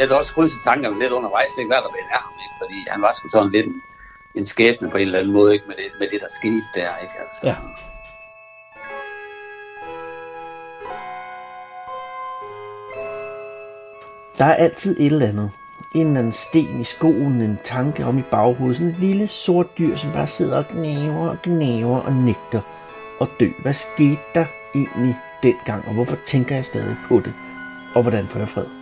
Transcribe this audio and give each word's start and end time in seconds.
jeg 0.00 0.08
havde 0.08 0.18
også 0.18 0.34
krydset 0.34 0.60
tankerne 0.64 0.98
lidt 0.98 1.12
undervejs, 1.12 1.52
ikke, 1.58 1.68
hvad 1.68 1.76
der 1.76 1.92
vel 1.98 2.06
er 2.16 2.22
ham, 2.26 2.34
ikke? 2.44 2.54
fordi 2.62 2.78
han 2.90 3.02
var 3.02 3.12
sgu 3.16 3.28
sådan 3.28 3.52
lidt 3.52 3.66
en, 3.66 3.82
en 4.34 4.46
skæbne 4.46 4.90
på 4.90 4.96
en 4.96 5.02
eller 5.02 5.18
anden 5.18 5.32
måde, 5.32 5.52
ikke? 5.54 5.64
Med, 5.68 5.76
det, 5.76 5.84
med 5.98 6.08
det, 6.12 6.20
der 6.20 6.28
skete 6.38 6.64
der. 6.74 6.96
Ikke? 7.02 7.14
Altså, 7.22 7.40
Ja. 7.44 7.54
Der 14.38 14.44
er 14.44 14.54
altid 14.54 15.00
et 15.00 15.06
eller 15.06 15.26
andet. 15.26 15.50
En 15.94 16.06
eller 16.06 16.18
anden 16.18 16.32
sten 16.32 16.80
i 16.80 16.84
skoen, 16.84 17.40
en 17.40 17.58
tanke 17.64 18.04
om 18.04 18.18
i 18.18 18.22
baghovedet. 18.22 18.76
Sådan 18.76 18.92
et 18.92 19.00
lille 19.00 19.26
sort 19.26 19.78
dyr, 19.78 19.96
som 19.96 20.12
bare 20.12 20.26
sidder 20.26 20.56
og 20.56 20.68
gnaver 20.68 21.28
og 21.28 21.36
gnaver 21.42 22.00
og 22.00 22.12
nægter 22.12 22.60
at 23.20 23.28
dø. 23.40 23.48
Hvad 23.62 23.72
skete 23.72 24.20
der 24.34 24.44
egentlig 24.74 25.18
dengang, 25.42 25.88
og 25.88 25.94
hvorfor 25.94 26.16
tænker 26.16 26.54
jeg 26.54 26.64
stadig 26.64 26.96
på 27.08 27.20
det? 27.24 27.34
Og 27.94 28.02
hvordan 28.02 28.28
får 28.28 28.38
jeg 28.38 28.48
fred? 28.48 28.79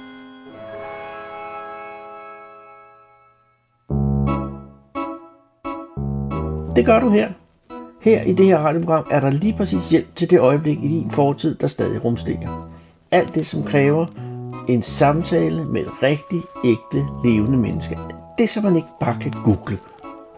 Det 6.78 6.86
gør 6.86 7.00
du 7.00 7.08
her. 7.08 7.28
Her 8.00 8.22
i 8.22 8.32
det 8.32 8.46
her 8.46 8.58
radioprogram 8.58 9.06
er 9.10 9.20
der 9.20 9.30
lige 9.30 9.54
præcis 9.56 9.90
hjælp 9.90 10.14
til 10.16 10.30
det 10.30 10.40
øjeblik 10.40 10.78
i 10.84 10.88
din 10.88 11.10
fortid, 11.10 11.54
der 11.54 11.66
stadig 11.66 12.04
rumsterer. 12.04 12.70
Alt 13.10 13.34
det, 13.34 13.46
som 13.46 13.62
kræver 13.62 14.06
en 14.68 14.82
samtale 14.82 15.64
med 15.64 15.80
et 15.80 16.02
rigtig, 16.02 16.42
ægte, 16.64 17.00
levende 17.24 17.58
menneske. 17.58 17.98
Det, 18.38 18.48
som 18.48 18.64
man 18.64 18.76
ikke 18.76 18.88
bare 19.00 19.16
kan 19.20 19.32
google. 19.44 19.78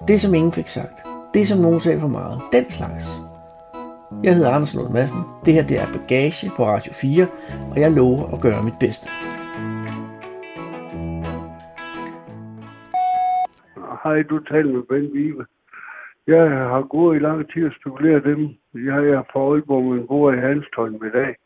Det, 0.09 0.21
som 0.21 0.35
ingen 0.35 0.53
fik 0.53 0.69
sagt. 0.69 0.99
Det, 1.35 1.49
som 1.49 1.61
nogen 1.61 1.81
sagde 1.81 2.01
for 2.01 2.09
meget. 2.09 2.41
Den 2.53 2.71
slags. 2.71 3.07
Jeg 4.23 4.35
hedder 4.35 4.51
Anders 4.51 4.75
Lund 4.75 4.93
Madsen. 4.93 5.21
Det 5.47 5.55
her 5.55 5.67
det 5.67 5.79
er 5.79 5.87
Bagage 5.93 6.51
på 6.57 6.67
Radio 6.67 6.93
4, 6.93 7.27
og 7.71 7.81
jeg 7.81 7.93
lover 7.93 8.35
at 8.35 8.41
gøre 8.41 8.63
mit 8.63 8.79
bedste. 8.81 9.07
Hej, 14.05 14.23
du 14.23 14.39
taler 14.39 14.73
med 14.73 14.83
Ben 14.89 15.15
Vive. 15.15 15.47
Jeg 16.31 16.51
har 16.73 16.83
gået 16.83 17.17
i 17.17 17.19
lang 17.19 17.53
tid 17.53 17.67
og 17.67 17.73
spekuleret 17.81 18.25
dem. 18.25 18.41
Jeg 18.75 19.01
er 19.17 19.23
fra 19.33 19.41
Aalborg, 19.41 19.85
men 19.85 20.07
bor 20.07 20.33
i 20.33 20.37
Hanstholm 20.37 20.95
i 20.95 21.11
dag. 21.19 21.37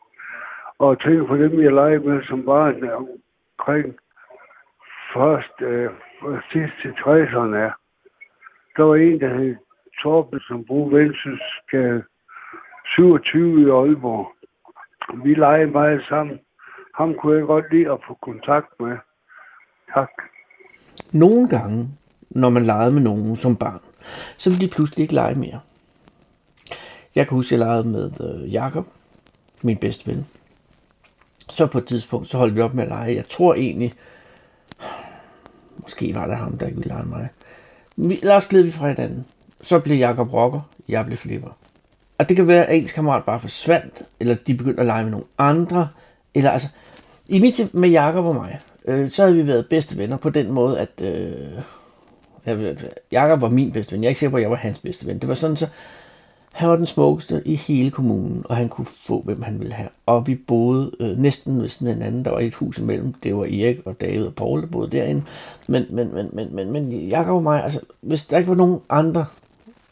Og 0.79 1.01
tænker 1.01 1.27
på 1.27 1.37
dem, 1.37 1.61
jeg 1.61 1.73
legede 1.73 2.07
med 2.07 2.23
som 2.23 2.45
barn 2.45 2.89
omkring 3.01 3.95
først 5.13 5.55
øh, 5.61 5.89
sidst 6.51 6.73
til 6.81 6.91
60'erne. 6.91 7.63
Der 8.75 8.83
var 8.83 8.95
en, 8.95 9.19
der 9.19 9.37
hed 9.37 9.55
Torben, 10.01 10.39
som 10.39 10.65
brugte 10.65 10.97
Vendsyssel 10.97 12.03
27 12.95 13.61
i 13.61 13.69
Aalborg. 13.69 14.27
Vi 15.23 15.33
legede 15.33 15.71
meget 15.71 16.01
sammen. 16.09 16.39
Ham 16.95 17.13
kunne 17.13 17.37
jeg 17.37 17.45
godt 17.45 17.73
lide 17.73 17.91
at 17.91 17.99
få 18.07 18.13
kontakt 18.21 18.69
med. 18.79 18.97
Tak. 19.93 20.11
Nogle 21.13 21.49
gange, 21.49 21.79
når 22.29 22.49
man 22.49 22.63
legede 22.63 22.93
med 22.93 23.01
nogen 23.01 23.35
som 23.35 23.57
barn, 23.57 23.84
så 24.37 24.49
ville 24.49 24.65
de 24.65 24.71
pludselig 24.71 25.03
ikke 25.03 25.13
lege 25.13 25.35
mere. 25.35 25.59
Jeg 27.15 27.27
kan 27.27 27.35
huske, 27.35 27.55
at 27.55 27.59
jeg 27.59 27.67
legede 27.67 27.87
med 27.87 28.11
øh, 28.21 28.53
Jakob, 28.53 28.87
min 29.61 29.77
bedste 29.77 30.07
ven. 30.07 30.25
Så 31.49 31.67
på 31.67 31.77
et 31.77 31.85
tidspunkt, 31.85 32.27
så 32.27 32.37
holdt 32.37 32.55
vi 32.55 32.61
op 32.61 32.73
med 32.73 32.83
at 32.83 32.89
lege. 32.89 33.15
Jeg 33.15 33.29
tror 33.29 33.53
egentlig, 33.53 33.93
måske 35.77 36.15
var 36.15 36.27
det 36.27 36.37
ham, 36.37 36.57
der 36.57 36.65
ikke 36.65 36.77
ville 36.77 36.93
lege 36.93 37.05
mig. 37.05 37.29
Vi, 37.95 38.19
ellers 38.21 38.47
gled 38.47 38.63
vi 38.63 38.71
fra 38.71 38.87
hinanden. 38.87 39.25
Så 39.61 39.79
blev 39.79 39.97
Jakob 39.97 40.33
rocker, 40.33 40.61
jeg 40.87 41.05
blev 41.05 41.17
flipper. 41.17 41.49
Og 42.17 42.29
det 42.29 42.35
kan 42.35 42.47
være, 42.47 42.65
at 42.65 42.77
ens 42.77 42.93
kammerat 42.93 43.23
bare 43.23 43.39
forsvandt, 43.39 44.01
eller 44.19 44.35
de 44.35 44.57
begyndte 44.57 44.79
at 44.79 44.85
lege 44.85 45.03
med 45.03 45.11
nogle 45.11 45.25
andre. 45.37 45.89
Eller 46.33 46.51
altså, 46.51 46.67
i 47.27 47.41
mit 47.41 47.73
med 47.73 47.89
Jakob 47.89 48.25
og 48.25 48.35
mig, 48.35 48.59
øh, 48.85 49.11
så 49.11 49.23
havde 49.23 49.35
vi 49.35 49.47
været 49.47 49.69
bedste 49.69 49.97
venner 49.97 50.17
på 50.17 50.29
den 50.29 50.51
måde, 50.51 50.79
at 50.79 51.01
øh, 51.01 51.61
Jakob 53.11 53.41
var 53.41 53.49
min 53.49 53.71
bedste 53.71 53.91
ven. 53.91 54.03
Jeg 54.03 54.07
er 54.07 54.09
ikke 54.09 54.19
sikker 54.19 54.31
på, 54.31 54.37
at 54.37 54.41
jeg 54.41 54.51
var 54.51 54.55
hans 54.55 54.79
bedste 54.79 55.05
ven. 55.05 55.19
Det 55.19 55.29
var 55.29 55.35
sådan, 55.35 55.57
så 55.57 55.67
han 56.55 56.69
var 56.69 56.75
den 56.75 56.85
smukkeste 56.85 57.41
i 57.45 57.55
hele 57.55 57.91
kommunen, 57.91 58.45
og 58.45 58.55
han 58.55 58.69
kunne 58.69 58.87
få, 59.07 59.21
hvem 59.21 59.41
han 59.41 59.59
ville 59.59 59.73
have. 59.73 59.89
Og 60.05 60.27
vi 60.27 60.35
boede 60.35 60.91
øh, 60.99 61.17
næsten 61.17 61.61
ved 61.61 61.69
sådan 61.69 61.95
en 61.95 62.01
anden. 62.01 62.25
Der 62.25 62.31
var 62.31 62.39
et 62.39 62.53
hus 62.53 62.77
imellem. 62.77 63.13
Det 63.13 63.35
var 63.35 63.43
Erik 63.43 63.79
og 63.85 64.01
David 64.01 64.25
og 64.25 64.35
Paul, 64.35 64.61
der 64.61 64.67
boede 64.67 64.91
derinde. 64.91 65.23
Men, 65.67 65.85
men, 65.89 66.13
men, 66.13 66.29
men, 66.33 66.55
men, 66.55 66.71
men 66.71 66.91
Jakob 66.91 67.35
og 67.35 67.43
mig, 67.43 67.63
altså, 67.63 67.79
hvis 68.01 68.25
der 68.25 68.37
ikke 68.37 68.49
var 68.49 68.55
nogen 68.55 68.81
andre, 68.89 69.25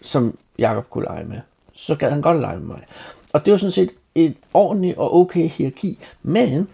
som 0.02 0.38
Jakob 0.60 0.90
kunne 0.90 1.04
lege 1.04 1.26
med, 1.26 1.38
så 1.74 1.96
gad 1.96 2.10
han 2.10 2.22
godt 2.22 2.40
lege 2.40 2.58
med 2.58 2.68
mig. 2.68 2.82
Og 3.34 3.46
det 3.46 3.52
var 3.52 3.58
sådan 3.58 3.72
set 3.72 3.92
et 4.16 4.36
ordentligt 4.54 4.98
og 4.98 5.16
okay 5.16 5.48
hierarki. 5.48 6.00
Men 6.24 6.68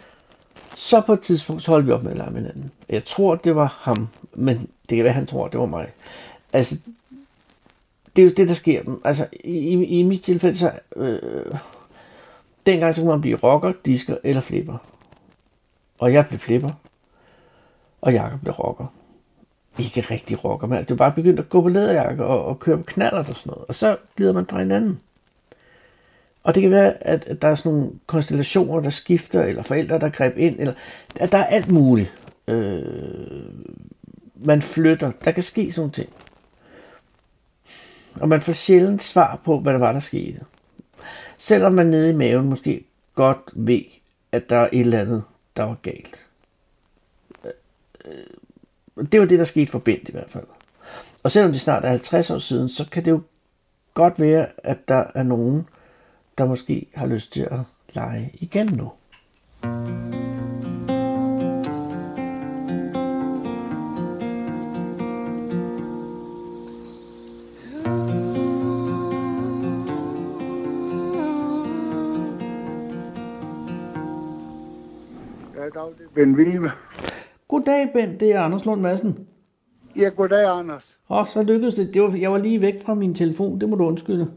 så 0.75 1.01
på 1.01 1.13
et 1.13 1.19
tidspunkt, 1.19 1.62
så 1.62 1.72
holdt 1.72 1.88
vi 1.88 1.91
op 1.91 2.03
med 2.03 2.12
at 2.12 2.18
lege 2.18 2.31
med 2.31 2.41
hinanden. 2.41 2.72
Jeg 2.89 3.06
tror, 3.06 3.35
det 3.35 3.56
var 3.56 3.78
ham, 3.79 4.07
men 4.34 4.69
det 4.89 4.95
kan 4.95 5.03
være, 5.03 5.13
han 5.13 5.25
tror, 5.25 5.47
det 5.47 5.59
var 5.59 5.66
mig. 5.66 5.88
Altså, 6.53 6.75
det 8.16 8.22
er 8.22 8.25
jo 8.25 8.33
det, 8.38 8.47
der 8.47 8.53
sker. 8.53 8.83
dem. 8.83 9.01
Altså, 9.03 9.27
i, 9.44 9.57
i, 9.57 9.83
i 10.00 10.03
mit 10.03 10.22
tilfælde, 10.22 10.57
så... 10.57 10.72
Øh, 10.95 11.55
dengang 12.66 12.95
så 12.95 13.01
kunne 13.01 13.11
man 13.11 13.22
blive 13.22 13.38
rocker, 13.38 13.73
disker 13.85 14.17
eller 14.23 14.41
flipper. 14.41 14.77
Og 16.00 16.13
jeg 16.13 16.27
blev 16.27 16.39
flipper. 16.39 16.69
Og 18.01 18.13
Jakob 18.13 18.41
blev 18.41 18.53
rocker. 18.53 18.85
Ikke 19.79 20.01
rigtig 20.01 20.44
rocker, 20.44 20.67
men 20.67 20.77
altså, 20.77 20.94
det 20.94 21.00
var 21.00 21.06
bare 21.06 21.16
begyndt 21.16 21.39
at 21.39 21.50
gå 21.50 21.61
på 21.61 21.69
læderjakke 21.69 22.25
og, 22.25 22.45
og 22.45 22.59
køre 22.59 22.77
på 22.77 22.83
knaller 22.83 23.19
og 23.19 23.25
sådan 23.25 23.41
noget. 23.45 23.66
Og 23.67 23.75
så 23.75 23.97
glider 24.16 24.33
man 24.33 24.45
fra 24.45 24.59
hinanden. 24.59 25.00
Og 26.44 26.56
det 26.56 26.61
kan 26.61 26.71
være, 26.71 27.03
at 27.03 27.25
at 27.27 27.41
der 27.41 27.47
er 27.47 27.56
sådan 27.56 27.77
nogle 27.77 27.91
konstellationer, 28.06 28.81
der 28.81 28.89
skifter, 28.89 29.44
eller 29.44 29.61
forældre, 29.61 30.00
der 30.00 30.09
greb 30.09 30.38
ind, 30.38 30.59
eller 30.59 30.73
at 31.16 31.31
der 31.31 31.38
er 31.38 31.45
alt 31.45 31.71
muligt. 31.71 32.13
Øh, 32.47 32.81
man 34.45 34.61
flytter. 34.61 35.11
Der 35.25 35.31
kan 35.31 35.44
ske 35.44 35.72
sådan 35.72 35.91
ting. 35.91 36.09
Og 38.16 38.29
man 38.29 38.41
får 38.41 38.53
sjældent 38.53 39.03
svar 39.03 39.39
på, 39.45 39.59
hvad 39.59 39.73
der 39.73 39.79
var, 39.79 39.91
der 39.91 40.00
skete. 40.00 40.39
Selvom 41.38 41.73
man 41.73 41.88
nede 41.88 42.09
i 42.09 42.16
maven 42.16 42.50
måske 42.50 42.85
godt 43.13 43.41
ved, 43.53 43.81
at 44.31 44.50
der 44.50 44.57
er 44.57 44.69
et 44.72 44.79
eller 44.79 45.00
andet, 45.00 45.23
der 45.57 45.63
var 45.63 45.77
galt. 45.81 46.25
Øh, 47.45 47.51
øh, 48.05 49.05
det 49.11 49.19
var 49.19 49.25
det, 49.25 49.39
der 49.39 49.45
skete 49.45 49.72
for 49.72 49.79
Bent 49.79 50.09
i 50.09 50.11
hvert 50.11 50.29
fald. 50.29 50.45
Og 51.23 51.31
selvom 51.31 51.51
det 51.51 51.61
snart 51.61 51.85
er 51.85 51.89
50 51.89 52.31
år 52.31 52.39
siden, 52.39 52.69
så 52.69 52.89
kan 52.89 53.06
det 53.06 53.11
jo 53.11 53.21
godt 53.94 54.19
være, 54.19 54.47
at 54.57 54.77
der 54.88 55.03
er 55.16 55.23
nogen, 55.23 55.67
der 56.38 56.45
måske 56.45 56.85
har 56.94 57.07
lyst 57.07 57.33
til 57.33 57.41
at 57.41 57.59
lege 57.94 58.31
igen 58.33 58.67
nu. 58.67 58.91
Ja, 75.75 75.80
dag, 75.80 75.90
det 75.97 76.06
er 76.06 76.09
Ben 76.13 76.38
Vive. 76.38 76.72
Goddag, 77.47 77.90
Bent. 77.94 78.19
Det 78.19 78.31
er 78.31 78.41
Anders 78.41 78.66
Lund 78.66 78.81
Madsen. 78.81 79.28
Ja, 79.96 80.09
goddag, 80.09 80.59
Anders. 80.59 80.97
Og 81.07 81.28
så 81.28 81.44
lykkedes 81.44 81.74
det. 81.74 81.94
det 81.94 82.02
var, 82.02 82.16
jeg 82.16 82.31
var 82.31 82.38
lige 82.38 82.62
væk 82.62 82.74
fra 82.85 82.94
min 82.94 83.16
telefon. 83.16 83.62
Det 83.62 83.69
må 83.69 83.75
du 83.75 83.85
undskylde. 83.85 84.31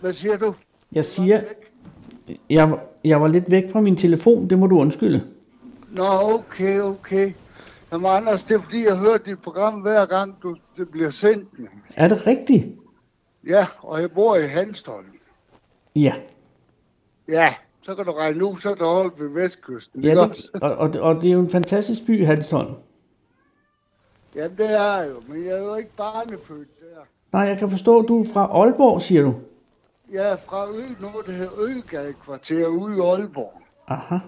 Hvad 0.00 0.12
siger 0.12 0.36
du? 0.36 0.54
Jeg 0.92 1.04
siger, 1.04 1.40
jeg, 2.50 2.70
var- 2.70 2.84
jeg 3.04 3.20
var 3.20 3.28
lidt 3.28 3.50
væk 3.50 3.70
fra 3.72 3.80
min 3.80 3.96
telefon. 3.96 4.50
Det 4.50 4.58
må 4.58 4.66
du 4.66 4.78
undskylde. 4.80 5.22
Nå, 5.90 6.04
okay, 6.22 6.80
okay. 6.80 7.32
Jamen, 7.92 8.10
Anders, 8.10 8.42
det 8.44 8.54
er 8.54 8.62
fordi, 8.62 8.84
jeg 8.84 8.96
hører 8.98 9.18
dit 9.18 9.38
program 9.42 9.74
hver 9.74 10.06
gang, 10.06 10.34
du, 10.42 10.56
det 10.76 10.88
bliver 10.88 11.10
sendt. 11.10 11.48
Er 11.96 12.08
det 12.08 12.26
rigtigt? 12.26 12.66
Ja, 13.46 13.66
og 13.78 14.00
jeg 14.00 14.10
bor 14.12 14.36
i 14.36 14.46
Hanstholm. 14.46 15.06
Ja. 15.96 16.14
Ja, 17.28 17.54
så 17.84 17.94
kan 17.94 18.04
du 18.04 18.12
regne 18.12 18.44
ud, 18.44 18.56
så 18.60 18.70
er 18.70 18.74
du 18.74 18.84
holdt 18.84 19.20
ved 19.20 19.28
vestkysten. 19.28 20.02
ja 20.04 20.10
det, 20.14 20.50
og, 20.62 20.74
og, 20.74 20.90
og 21.00 21.14
det 21.22 21.28
er 21.28 21.32
jo 21.32 21.40
en 21.40 21.50
fantastisk 21.50 22.06
by, 22.06 22.24
Hanstholm. 22.26 22.74
Ja, 24.34 24.48
det 24.48 24.70
er 24.70 25.04
jo, 25.04 25.22
men 25.28 25.44
jeg 25.44 25.52
er 25.52 25.58
jo 25.62 25.74
ikke 25.74 25.90
barnefødt 25.96 26.80
der. 26.80 27.00
Nej, 27.32 27.42
jeg 27.42 27.58
kan 27.58 27.70
forstå, 27.70 27.98
at 28.00 28.08
du 28.08 28.22
er 28.22 28.26
fra 28.32 28.60
Aalborg, 28.62 29.02
siger 29.02 29.22
du. 29.22 29.34
Er 30.14 30.36
fra 30.36 30.68
Ø, 30.68 30.82
noget, 31.00 31.26
der 31.26 31.32
hedder 31.32 31.52
Øgadekvarter 31.58 32.66
ude 32.66 32.96
i 32.96 33.00
Aalborg. 33.00 33.62
Aha. 33.88 34.18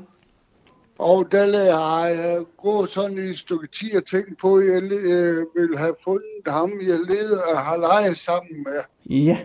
Og 0.99 1.33
der 1.33 1.73
har 1.75 2.07
jeg 2.07 2.45
gået 2.63 2.91
sådan 2.91 3.19
i 3.19 3.21
et 3.21 3.39
stykke 3.39 3.67
tid 3.67 3.97
og 3.97 4.05
tænkt 4.05 4.39
på, 4.39 4.57
at 4.57 4.65
jeg 4.67 4.83
øh, 4.93 5.47
ville 5.55 5.79
have 5.79 5.95
fundet 6.05 6.25
ham, 6.47 6.71
jeg 6.81 6.99
leder 7.09 7.43
og 7.43 7.59
har 7.59 7.77
leget 7.77 8.19
sammen 8.19 8.65
med, 8.65 8.81
Ja. 9.17 9.39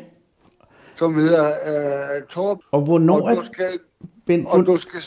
Som 1.01 1.15
hedder 1.15 1.47
øh, 2.15 2.23
Torb. 2.29 2.59
Og 2.71 2.81
hvornår 2.81 3.21
Og 3.21 3.35
du 3.35 3.41
er... 3.41 3.45
skal, 3.45 3.79
Bent, 4.25 4.47
og 4.47 4.65
du 4.65 4.77
skal, 4.77 4.99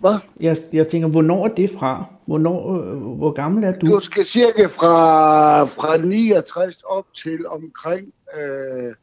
hvad? 0.00 0.18
jeg, 0.40 0.56
jeg 0.72 0.86
tænker, 0.86 1.08
hvornår 1.08 1.44
er 1.48 1.54
det 1.54 1.70
fra? 1.70 2.04
Hvornår, 2.26 2.76
øh, 2.76 2.96
hvor 2.96 3.32
gammel 3.32 3.64
er 3.64 3.78
du? 3.78 3.86
Du 3.86 4.00
skal 4.00 4.26
cirka 4.26 4.66
fra, 4.66 5.64
fra 5.64 5.96
69 5.96 6.82
op 6.84 7.06
til 7.14 7.48
omkring 7.48 8.12
øh, 8.38 8.94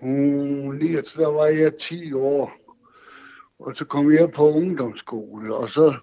hmm, 0.00 0.78
69, 0.78 1.12
der 1.12 1.28
var 1.28 1.46
jeg 1.46 1.74
10 1.74 2.12
år. 2.12 2.52
Og 3.58 3.76
så 3.76 3.84
kom 3.84 4.12
jeg 4.12 4.30
på 4.30 4.50
ungdomsskole, 4.50 5.54
og 5.54 5.68
så 5.68 5.94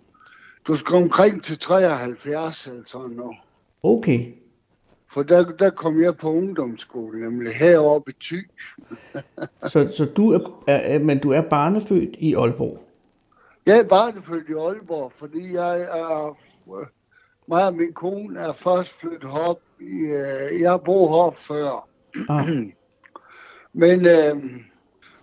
Du 0.68 0.76
skal 0.76 0.96
omkring 0.96 1.44
til 1.44 1.60
73 1.60 2.68
eller 2.68 2.84
sådan 2.88 3.10
noget. 3.10 3.38
Okay. 3.84 4.34
For 5.18 5.24
der, 5.24 5.52
der 5.52 5.70
kom 5.70 6.02
jeg 6.02 6.18
på 6.18 6.34
ungdomsskole, 6.34 7.22
nemlig 7.22 7.54
heroppe 7.54 8.12
i 8.12 8.16
Thy. 8.22 8.50
Så, 9.72 9.88
så 9.98 10.06
du 10.06 10.32
er, 10.32 10.64
er, 10.68 11.00
men 11.00 11.20
du 11.20 11.32
er 11.32 11.42
barnefødt 11.42 12.16
i 12.20 12.36
Aalborg? 12.36 12.80
Jeg 13.66 13.80
er 13.80 13.84
barnefødt 13.84 14.50
i 14.50 14.54
Aalborg, 14.54 15.12
fordi 15.16 15.54
jeg 15.54 15.82
er... 15.82 16.38
Mig 17.48 17.66
og 17.66 17.76
min 17.76 17.94
kone 17.94 18.40
er 18.40 18.54
først 18.54 19.00
flyttet 19.00 19.32
op. 19.32 19.60
I, 19.80 19.96
øh, 19.96 20.62
jeg 20.62 20.70
har 20.72 20.78
boet 20.78 21.10
heroppe 21.10 21.40
før. 21.40 21.88
Ah, 22.30 22.48
Men 23.84 24.06
øh, 24.06 24.36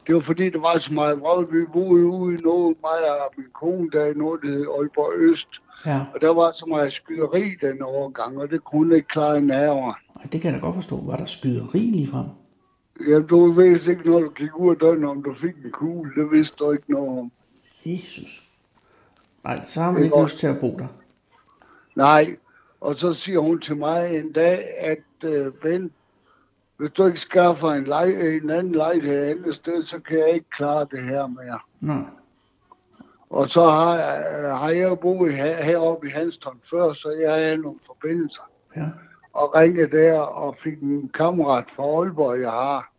det 0.06 0.14
var 0.14 0.20
fordi, 0.20 0.50
der 0.50 0.61
var 0.61 0.79
så 0.79 0.94
meget 0.94 1.20
vrøvl. 1.20 1.61
Vi 1.61 1.67
boede 1.73 2.06
ude 2.06 2.35
i 2.35 2.37
noget, 2.37 2.76
mig 2.82 3.20
og 3.20 3.35
min 3.37 3.50
kone, 3.52 3.91
der 3.91 4.06
i 4.06 4.14
noget, 4.14 4.41
der 4.43 4.49
hed 4.49 4.67
Aalborg 4.79 5.12
Øst. 5.17 5.61
Ja. 5.87 6.00
Og 6.15 6.21
der 6.21 6.29
var 6.35 6.53
så 6.53 6.67
meget 6.67 6.93
skyderi 6.93 7.55
den 7.61 7.82
overgang, 7.82 8.38
og 8.38 8.50
det 8.50 8.65
kunne 8.65 8.97
ikke 8.97 9.09
klare 9.09 9.41
nerver. 9.41 9.93
Det 10.32 10.41
kan 10.41 10.53
jeg 10.53 10.61
da 10.61 10.67
godt 10.67 10.75
forstå. 10.75 11.00
Var 11.06 11.17
der 11.17 11.25
skyderi 11.25 11.79
lige 11.79 12.06
frem? 12.09 12.26
Ja, 13.09 13.21
du 13.21 13.50
vidste 13.53 13.91
ikke, 13.91 14.11
når 14.11 14.21
du 14.21 14.29
gik 14.31 14.59
ud 14.59 14.71
af 14.71 14.76
døren, 14.76 15.05
om 15.05 15.23
du 15.23 15.35
fik 15.35 15.55
en 15.65 15.71
kugle. 15.73 16.11
Det 16.23 16.31
vidste 16.32 16.56
du 16.65 16.71
ikke 16.73 16.93
noget 16.93 17.19
om. 17.19 17.32
Jesus. 17.87 18.49
Nej, 19.44 19.65
så 19.65 19.81
har 19.81 19.91
man 19.91 19.99
Det 19.99 20.05
ikke 20.05 20.17
godt. 20.17 20.31
lyst 20.31 20.38
til 20.38 20.47
at 20.47 20.61
bo 20.61 20.76
der. 20.79 20.87
Nej, 21.94 22.37
og 22.81 22.97
så 22.97 23.12
siger 23.15 23.38
hun 23.38 23.61
til 23.61 23.77
mig 23.77 24.19
en 24.19 24.32
dag, 24.32 24.65
at 24.81 25.29
øh, 25.31 25.53
Ben, 25.53 25.91
hvis 26.77 26.91
du 26.91 27.06
ikke 27.06 27.20
skaffer 27.20 27.69
en, 27.70 27.85
lej, 27.85 28.05
en 28.05 28.50
anden 28.50 28.73
lejlighed 28.75 29.25
et 29.27 29.31
andet 29.31 29.55
sted, 29.55 29.85
så 29.85 29.99
kan 29.99 30.19
jeg 30.19 30.31
ikke 30.35 30.50
klare 30.50 30.87
det 30.91 31.05
her 31.05 31.27
mere. 31.27 31.59
Nå, 31.81 31.94
Og 33.34 33.50
så 33.50 33.62
har, 33.70 33.94
jeg- 33.98 34.56
har 34.58 34.69
jeg 34.70 34.98
boet 34.98 35.34
her, 35.34 35.62
heroppe 35.64 36.06
i 36.08 36.10
Hanstholm 36.10 36.58
før, 36.70 36.92
så 36.92 37.10
jeg 37.22 37.34
havde 37.34 37.56
nogle 37.56 37.78
forbindelser. 37.86 38.42
ja. 38.76 38.84
Og 39.32 39.54
ringede 39.54 39.90
der 39.96 40.19
og 40.20 40.56
fik 40.56 40.78
en 40.82 41.10
kammerat 41.14 41.64
fra 41.76 41.82
Aalborg, 41.82 42.40
jeg 42.40 42.50
har, 42.50 42.92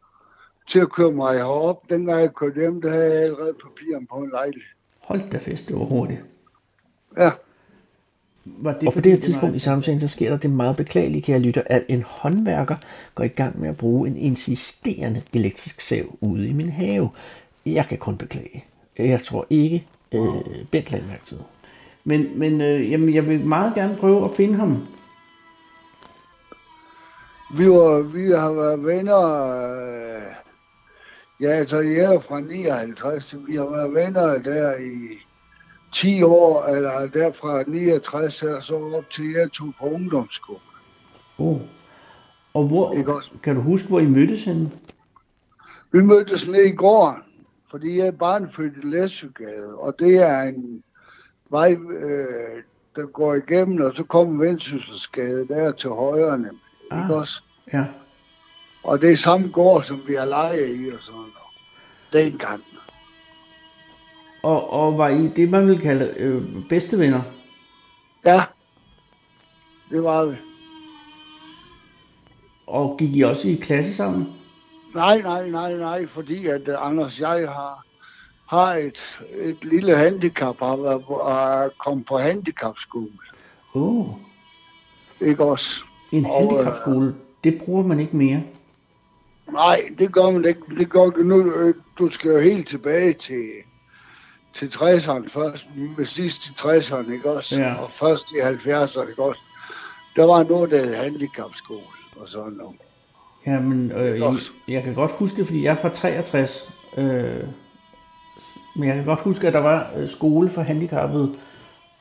til 0.70 0.80
at 0.80 0.92
køre 0.92 1.12
mig 1.12 1.38
herop. 1.38 1.90
Dengang 1.90 2.22
jeg 2.22 2.34
kørte 2.34 2.60
hjem, 2.62 2.82
der 2.82 2.92
havde 2.92 3.14
jeg 3.14 3.24
allerede 3.24 3.54
papiren 3.54 4.08
på 4.08 4.16
en 4.16 4.30
lejlighed. 4.34 4.70
Hold 5.04 5.30
da 5.32 5.38
fest, 5.38 5.68
det 5.68 5.76
var 5.76 5.86
hurtigt. 5.86 6.22
Ja, 7.18 7.32
Var 8.46 8.74
det 8.74 8.88
og 8.88 8.94
på 8.94 9.02
det 9.02 9.12
her 9.12 9.20
tidspunkt 9.20 9.56
i 9.56 9.60
samtalen, 9.60 10.00
så 10.00 10.08
sker 10.08 10.30
der 10.30 10.38
det 10.38 10.50
meget 10.50 10.78
beklagelige, 10.78 11.22
kære 11.22 11.40
lytter, 11.40 11.62
at 11.66 11.84
en 11.88 12.04
håndværker 12.04 12.76
går 13.16 13.24
i 13.24 13.28
gang 13.28 13.60
med 13.62 13.70
at 13.70 13.78
bruge 13.78 14.08
en 14.08 14.18
insisterende 14.18 15.22
elektrisk 15.34 15.82
sav 15.82 16.06
ude 16.22 16.48
i 16.48 16.54
min 16.54 16.70
have. 16.70 17.10
Jeg 17.66 17.86
kan 17.90 17.98
kun 17.98 18.18
beklage. 18.18 18.66
Jeg 18.98 19.22
tror 19.24 19.46
ikke, 19.50 19.88
øh, 20.16 20.66
Bent 20.72 20.92
lagde 20.92 21.08
mærke 21.08 21.26
til 21.26 21.38
det. 21.38 21.46
Men, 22.04 22.40
men 22.40 22.62
øh, 22.62 22.92
jamen, 22.92 23.14
jeg 23.14 23.28
vil 23.28 23.46
meget 23.46 23.76
gerne 23.76 23.98
prøve 23.98 24.26
at 24.26 24.32
finde 24.32 24.56
ham. 24.56 24.88
vi, 27.58 27.70
var, 27.70 28.02
vi 28.02 28.32
har 28.32 28.52
været 28.52 28.86
venner, 28.86 29.22
øh, 29.56 30.34
ja, 31.42 31.50
altså 31.50 31.80
jeg 31.80 32.14
er 32.16 32.20
fra 32.20 32.40
59, 32.40 33.24
så 33.24 33.38
vi 33.48 33.56
har 33.56 33.66
været 33.66 33.94
venner 33.94 34.38
der 34.38 34.76
i 34.76 35.20
10 35.94 36.24
år, 36.24 36.66
eller 36.66 37.08
der 37.08 37.32
fra 37.32 37.64
69 37.68 38.44
og 38.44 38.64
så 38.64 38.76
op 38.76 39.10
til 39.10 39.32
jeg 39.32 39.52
tog 39.52 39.74
på 39.80 39.86
ungdomsskole. 39.86 40.60
Oh. 41.38 41.62
Og 42.54 42.68
hvor, 42.68 42.96
kan 43.44 43.56
du 43.56 43.62
huske, 43.62 43.88
hvor 43.90 44.00
I 44.00 44.06
mødtes 44.06 44.44
henne? 44.44 44.72
Vi 45.92 46.02
mødtes 46.02 46.48
nede 46.48 46.70
i 46.70 46.76
går, 46.76 47.20
fordi 47.76 47.98
jeg 47.98 48.08
er 48.08 48.12
barnefødt 48.12 48.74
i 48.84 48.88
Læsøgade, 48.88 49.78
og 49.78 50.00
det 50.00 50.16
er 50.16 50.42
en 50.42 50.84
vej, 51.50 51.72
øh, 51.74 52.64
der 52.96 53.06
går 53.06 53.36
igennem, 53.36 53.82
og 53.82 53.96
så 53.96 54.04
kommer 54.04 54.46
Vendsysselsgade 54.46 55.48
der 55.48 55.72
til 55.72 55.90
højre, 55.90 56.38
nemlig. 56.38 56.62
Ah. 56.92 57.04
Ikke 57.04 57.16
også? 57.16 57.42
Ja. 57.74 57.86
Og 58.84 59.02
det 59.02 59.12
er 59.12 59.16
samme 59.16 59.50
gård, 59.50 59.84
som 59.84 60.02
vi 60.08 60.16
har 60.16 60.26
lejet 60.26 60.80
i 60.80 60.92
og 60.92 60.98
sådan 61.02 61.20
noget. 61.20 61.34
Dengang. 62.14 62.64
Og, 64.44 64.74
og 64.74 64.98
var 64.98 65.10
I 65.10 65.28
det, 65.28 65.50
man 65.50 65.68
ville 65.68 65.82
kalde 65.82 66.14
øh, 66.18 66.44
bedste 66.70 67.00
venner? 67.00 67.22
Ja, 68.26 68.44
det 69.90 70.04
var 70.04 70.26
vi. 70.26 70.36
Og 72.68 72.98
gik 73.00 73.16
I 73.16 73.22
også 73.22 73.48
i 73.48 73.56
klasse 73.56 73.96
sammen? 73.96 74.45
Nej, 74.96 75.22
nej, 75.22 75.50
nej, 75.50 75.74
nej, 75.74 76.08
fordi 76.08 76.48
at 76.48 76.68
uh, 76.68 76.88
Anders 76.88 77.20
jeg 77.20 77.30
har, 77.50 77.86
har 78.48 78.74
et, 78.74 79.20
et 79.40 79.64
lille 79.64 79.96
handicap, 79.98 80.60
har 80.60 80.76
været 80.76 81.06
på- 81.06 81.14
og 81.14 81.72
kom 81.78 82.04
på 82.04 82.18
handicapskole. 82.18 83.10
Åh, 83.76 84.00
oh, 84.00 84.08
Ikke 85.22 85.44
også? 85.44 85.84
en 86.12 86.26
Og, 86.26 86.40
handicapskole, 86.40 87.16
det 87.44 87.62
bruger 87.66 87.84
man 87.84 88.00
ikke 88.00 88.18
mere. 88.18 88.44
Nej, 89.52 89.90
det 89.98 90.14
gør 90.14 90.32
man 90.32 90.46
ikke. 90.46 90.62
Det 90.78 90.90
gør 90.90 91.24
nu. 91.24 91.52
øh, 91.54 91.76
Du 92.00 92.10
skal 92.10 92.32
jo 92.32 92.40
helt 92.40 92.68
tilbage 92.68 93.14
til, 93.14 93.46
til 94.54 94.66
60'erne 94.76 95.30
først. 95.30 95.66
Med 95.98 96.06
sidst 96.06 96.48
i 96.50 96.52
60'erne, 96.60 97.12
ikke 97.14 97.32
også? 97.32 97.60
Ja. 97.60 97.74
Og 97.82 97.92
først 97.92 98.32
i 98.32 98.36
70'erne, 98.40 99.10
ikke 99.10 99.24
også? 99.24 99.42
Der 100.16 100.26
var 100.26 100.44
noget, 100.44 100.72
der 100.72 100.86
hed 100.86 100.96
handicapskole 100.96 101.82
og 102.16 102.30
sådan 102.30 102.54
noget. 102.54 102.76
Ja, 103.48 103.60
men 103.60 103.92
øh, 103.92 104.20
jeg, 104.20 104.34
jeg 104.68 104.84
kan 104.84 104.94
godt 104.94 105.12
huske 105.12 105.38
det, 105.38 105.46
fordi 105.46 105.64
jeg 105.64 105.72
er 105.72 105.76
fra 105.76 105.90
63. 105.90 106.74
Øh, 106.98 107.44
men 108.76 108.88
jeg 108.88 108.96
kan 108.96 109.06
godt 109.06 109.20
huske, 109.20 109.48
at 109.48 109.54
der 109.54 109.62
var 109.62 109.92
øh, 109.98 110.08
skole 110.08 110.50
for 110.50 110.62
handicappede, 110.62 111.34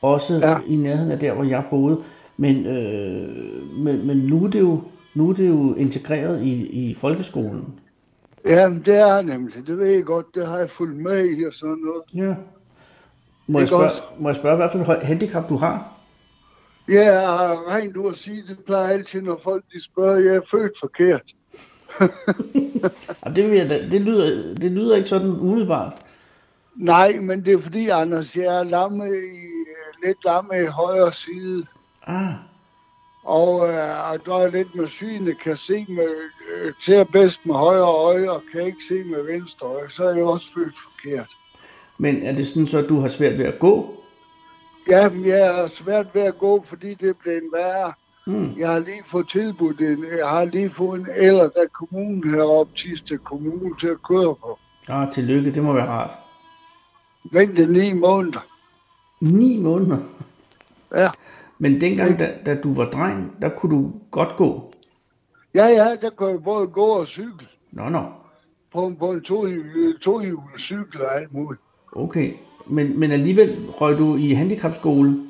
også 0.01 0.39
ja. 0.39 0.51
Ja. 0.51 0.57
i 0.67 0.75
nærheden 0.75 1.11
af 1.11 1.19
der, 1.19 1.33
hvor 1.33 1.43
jeg 1.43 1.63
boede. 1.69 2.01
Men, 2.37 2.65
øh, 2.65 3.29
men, 3.77 4.07
men 4.07 4.17
nu, 4.17 4.45
er 4.45 4.49
det 4.49 4.59
jo, 4.59 4.81
nu 5.13 5.29
er 5.29 5.33
det 5.33 5.47
jo 5.47 5.73
integreret 5.73 6.43
i, 6.43 6.89
i 6.89 6.93
folkeskolen. 6.93 7.73
Jamen, 8.45 8.81
det 8.85 8.95
er 8.95 9.21
nemlig. 9.21 9.67
Det 9.67 9.77
ved 9.77 9.87
jeg 9.87 10.03
godt. 10.03 10.35
Det 10.35 10.47
har 10.47 10.57
jeg 10.57 10.69
fulgt 10.69 10.97
med 10.97 11.37
i 11.37 11.45
og 11.45 11.53
sådan 11.53 11.77
noget. 11.85 12.29
Ja. 12.29 12.35
Må 13.47 13.59
jeg, 13.59 13.67
spørge, 13.67 13.91
må 14.19 14.29
jeg 14.29 14.35
spørge, 14.35 14.55
hvad 14.55 14.85
for 14.85 14.93
et 14.93 15.01
handicap 15.01 15.49
du 15.49 15.55
har? 15.55 15.94
Ja, 16.89 17.11
jeg 17.11 17.27
har 17.27 17.75
rent 17.75 17.97
ud 17.97 18.11
at 18.11 18.17
sige, 18.17 18.43
det 18.47 18.57
plejer 18.65 18.87
altid, 18.87 19.21
når 19.21 19.39
folk 19.43 19.63
de 19.73 19.83
spørger, 19.83 20.17
jeg 20.19 20.35
er 20.35 20.41
født 20.51 20.71
forkert. 20.79 21.21
Jamen, 23.23 23.35
det, 23.35 23.49
vil 23.51 23.57
jeg, 23.57 23.69
da- 23.69 23.89
det, 23.91 24.01
lyder, 24.01 24.55
det 24.55 24.71
lyder 24.71 24.95
ikke 24.95 25.09
sådan 25.09 25.29
umiddelbart. 25.29 25.93
Nej, 26.75 27.19
men 27.19 27.45
det 27.45 27.53
er 27.53 27.61
fordi, 27.61 27.89
Anders, 27.89 28.35
jeg 28.35 28.59
er 28.59 28.63
lamme 28.63 29.07
i, 29.09 30.05
lidt 30.05 30.17
lamme 30.25 30.63
i 30.63 30.65
højre 30.65 31.13
side. 31.13 31.65
Ah, 32.07 32.33
Og 33.23 33.67
øh, 33.69 34.09
og 34.11 34.25
der 34.25 34.35
er 34.37 34.51
lidt 34.51 34.75
med 34.75 34.87
synet, 34.87 35.39
kan 35.39 35.57
se 35.57 35.85
med, 35.89 36.09
øh, 36.55 36.73
ser 36.81 37.03
bedst 37.03 37.45
med 37.45 37.55
højre 37.55 37.85
øje, 37.85 38.29
og 38.31 38.41
kan 38.51 38.61
ikke 38.65 38.83
se 38.87 39.03
med 39.03 39.23
venstre 39.23 39.67
øje, 39.67 39.89
så 39.89 40.03
er 40.03 40.15
jeg 40.15 40.23
også 40.25 40.47
født 40.55 40.75
forkert. 40.83 41.29
men 41.97 42.23
er 42.23 42.33
det 42.33 42.47
sådan 42.47 42.67
så, 42.67 42.77
at 42.77 42.89
du 42.89 42.99
har 42.99 43.07
svært 43.07 43.37
ved 43.37 43.45
at 43.45 43.59
gå? 43.59 44.03
Ja, 44.89 45.09
men 45.09 45.25
jeg 45.25 45.63
er 45.63 45.67
svært 45.67 46.07
ved 46.13 46.21
at 46.21 46.37
gå, 46.37 46.63
fordi 46.67 46.93
det 46.93 47.09
er 47.09 47.13
blevet 47.13 47.43
værre. 47.53 47.93
Mm. 48.27 48.53
Jeg 48.57 48.69
har 48.69 48.79
lige 48.79 49.03
fået 49.07 49.29
tilbudt 49.29 49.81
en, 49.81 50.05
jeg 50.17 50.29
har 50.29 50.45
lige 50.45 50.69
fået 50.69 50.99
en 50.99 51.07
eller 51.09 51.49
der 51.49 51.67
kommunen 51.73 52.33
heroppe, 52.33 52.73
Tiste 52.75 53.17
Kommune, 53.17 53.75
til 53.79 53.87
at 53.87 54.03
køre 54.03 54.35
på. 54.35 54.59
Ah, 54.87 55.11
tillykke, 55.11 55.53
det 55.53 55.63
må 55.63 55.73
være 55.73 55.87
rart. 55.87 56.11
Vente 57.31 57.65
ni 57.65 57.93
måneder. 57.93 58.45
Ni 59.21 59.61
måneder. 59.61 59.97
Ja. 60.95 61.09
Men 61.57 61.81
dengang, 61.81 62.19
da, 62.19 62.33
da 62.45 62.61
du 62.61 62.73
var 62.73 62.85
dreng, 62.85 63.41
der 63.41 63.49
kunne 63.49 63.75
du 63.75 63.91
godt 64.11 64.35
gå. 64.37 64.73
Ja, 65.53 65.65
ja, 65.65 65.95
der 66.01 66.09
kan 66.17 66.27
jeg 66.27 66.43
både 66.43 66.67
gå 66.67 66.85
og 66.85 67.07
cykle. 67.07 67.47
Nå, 67.71 67.89
nå. 67.89 68.03
På, 68.73 68.93
på 68.99 69.11
en 69.11 69.21
tohjulet 69.21 70.01
to 70.01 70.21
cykel 70.57 71.01
og 71.01 71.15
alt 71.15 71.33
muligt. 71.33 71.61
Okay. 71.91 72.33
Men, 72.67 72.99
men 72.99 73.11
alligevel 73.11 73.69
røg 73.69 73.97
du 73.97 74.15
i 74.15 74.33
handicapskole. 74.33 75.27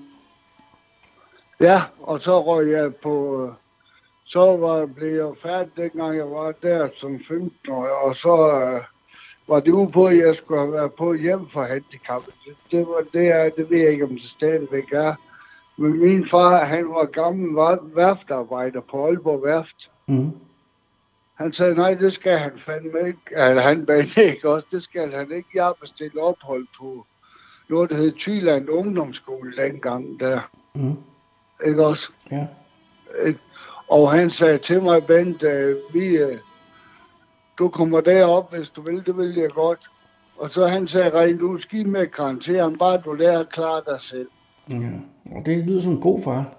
Ja, 1.60 1.82
og 2.02 2.22
så 2.22 2.42
røg 2.44 2.72
jeg 2.72 2.96
på... 2.96 3.44
øh, 3.46 3.52
Så 4.28 4.58
var, 4.58 4.86
blev 4.86 5.08
jeg 5.10 5.32
færdig, 5.42 5.72
dengang 5.78 6.18
jeg 6.18 6.32
var 6.32 6.54
der 6.62 6.90
som 6.96 7.20
15 7.20 7.72
år, 7.72 7.88
og 7.88 8.16
så 8.16 8.62
øh, 8.62 8.82
var 9.48 9.60
det 9.60 9.72
ude 9.72 9.92
på, 9.92 10.06
at 10.06 10.18
jeg 10.18 10.36
skulle 10.36 10.60
have 10.60 10.72
været 10.72 10.94
på 10.94 11.14
hjem 11.14 11.48
for 11.50 11.64
handicappet. 11.64 12.34
Det, 12.46 12.56
det, 12.72 12.88
var, 12.88 13.04
det, 13.14 13.28
er, 13.28 13.50
det 13.50 13.70
ved 13.70 13.78
jeg 13.80 13.92
ikke, 13.92 14.04
om 14.04 14.10
det 14.10 14.22
stadigvæk 14.24 14.92
er. 14.94 15.16
Men 15.78 16.00
min 16.00 16.28
far, 16.28 16.66
han 16.66 16.90
var 16.90 17.06
gammel 17.06 17.56
værftarbejder 17.96 18.82
på 18.82 19.06
Aalborg 19.08 19.44
Værft. 19.44 19.92
Mm. 20.08 20.32
Han 21.36 21.54
sagde, 21.54 21.76
nej, 21.76 21.94
det 21.94 22.14
skal 22.14 22.38
han 22.38 22.52
fandme 22.58 23.08
ikke. 23.08 23.20
Eller 23.32 23.62
han 23.62 23.86
bagde 23.86 24.24
ikke 24.24 24.50
også, 24.50 24.68
det 24.72 24.84
skal 24.84 25.12
han 25.12 25.32
ikke. 25.32 25.50
Jeg 25.56 25.64
har 25.64 25.76
bestilt 25.82 26.18
ophold 26.18 26.68
på 26.80 27.06
noget, 27.70 27.90
der 27.90 27.96
hed 27.96 28.12
Thyland 28.12 28.70
Ungdomsskole 28.70 29.58
dengang 29.58 30.20
der. 30.20 30.50
Mm. 30.76 30.98
Ikke 31.66 31.86
også? 31.86 32.12
Ja. 32.32 32.48
Ikke? 33.26 33.40
Og 33.88 34.12
han 34.12 34.32
sagde 34.32 34.58
til 34.58 34.84
mig, 34.84 35.06
Bent, 35.06 35.44
øh, 35.44 35.76
vi, 35.94 36.06
øh, 36.06 36.38
du 37.58 37.68
kommer 37.68 38.02
derop, 38.02 38.54
hvis 38.56 38.70
du 38.70 38.82
vil, 38.82 39.06
det 39.06 39.18
vil 39.18 39.36
jeg 39.36 39.50
godt. 39.50 39.80
Og 40.38 40.52
så 40.52 40.68
han 40.68 40.88
sagde 40.88 41.20
rent 41.20 41.42
ud, 41.42 41.60
skidt 41.60 41.88
med 41.88 42.08
karakteren, 42.08 42.78
bare 42.78 43.02
du 43.06 43.14
lærer 43.14 43.40
at 43.40 43.50
klare 43.50 43.82
dig 43.88 44.02
selv. 44.02 44.28
Ja. 44.70 44.92
Og 45.36 45.46
det 45.46 45.66
lyder 45.66 45.82
som 45.82 45.92
en 45.92 46.02
god 46.02 46.20
far. 46.24 46.58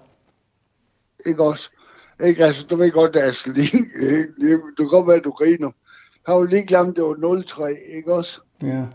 Ikke 1.25 1.43
også? 1.43 1.69
Ikke, 2.25 2.45
altså, 2.45 2.65
du 2.65 2.75
ved 2.75 2.91
godt, 2.91 3.15
at 3.15 3.23
altså, 3.23 3.51
lige, 3.51 4.57
du 4.77 4.83
kan 4.83 4.87
godt 4.87 5.07
være, 5.07 5.19
du 5.19 5.31
griner. 5.31 5.71
Han 6.25 6.35
var 6.35 6.43
lige 6.43 6.65
glemt, 6.65 6.95
det 6.95 7.03
var 7.03 7.41
0-3, 7.41 7.95
ikke 7.97 8.13
også? 8.13 8.39
Ja. 8.63 8.85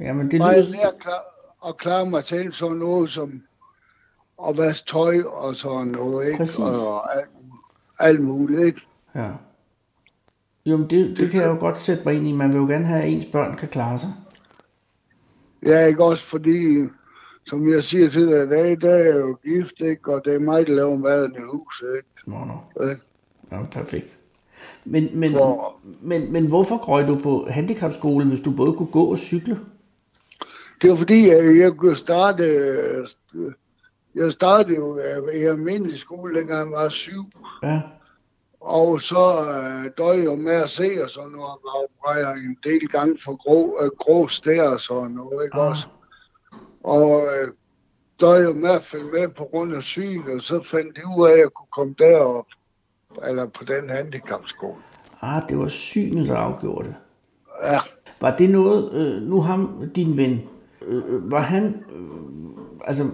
Ja, 0.00 0.12
men 0.12 0.30
det 0.30 0.40
Bare 0.40 0.48
jeg 0.48 0.58
lyder... 0.64 0.70
lærer 0.70 0.88
at 0.88 0.98
klare, 0.98 1.20
at 1.68 1.76
klare 1.76 2.06
mig 2.10 2.24
til 2.24 2.52
sådan 2.52 2.76
noget 2.76 3.10
som 3.10 3.42
at 4.48 4.56
vaske 4.56 4.86
tøj 4.86 5.22
og 5.22 5.56
sådan 5.56 5.86
noget, 5.86 6.26
ikke? 6.26 6.38
Præcis. 6.38 6.58
Og 6.60 7.16
alt, 7.16 7.28
alt 7.98 8.20
muligt, 8.20 8.60
ikke? 8.66 8.80
Ja. 9.14 9.30
Jo, 10.66 10.76
men 10.76 10.90
det, 10.90 11.18
det 11.18 11.30
kan 11.30 11.40
jeg 11.40 11.48
jo 11.48 11.56
godt 11.60 11.80
sætte 11.80 12.02
mig 12.06 12.14
ind 12.14 12.26
i. 12.28 12.32
Man 12.32 12.52
vil 12.52 12.58
jo 12.58 12.66
gerne 12.66 12.86
have, 12.86 13.02
at 13.02 13.08
ens 13.08 13.24
børn 13.24 13.56
kan 13.56 13.68
klare 13.68 13.98
sig. 13.98 14.10
Ja, 15.66 15.86
ikke 15.86 16.04
også, 16.04 16.24
fordi, 16.26 16.84
som 17.46 17.70
jeg 17.72 17.84
siger 17.84 18.10
til 18.10 18.26
dig 18.26 18.42
i 18.42 18.48
dag, 18.48 18.80
der 18.80 18.90
er 18.90 19.04
jeg 19.04 19.16
jo 19.20 19.38
gift, 19.44 19.80
ikke? 19.80 20.14
Og 20.14 20.22
det 20.24 20.34
er 20.34 20.38
mig, 20.38 20.66
der 20.66 20.72
laver 20.72 20.96
maden 20.96 21.32
i 21.34 21.40
huset, 21.52 21.88
ikke? 21.96 22.30
Nå, 22.30 22.36
nå. 22.44 22.88
Ikke? 22.90 23.02
Ja, 23.52 23.62
perfekt. 23.72 24.18
Men, 24.84 25.08
men, 25.20 25.32
Hvor- 25.32 25.76
men, 26.00 26.32
men 26.32 26.46
hvorfor 26.48 26.76
røg 26.76 27.08
du 27.08 27.18
på 27.22 27.46
handicapskole, 27.50 28.28
hvis 28.28 28.40
du 28.40 28.50
både 28.50 28.72
kunne 28.72 28.90
gå 28.92 29.04
og 29.04 29.18
cykle? 29.18 29.58
Det 30.82 30.90
var 30.90 30.96
fordi, 30.96 31.30
at 31.30 31.56
jeg 31.58 31.72
kunne 31.72 31.96
starte, 31.96 32.44
øh, 32.44 33.06
jeg 34.14 34.32
startede 34.32 34.76
jo 34.76 34.98
øh, 34.98 35.34
i 35.34 35.44
almindelig 35.44 35.98
skole, 35.98 36.38
dengang 36.38 36.70
jeg 36.70 36.78
var 36.78 36.88
syv. 36.88 37.24
Ja, 37.62 37.80
Og 38.60 39.00
så 39.00 39.44
øh, 39.50 39.90
døde 39.98 40.30
jeg 40.30 40.38
med 40.38 40.52
at 40.52 40.70
se 40.70 40.90
og 41.16 41.30
noget, 41.30 41.50
og 41.64 41.90
var 42.06 42.16
jeg 42.16 42.32
en 42.32 42.56
del 42.64 42.88
gange 42.88 43.18
for 43.24 43.36
grå, 43.36 43.78
øh, 43.82 43.90
grå 43.98 44.28
stær 44.28 44.62
og 44.68 44.80
sådan 44.80 45.10
noget, 45.10 45.44
ikke 45.44 45.56
Ah. 45.56 45.70
også? 45.70 45.86
Og 46.84 47.22
øh, 47.26 47.48
døde 48.20 48.48
jeg 48.48 48.56
med 48.56 48.70
at 48.70 48.82
følge 48.84 49.12
med 49.12 49.28
på 49.28 49.44
grund 49.44 49.74
af 49.74 49.82
sygen, 49.82 50.22
og 50.36 50.42
så 50.42 50.62
fandt 50.62 50.96
jeg 50.96 51.04
ud 51.18 51.26
af, 51.28 51.32
at 51.32 51.38
jeg 51.38 51.50
kunne 51.50 51.68
komme 51.72 51.94
derop, 51.98 52.46
eller 53.28 53.46
på 53.46 53.64
den 53.64 53.90
handicapskole. 53.90 54.82
ah, 55.20 55.42
det 55.48 55.58
var 55.58 55.68
synet, 55.68 56.28
der 56.28 56.36
afgjorde 56.36 56.84
det. 56.88 56.94
Ja, 57.62 57.78
Var 58.20 58.36
det 58.36 58.50
noget, 58.50 58.92
øh, 58.92 59.22
nu 59.22 59.40
ham, 59.40 59.90
din 59.94 60.16
ven, 60.16 60.40
øh, 60.86 61.02
øh, 61.14 61.30
var 61.30 61.40
han, 61.40 61.84
øh, 61.94 62.50
altså 62.84 63.04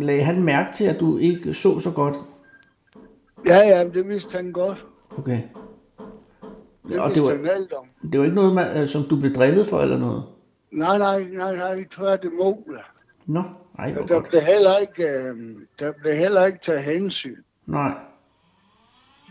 lagde 0.00 0.22
han 0.22 0.42
mærke 0.42 0.72
til, 0.74 0.84
at 0.84 1.00
du 1.00 1.18
ikke 1.18 1.54
så 1.54 1.80
så 1.80 1.90
godt? 1.96 2.14
ja, 3.46 3.58
ja 3.58 3.84
det 3.88 4.08
vidste 4.08 4.36
han 4.36 4.52
godt. 4.52 4.84
Okay. 5.18 5.42
Det 6.88 6.98
Og 7.00 7.14
det 7.14 7.22
var, 7.22 7.28
han 7.30 7.46
alt 7.46 7.72
om. 7.72 7.86
det 8.12 8.18
var 8.20 8.24
ikke 8.24 8.36
noget, 8.36 8.54
man, 8.54 8.76
øh, 8.82 8.88
som 8.88 9.02
du 9.02 9.20
blev 9.20 9.34
drillet 9.34 9.66
for 9.66 9.80
eller 9.80 9.98
noget? 9.98 10.22
Nej, 10.70 10.98
nej, 10.98 11.24
nej, 11.32 11.56
nej, 11.56 11.84
tværtimod. 11.90 12.78
Nå, 13.26 13.42
ej, 13.78 13.92
hvor 13.92 14.02
Der 14.02 14.14
godt. 14.14 14.28
blev 14.28 14.40
heller 14.40 14.76
ikke, 14.76 15.02
øh, 15.08 15.36
der 15.78 15.92
blev 15.92 16.14
heller 16.14 16.44
ikke 16.46 16.58
taget 16.62 16.82
hensyn. 16.82 17.36
Nej, 17.66 17.92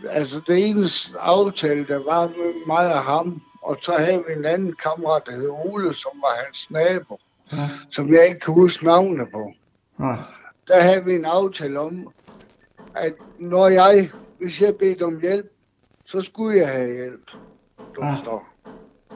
Altså 0.08 0.40
det 0.46 0.68
eneste 0.68 1.18
aftale, 1.18 1.86
der 1.86 2.04
var 2.04 2.26
med 2.26 2.66
mig 2.66 2.94
og 2.94 3.02
ham, 3.02 3.42
og 3.62 3.76
så 3.82 3.92
havde 3.92 4.24
vi 4.28 4.32
en 4.38 4.44
anden 4.44 4.74
kammerat, 4.82 5.22
der 5.26 5.32
hed 5.36 5.48
Ole, 5.48 5.94
som 5.94 6.10
var 6.14 6.44
hans 6.44 6.70
nabo, 6.70 7.18
ja, 7.52 7.58
som 7.90 8.14
jeg 8.14 8.28
ikke 8.28 8.40
kan 8.40 8.54
huske 8.54 8.84
navnet 8.84 9.28
på. 9.32 9.52
nej, 9.98 10.16
Der 10.68 10.80
havde 10.80 11.04
vi 11.04 11.14
en 11.14 11.24
aftale 11.24 11.80
om, 11.80 12.12
at 12.96 13.14
når 13.38 13.68
jeg, 13.68 14.10
hvis 14.38 14.62
jeg 14.62 14.76
bedte 14.76 15.02
om 15.04 15.20
hjælp, 15.20 15.52
så 16.04 16.22
skulle 16.22 16.58
jeg 16.58 16.68
have 16.68 16.92
hjælp. 16.92 17.30
Du 17.96 18.00
Ah. 18.02 18.16
forstår. 18.16 18.48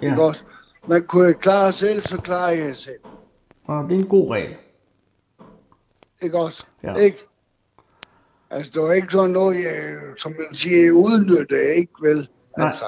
ja. 0.02 0.11
Ikke 0.11 0.23
også? 0.23 0.42
Man 0.87 1.06
kunne 1.06 1.35
klare 1.35 1.73
selv, 1.73 2.00
så 2.00 2.16
klarer 2.18 2.50
jeg 2.52 2.76
selv. 2.76 3.00
Og 3.64 3.85
det 3.88 3.94
er 3.97 3.99
en 4.00 4.08
god 4.08 4.30
regel. 4.35 4.56
Ikke 6.23 6.38
også? 6.38 6.66
Ja. 6.82 6.94
Ikke? 6.94 7.18
Altså, 8.50 8.70
det 8.75 8.82
var 8.82 8.92
ikke 8.92 9.08
sådan 9.12 9.30
noget, 9.30 9.64
jeg, 9.64 9.97
som 10.18 10.32
man 10.32 10.54
siger, 10.54 10.92
udnytte, 10.92 11.75
ikke 11.76 11.92
vel? 12.00 12.28
Nej. 12.58 12.68
Altså, 12.68 12.85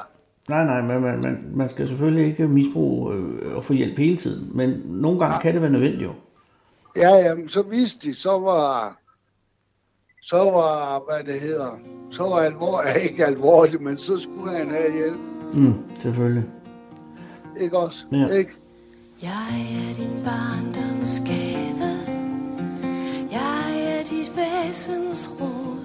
Nej, 0.50 0.64
nej, 0.64 0.82
man, 0.82 1.00
man, 1.00 1.20
man, 1.22 1.38
man 1.54 1.68
skal 1.68 1.88
selvfølgelig 1.88 2.26
ikke 2.26 2.48
misbruge 2.48 3.14
øh, 3.14 3.56
og 3.56 3.64
få 3.64 3.72
hjælp 3.72 3.98
hele 3.98 4.16
tiden, 4.16 4.56
men 4.56 4.82
nogle 4.86 5.18
gange 5.20 5.38
kan 5.40 5.52
det 5.54 5.62
være 5.62 5.70
nødvendigt 5.70 6.02
jo. 6.02 6.12
Ja, 6.96 7.14
jamen, 7.16 7.48
så 7.48 7.62
vidste 7.62 8.08
de, 8.08 8.14
så 8.14 8.38
var, 8.38 8.96
så 10.22 10.36
var, 10.36 11.02
hvad 11.08 11.32
det 11.34 11.40
hedder, 11.40 11.70
så 12.10 12.22
var 12.22 12.36
alvor, 12.36 12.82
ikke 13.08 13.26
alvorligt, 13.26 13.82
men 13.82 13.98
så 13.98 14.18
skulle 14.18 14.56
han 14.56 14.68
have 14.70 14.92
hjælp, 14.92 15.18
Mm, 15.54 15.74
selvfølgelig. 16.00 16.44
ikke 17.60 17.78
også? 17.78 18.04
Ja. 18.12 18.26
Ikke? 18.26 18.50
Jeg 19.22 19.48
er 19.88 19.94
din 19.94 20.24
barndomsskade 20.24 21.96
Jeg 23.32 23.98
er 23.98 24.02
dit 24.10 24.30
væsens 24.36 25.30
rod 25.40 25.79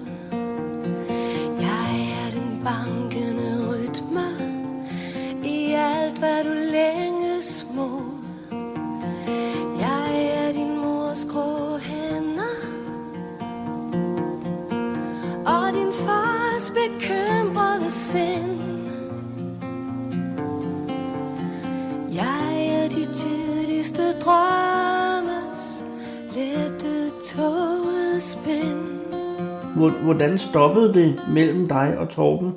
Hvordan 30.04 30.38
stoppede 30.38 30.94
det 30.94 31.20
mellem 31.32 31.68
dig 31.68 31.98
og 31.98 32.08
Torben? 32.08 32.54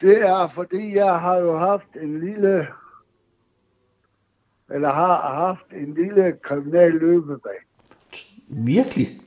Det 0.00 0.26
er, 0.28 0.48
fordi 0.54 0.94
jeg 0.96 1.20
har 1.20 1.36
jo 1.36 1.58
haft 1.58 1.96
en 2.02 2.20
lille, 2.20 2.66
eller 4.70 4.92
har 4.92 5.34
haft 5.34 5.66
en 5.72 5.94
lille 5.94 6.36
kriminal 6.42 6.92
løbebane. 6.92 7.64
Virkelig? 8.48 9.20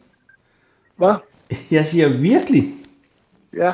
Hvad? 0.96 1.16
Jeg 1.72 1.86
siger 1.86 2.22
virkelig. 2.22 2.74
Ja. 3.54 3.74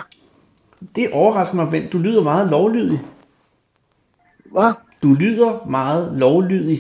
Det 0.96 1.12
overrasker 1.14 1.56
mig, 1.56 1.72
Bent. 1.72 1.94
Du 1.94 1.98
lyder 1.98 2.24
meget 2.24 2.50
lovlydig. 2.50 3.00
Hvad? 4.46 4.74
Du 5.04 5.14
lyder 5.14 5.66
meget 5.66 6.14
lovlydig. 6.18 6.80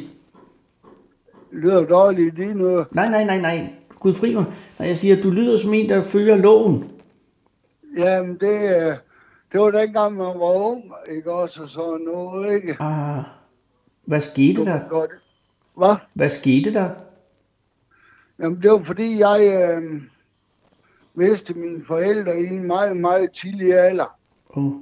Lyder 1.51 1.85
dårligt 1.85 2.35
lige 2.35 2.53
nu. 2.53 2.85
Nej, 2.91 3.09
nej, 3.09 3.23
nej, 3.23 3.41
nej. 3.41 3.73
Gud 4.01 4.13
fri 4.13 4.33
mig. 4.35 4.45
Nej, 4.79 4.87
jeg 4.87 4.97
siger, 4.97 5.21
du 5.21 5.29
lyder 5.29 5.57
som 5.57 5.73
en, 5.73 5.89
der 5.89 6.03
følger 6.03 6.35
loven. 6.35 6.91
Jamen, 7.97 8.37
det, 8.39 8.47
øh, 8.53 8.93
det 9.51 9.59
var 9.61 9.71
dengang, 9.71 10.17
man 10.17 10.25
var 10.39 10.53
ung, 10.71 10.83
ikke 11.11 11.31
også? 11.31 11.63
Og 11.63 11.69
sådan 11.69 11.99
noget, 12.05 12.55
ikke? 12.55 12.77
Ah, 12.79 13.23
hvad 14.05 14.21
skete 14.21 14.65
der? 14.65 14.79
Godt. 14.89 15.11
Hvad? 15.77 15.95
Hvad 16.13 16.29
skete 16.29 16.73
der? 16.73 16.89
Jamen, 18.39 18.61
det 18.61 18.71
var 18.71 18.83
fordi, 18.83 19.19
jeg 19.19 19.69
øh, 19.69 20.01
mistede 21.15 21.59
mine 21.59 21.85
forældre 21.87 22.39
i 22.41 22.47
en 22.47 22.63
meget, 22.63 22.97
meget 22.97 23.31
tidlig 23.31 23.73
alder. 23.79 24.17
Oh, 24.49 24.73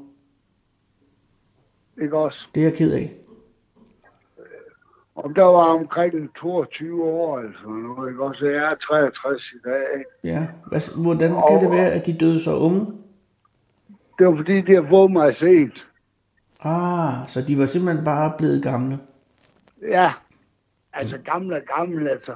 Ikke 2.02 2.18
også? 2.18 2.48
det 2.56 2.62
er 2.62 2.68
jeg 2.68 2.74
ked 2.78 2.94
af. 2.94 3.14
Og 5.24 5.36
der 5.36 5.44
var 5.44 5.80
omkring 5.80 6.36
22 6.36 7.04
år, 7.04 7.40
altså 7.40 7.68
noget, 7.68 8.10
ikke 8.12 8.24
også? 8.24 8.46
Jeg 8.46 8.72
er 8.72 8.76
63 8.76 9.52
i 9.52 9.56
dag, 9.66 9.84
ikke? 9.98 10.10
Ja. 10.24 10.48
Hvad, 10.68 11.02
hvordan 11.04 11.30
kan 11.50 11.62
det 11.62 11.72
være, 11.72 11.92
at 11.92 12.06
de 12.06 12.18
døde 12.18 12.40
så 12.44 12.56
unge? 12.58 12.86
Det 14.20 14.28
var 14.28 14.36
fordi, 14.36 14.62
de 14.62 14.76
har 14.76 14.86
fået 14.90 15.12
mig 15.12 15.36
sent. 15.36 15.88
Ah, 16.62 17.28
så 17.28 17.42
de 17.48 17.58
var 17.58 17.66
simpelthen 17.66 18.06
bare 18.06 18.34
blevet 18.38 18.64
gamle. 18.64 19.00
Ja, 19.88 20.14
altså 20.94 21.18
gamle 21.18 21.56
og 21.56 21.62
gamle, 21.78 22.10
altså. 22.12 22.36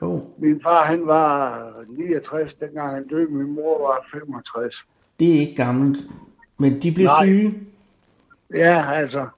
Oh, 0.00 0.20
Min 0.38 0.60
far, 0.62 0.84
han 0.84 1.06
var 1.06 1.72
69, 1.88 2.54
dengang 2.54 2.94
han 2.94 3.08
døde. 3.08 3.30
Min 3.30 3.54
mor 3.54 3.88
var 3.88 4.06
65. 4.18 4.84
det 5.20 5.36
er 5.36 5.40
ikke 5.40 5.54
gammelt. 5.56 5.98
Men 6.58 6.82
de 6.82 6.92
blev 6.92 7.06
Nej. 7.06 7.24
syge. 7.26 7.54
Ja, 8.54 8.92
altså. 8.92 9.28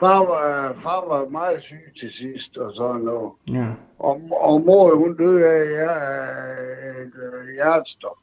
Far 0.00 0.18
var, 0.18 0.74
far 0.80 1.08
var 1.08 1.28
meget 1.28 1.62
syg 1.62 1.92
til 2.00 2.12
sidst, 2.12 2.56
og 2.58 2.72
sådan 2.76 3.00
noget. 3.00 3.32
Ja. 3.52 3.66
Og, 3.98 4.20
og 4.40 4.60
mor, 4.60 4.94
hun 4.96 5.16
døde 5.16 5.46
af 5.46 7.00
et 7.02 7.12
øh, 7.14 7.54
hjertestop, 7.54 8.16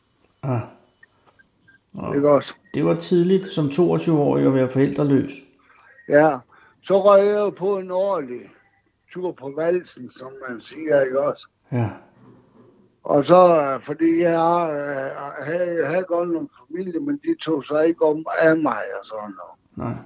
Ah, 0.44 2.16
ikke 2.16 2.30
også? 2.30 2.54
det 2.74 2.86
var 2.86 2.96
tidligt 2.96 3.46
som 3.46 3.66
22-årig 3.66 4.48
at 4.48 4.54
være 4.54 4.70
forældreløs. 4.70 5.32
Ja, 6.10 6.38
så 6.84 7.02
røg 7.04 7.26
jeg 7.28 7.56
på 7.56 7.78
en 7.78 7.92
ordentlig 7.92 8.42
tur 9.14 9.32
på 9.32 9.54
valsen, 9.58 10.12
som 10.18 10.32
man 10.50 10.62
siger, 10.62 11.02
ikke 11.02 11.22
også? 11.22 11.48
Ja. 11.72 11.90
Og 13.04 13.26
så, 13.26 13.62
øh, 13.62 13.86
fordi 13.86 14.22
jeg 14.22 14.38
har, 14.38 14.70
øh, 14.70 15.46
havde, 15.46 15.86
havde 15.86 16.04
godt 16.04 16.30
nogle 16.30 16.48
familie, 16.68 17.00
men 17.00 17.18
de 17.18 17.36
tog 17.42 17.66
sig 17.66 17.88
ikke 17.88 18.06
om 18.06 18.26
af 18.40 18.58
mig 18.58 18.82
og 19.00 19.06
sådan 19.06 19.34
noget. 19.40 19.58
Nej. 19.76 20.04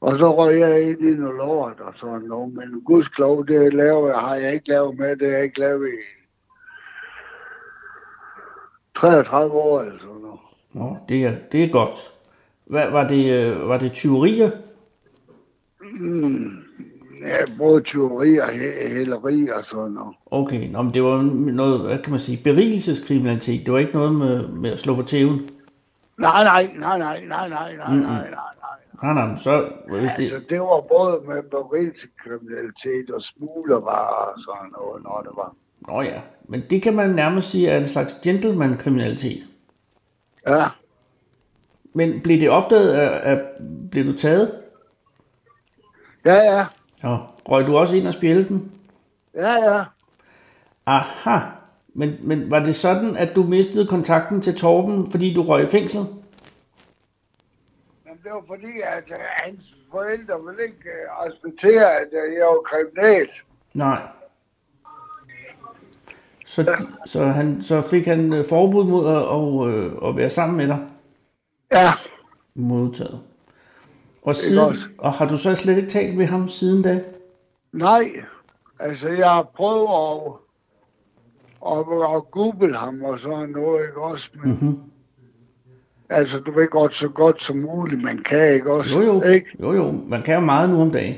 Og 0.00 0.18
så 0.18 0.36
røg 0.36 0.58
jeg 0.58 0.82
ind 0.82 1.00
i 1.00 1.14
noget 1.14 1.36
lort 1.36 1.80
og 1.80 1.92
sådan 1.96 2.28
noget. 2.28 2.54
Men 2.54 2.82
gudsklov, 2.84 3.46
det 3.46 3.74
laver, 3.74 4.18
har 4.18 4.34
jeg 4.34 4.54
ikke 4.54 4.68
lavet 4.68 4.98
med. 4.98 5.16
Det 5.16 5.28
har 5.28 5.34
jeg 5.34 5.44
ikke 5.44 5.60
lavet 5.60 5.88
i 5.88 6.16
33 8.94 9.52
år 9.54 9.80
eller 9.80 9.98
sådan 10.00 10.14
noget. 10.14 10.40
Nå, 10.72 10.96
det 11.08 11.24
er, 11.24 11.32
det 11.52 11.64
er 11.64 11.68
godt. 11.68 11.98
Hvad, 12.66 12.90
var, 12.90 13.08
det, 13.08 13.32
øh, 13.32 13.68
var 13.68 13.78
det 13.78 13.92
tyverier? 13.92 14.50
Mm, 15.80 16.50
ja, 17.26 17.36
både 17.58 17.80
tyverier 17.80 18.44
og 18.44 18.50
hæleri 18.94 19.48
og 19.48 19.64
sådan 19.64 19.92
noget. 19.92 20.16
Okay, 20.26 20.70
Nå, 20.70 20.82
men 20.82 20.94
det 20.94 21.02
var 21.02 21.22
noget, 21.52 21.80
hvad 21.80 21.98
kan 21.98 22.10
man 22.10 22.20
sige, 22.20 22.44
berigelseskriminalitet. 22.44 23.66
Det 23.66 23.72
var 23.72 23.78
ikke 23.78 23.94
noget 23.94 24.14
med, 24.14 24.48
med 24.48 24.70
at 24.70 24.78
slå 24.78 24.94
på 24.94 25.02
tæven? 25.02 25.48
Nej, 26.18 26.44
nej, 26.44 26.70
nej, 26.78 26.98
nej, 26.98 27.20
nej, 27.26 27.48
nej, 27.48 27.76
nej, 27.76 28.00
nej. 28.00 28.28
Mm 28.30 28.36
nej. 29.02 29.14
Nej, 29.14 29.36
så 29.36 29.68
hvis 29.88 30.10
det... 30.12 30.22
Altså, 30.22 30.40
det 30.50 30.60
var 30.60 30.80
både 30.80 31.20
med 31.28 31.42
berigelseskriminalitet 31.50 33.10
og 33.10 33.22
smuglervarer 33.22 34.32
og 34.32 34.38
sådan 34.46 34.70
noget, 34.78 35.02
når 35.02 35.20
det 35.22 35.32
var. 35.36 35.54
Nå 35.88 36.02
ja, 36.02 36.20
men 36.48 36.62
det 36.70 36.82
kan 36.82 36.94
man 36.94 37.10
nærmest 37.10 37.50
sige 37.50 37.68
er 37.70 37.78
en 37.78 37.86
slags 37.86 38.14
gentleman-kriminalitet. 38.14 39.42
Ja, 40.48 40.64
Men 41.94 42.20
blev 42.20 42.40
det 42.40 42.50
opdaget, 42.50 42.92
at, 42.92 43.10
at 43.10 43.44
blev 43.90 44.06
du 44.06 44.12
taget? 44.12 44.52
ja, 46.24 46.34
ja, 46.34 46.66
Ja. 47.02 47.16
Røg 47.48 47.66
du 47.66 47.76
også 47.76 47.96
ind 47.96 48.06
og 48.06 48.12
spjælte 48.12 48.48
den? 48.48 48.72
ja, 49.34 49.52
ja. 49.52 49.84
Aha. 50.86 51.38
Men, 51.94 52.10
men 52.22 52.50
var 52.50 52.58
det 52.58 52.74
sådan, 52.74 53.16
at 53.16 53.36
du 53.36 53.42
mistede 53.42 53.86
kontakten 53.86 54.40
til 54.40 54.56
Torben, 54.56 55.10
fordi 55.10 55.34
du 55.34 55.42
røg 55.42 55.64
i 55.64 55.66
fængsel? 55.66 56.00
Det 58.26 58.34
var 58.34 58.44
fordi, 58.46 58.80
at 58.80 59.04
øh, 59.10 59.16
hans 59.44 59.74
forældre 59.90 60.34
ville 60.46 60.62
ikke 60.62 60.88
øh, 60.88 61.26
respektere, 61.26 61.92
at 62.00 62.08
øh, 62.12 62.34
jeg 62.34 62.46
var 62.46 62.60
kriminel. 62.60 63.28
Nej. 63.74 64.02
Så, 66.46 66.86
så, 67.06 67.24
han, 67.24 67.62
så 67.62 67.82
fik 67.82 68.06
han 68.06 68.44
forbud 68.48 68.84
mod 68.84 69.06
at, 69.06 69.22
og, 69.22 69.70
øh, 69.70 70.08
at 70.08 70.16
være 70.16 70.30
sammen 70.30 70.56
med 70.56 70.68
dig? 70.68 70.88
Ja, 71.72 71.92
Modtaget. 72.54 73.20
Og, 74.22 74.34
siden, 74.34 74.76
og 74.98 75.12
har 75.12 75.28
du 75.28 75.36
så 75.36 75.54
slet 75.54 75.76
ikke 75.76 75.88
talt 75.88 76.16
med 76.16 76.26
ham 76.26 76.48
siden 76.48 76.82
da? 76.82 77.04
nej. 77.72 78.04
Altså, 78.78 79.08
jeg 79.08 79.30
har 79.30 79.42
prøvet 79.42 79.88
at, 79.88 80.32
at, 81.72 82.16
at 82.16 82.30
google 82.30 82.76
ham 82.76 83.04
og 83.04 83.20
sådan 83.20 83.48
noget, 83.48 83.86
ikke 83.88 84.00
også? 84.00 84.30
Men, 84.34 84.50
mm-hmm. 84.50 84.80
Altså, 86.10 86.38
du 86.40 86.50
ved 86.50 86.68
godt 86.68 86.94
så 86.94 87.08
godt 87.08 87.42
som 87.42 87.56
muligt, 87.56 88.02
man 88.02 88.18
kan, 88.18 88.54
ikke 88.54 88.72
også? 88.72 89.00
Jo 89.00 89.04
jo, 89.06 89.22
Ikke? 89.22 89.46
jo 89.60 89.72
jo, 89.72 89.92
man 90.08 90.22
kan 90.22 90.34
jo 90.34 90.40
meget 90.40 90.70
nu 90.70 90.80
om 90.82 90.90
dagen. 90.90 91.14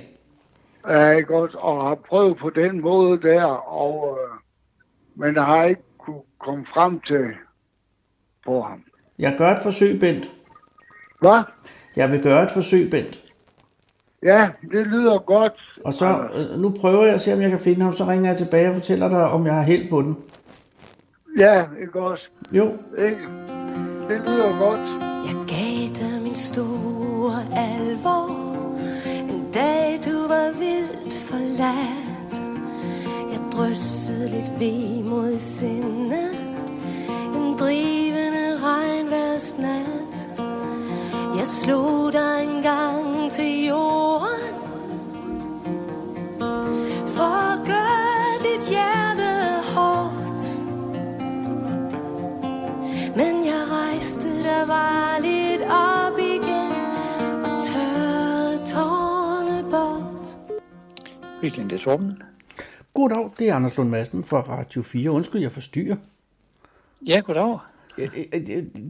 Ja, 0.88 1.10
ikke 1.10 1.34
også? 1.36 1.58
Og 1.58 1.88
har 1.88 1.94
prøvet 1.94 2.36
på 2.36 2.50
den 2.50 2.80
måde 2.80 3.22
der, 3.22 3.44
og, 3.44 4.18
øh, 4.20 4.38
men 5.24 5.36
har 5.36 5.64
ikke 5.64 5.82
kunne 5.98 6.20
komme 6.40 6.66
frem 6.66 7.00
til 7.00 7.24
på 8.46 8.62
ham. 8.62 8.82
Jeg 9.18 9.34
gør 9.38 9.52
et 9.52 9.58
forsøg, 9.62 10.00
Bent. 10.00 10.30
Hvad? 11.20 11.42
Jeg 11.96 12.10
vil 12.10 12.22
gøre 12.22 12.42
et 12.42 12.50
forsøg, 12.50 12.90
Bent. 12.90 13.22
Ja, 14.22 14.48
det 14.72 14.86
lyder 14.86 15.18
godt. 15.18 15.52
Og 15.84 15.92
så, 15.92 16.28
øh, 16.34 16.60
nu 16.60 16.74
prøver 16.80 17.04
jeg 17.04 17.14
at 17.14 17.20
se, 17.20 17.32
om 17.34 17.40
jeg 17.40 17.50
kan 17.50 17.58
finde 17.58 17.82
ham, 17.82 17.92
så 17.92 18.04
ringer 18.04 18.30
jeg 18.30 18.38
tilbage 18.38 18.68
og 18.68 18.74
fortæller 18.74 19.08
dig, 19.08 19.24
om 19.24 19.46
jeg 19.46 19.54
har 19.54 19.62
held 19.62 19.90
på 19.90 20.02
den. 20.02 20.16
Ja, 21.38 21.64
ikke 21.80 22.00
også? 22.00 22.28
Jo, 22.52 22.72
Ikke? 22.98 23.28
Det 24.08 24.20
lyder 24.26 24.58
godt. 24.58 25.02
Jeg 25.26 25.36
gav 25.46 25.88
dig 25.96 26.22
min 26.22 26.34
store 26.34 27.44
alvor 27.56 28.30
En 29.06 29.50
dag 29.54 30.00
du 30.04 30.28
var 30.28 30.50
vildt 30.58 31.14
forladt 31.14 32.32
Jeg 33.32 33.40
dryssede 33.52 34.28
lidt 34.28 34.60
ved 34.60 35.04
mod 35.04 35.38
sinde. 35.38 36.28
En 37.36 37.58
drivende 37.58 38.58
regnværsnat 38.62 40.30
Jeg 41.38 41.46
slog 41.46 42.12
dig 42.12 42.44
en 42.44 42.62
gang 42.62 43.32
til 43.32 43.64
jorden 43.64 44.07
Vikling, 61.48 61.70
det 61.70 61.76
er 61.76 61.80
Torben. 61.80 62.18
goddag, 62.94 63.30
det 63.38 63.48
er 63.48 63.54
Anders 63.54 63.76
Lund 63.76 63.88
Madsen 63.88 64.24
fra 64.24 64.40
Radio 64.40 64.82
4. 64.82 65.10
Undskyld, 65.10 65.42
jeg 65.42 65.52
forstyrrer. 65.52 65.96
Ja, 67.06 67.20
goddag. 67.24 67.58
Øh, 67.98 68.08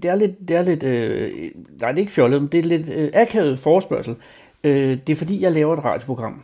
Det 0.02 0.04
er 0.04 0.14
lidt, 0.14 0.48
det 0.48 0.56
er 0.56 0.62
lidt 0.62 0.82
øh, 0.82 1.50
nej, 1.80 1.88
det 1.92 1.98
er 1.98 2.00
ikke 2.00 2.12
fjollet, 2.12 2.42
men 2.42 2.48
det 2.52 2.58
er 2.60 2.64
lidt 2.64 2.88
øh, 2.88 3.10
akavet 3.14 3.58
forespørgsel. 3.58 4.16
Øh, 4.64 4.98
det 5.06 5.10
er 5.10 5.16
fordi, 5.16 5.42
jeg 5.42 5.52
laver 5.52 5.76
et 5.76 5.84
radioprogram, 5.84 6.42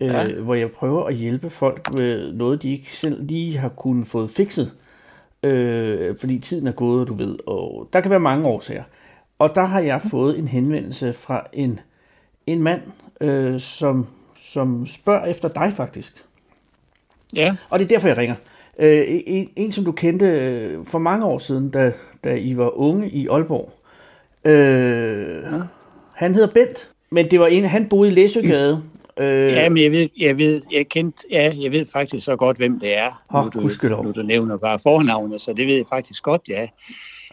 øh, 0.00 0.08
ja. 0.08 0.32
hvor 0.32 0.54
jeg 0.54 0.70
prøver 0.70 1.04
at 1.04 1.14
hjælpe 1.14 1.50
folk 1.50 1.94
med 1.94 2.32
noget, 2.32 2.62
de 2.62 2.70
ikke 2.70 2.96
selv 2.96 3.22
lige 3.26 3.56
har 3.56 3.68
kunnet 3.68 4.06
få 4.06 4.26
fikset. 4.26 4.72
Øh, 5.42 6.16
fordi 6.20 6.38
tiden 6.38 6.66
er 6.66 6.72
gået, 6.72 7.08
du 7.08 7.14
ved, 7.14 7.36
og 7.46 7.88
der 7.92 8.00
kan 8.00 8.10
være 8.10 8.20
mange 8.20 8.46
årsager. 8.46 8.84
Og 9.38 9.54
der 9.54 9.64
har 9.64 9.80
jeg 9.80 10.02
fået 10.10 10.38
en 10.38 10.48
henvendelse 10.48 11.12
fra 11.12 11.46
en, 11.52 11.80
en 12.46 12.62
mand, 12.62 12.82
øh, 13.20 13.60
som, 13.60 14.06
som 14.52 14.86
spørger 14.86 15.24
efter 15.26 15.48
dig 15.48 15.72
faktisk. 15.76 16.24
Ja, 17.34 17.56
Og 17.70 17.78
det 17.78 17.84
er 17.84 17.88
derfor, 17.88 18.08
jeg 18.08 18.18
ringer. 18.18 18.34
Øh, 18.78 19.04
en, 19.26 19.50
en, 19.56 19.72
som 19.72 19.84
du 19.84 19.92
kendte 19.92 20.26
øh, 20.26 20.86
for 20.86 20.98
mange 20.98 21.24
år 21.26 21.38
siden, 21.38 21.70
da, 21.70 21.92
da 22.24 22.34
I 22.34 22.56
var 22.56 22.78
unge 22.78 23.10
i 23.10 23.28
Aalborg. 23.28 23.72
Øh, 24.44 25.60
Han 26.12 26.34
hedder 26.34 26.50
Bent, 26.50 26.90
men 27.10 27.30
det 27.30 27.40
var 27.40 27.46
en, 27.46 27.64
han 27.64 27.88
boede 27.88 28.10
i 28.10 28.14
Læsøgade. 28.14 28.82
Øh, 29.18 29.52
ja 29.52 29.68
men 29.68 29.82
jeg 29.82 29.92
ved, 29.92 30.08
jeg 30.18 30.38
ved, 30.38 30.62
jeg 30.72 30.88
kendt, 30.88 31.16
ja, 31.30 31.52
jeg 31.60 31.72
ved 31.72 31.86
faktisk 31.92 32.24
så 32.24 32.36
godt, 32.36 32.56
hvem 32.56 32.80
det 32.80 32.96
er. 32.96 33.24
Åh, 33.34 33.44
nu, 33.44 33.50
du, 33.50 34.02
nu 34.02 34.12
du 34.12 34.22
nævner 34.22 34.56
bare 34.56 34.78
fornavnet, 34.78 35.40
så 35.40 35.52
det 35.52 35.66
ved 35.66 35.74
jeg 35.74 35.86
faktisk 35.88 36.22
godt, 36.22 36.42
ja. 36.48 36.66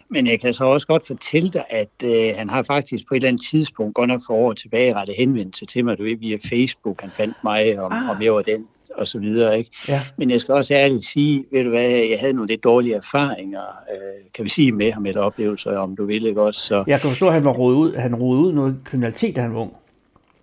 Men 0.10 0.28
jeg 0.28 0.40
kan 0.40 0.54
så 0.54 0.66
også 0.66 0.88
godt 0.88 1.08
fortælle 1.08 1.50
dig, 1.50 1.64
at 1.70 1.90
øh, 2.04 2.34
han 2.38 2.50
har 2.50 2.64
faktisk 2.64 3.08
på 3.08 3.14
et 3.14 3.18
eller 3.18 3.28
andet 3.28 3.42
tidspunkt, 3.50 3.96
godt 3.96 4.08
nok 4.08 4.22
for 4.28 4.34
år 4.34 4.54
tilbage, 4.54 4.94
rettet 4.96 5.16
henvendelse 5.18 5.66
til 5.66 5.86
mig, 5.86 5.98
du 5.98 6.04
ved, 6.04 6.18
via 6.18 6.38
Facebook, 6.50 7.02
han 7.02 7.10
fandt 7.12 7.36
mig, 7.44 7.80
om, 7.80 7.92
Ah. 7.92 8.10
om 8.10 8.22
jeg 8.22 8.34
var 8.34 8.42
den, 8.42 8.66
og 8.96 9.08
så 9.08 9.20
videre, 9.20 9.58
ikke? 9.58 9.72
Ja. 9.88 10.02
Men 10.18 10.30
jeg 10.32 10.42
skal 10.42 10.54
også 10.54 10.74
ærligt 10.74 11.06
sige, 11.06 11.46
ved 11.52 11.64
du 11.64 11.70
hvad, 11.70 11.90
jeg 11.90 12.20
havde 12.20 12.34
nogle 12.34 12.48
lidt 12.48 12.64
dårlige 12.64 12.96
erfaringer, 12.96 13.62
øh, 13.62 14.24
kan 14.34 14.44
vi 14.44 14.50
sige, 14.50 14.72
med 14.72 14.92
ham, 14.92 15.06
et 15.06 15.18
oplevelser, 15.18 15.78
om 15.78 15.96
du 15.96 16.06
vil, 16.06 16.26
ikke 16.26 16.42
også? 16.42 16.62
Så, 16.62 16.84
Jeg 16.88 17.02
kan 17.02 17.10
forstå, 17.10 17.28
at 17.28 17.34
han 17.34 17.44
var 17.46 17.54
rodet 17.54 17.78
ud, 17.78 17.96
han 17.96 18.16
rodede 18.16 18.44
ud 18.46 18.54
noget 18.54 18.80
kriminalitet, 18.84 19.36
da 19.36 19.42
han 19.42 19.54
var 19.54 19.60
ung. 19.60 19.74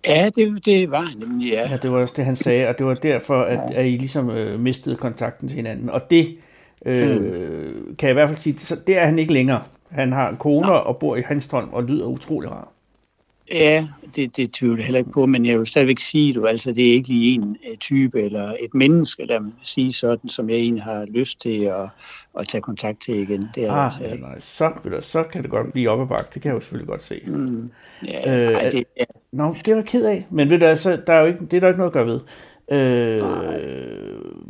ja, 0.07 0.29
det, 0.35 0.65
det 0.65 0.91
var 0.91 1.01
han 1.01 1.17
nemlig, 1.17 1.51
ja. 1.51 1.69
Ja, 1.69 1.77
det 1.77 1.91
var 1.91 1.97
også 2.01 2.13
det, 2.17 2.25
han 2.25 2.35
sagde, 2.35 2.67
og 2.67 2.77
det 2.77 2.85
var 2.85 2.93
derfor, 2.93 3.41
at, 3.41 3.59
at 3.75 3.85
I 3.85 3.89
ligesom 3.89 4.29
øh, 4.29 4.59
mistede 4.59 4.95
kontakten 4.95 5.47
til 5.47 5.55
hinanden. 5.55 5.89
Og 5.89 6.09
det 6.11 6.37
øh, 6.85 7.73
kan 7.97 8.07
jeg 8.07 8.09
i 8.09 8.13
hvert 8.13 8.29
fald 8.29 8.37
sige, 8.37 8.59
så 8.59 8.75
det 8.87 8.97
er 8.97 9.05
han 9.05 9.19
ikke 9.19 9.33
længere. 9.33 9.63
Han 9.89 10.11
har 10.11 10.35
koner 10.35 10.69
og 10.69 10.97
bor 10.97 11.15
i 11.15 11.21
Hanstholm 11.21 11.69
og 11.71 11.83
lyder 11.83 12.05
utrolig 12.05 12.51
rar. 12.51 12.67
Ja, 13.51 13.87
det, 14.15 14.37
det 14.37 14.51
tvivler 14.51 14.77
jeg 14.77 14.85
heller 14.85 14.99
ikke 14.99 15.11
på, 15.11 15.25
men 15.25 15.45
jeg 15.45 15.59
vil 15.59 15.67
stadigvæk 15.67 15.99
sige, 15.99 16.33
du, 16.33 16.45
altså 16.45 16.71
det 16.71 16.89
er 16.89 16.93
ikke 16.93 17.07
lige 17.07 17.33
en 17.35 17.57
øh, 17.71 17.77
type 17.77 18.21
eller 18.21 18.55
et 18.59 18.73
menneske, 18.73 19.25
lad 19.25 19.39
mig 19.39 19.51
sige 19.63 19.93
sådan, 19.93 20.29
som 20.29 20.49
jeg 20.49 20.57
egentlig 20.57 20.83
har 20.83 21.05
lyst 21.05 21.41
til 21.41 21.63
at, 21.63 21.89
at 22.39 22.47
tage 22.47 22.61
kontakt 22.61 23.01
til 23.01 23.15
igen. 23.15 23.49
Det 23.55 23.65
er 23.65 23.71
Ah, 23.71 23.85
altså, 23.85 24.03
ja, 24.03 24.15
nej, 24.15 24.39
så, 24.39 24.71
du, 24.83 24.89
så 24.99 25.23
kan 25.23 25.43
det 25.43 25.51
godt 25.51 25.73
blive 25.73 25.89
op 25.89 26.01
ad 26.01 26.07
bakke. 26.07 26.25
Det 26.33 26.41
kan 26.41 26.49
jeg 26.49 26.55
jo 26.55 26.59
selvfølgelig 26.59 26.87
godt 26.87 27.03
se. 27.03 27.21
Mm. 27.25 27.71
ja, 28.05 28.47
øh, 28.47 28.53
ej, 28.53 28.69
det, 28.69 28.83
ja, 28.99 29.03
Nå, 29.31 29.55
det 29.65 29.73
var 29.73 29.79
jeg 29.79 29.85
ked 29.85 30.05
af. 30.05 30.27
Men 30.29 30.49
ved 30.49 30.59
du, 30.59 30.65
altså, 30.65 31.01
der 31.07 31.13
er 31.13 31.19
jo 31.19 31.25
ikke, 31.25 31.45
det 31.45 31.53
er 31.53 31.59
der 31.59 31.67
ikke 31.67 31.79
noget 31.79 31.89
at 31.89 31.93
gøre 31.93 32.07
ved. 32.07 32.19
Øh, 32.71 33.23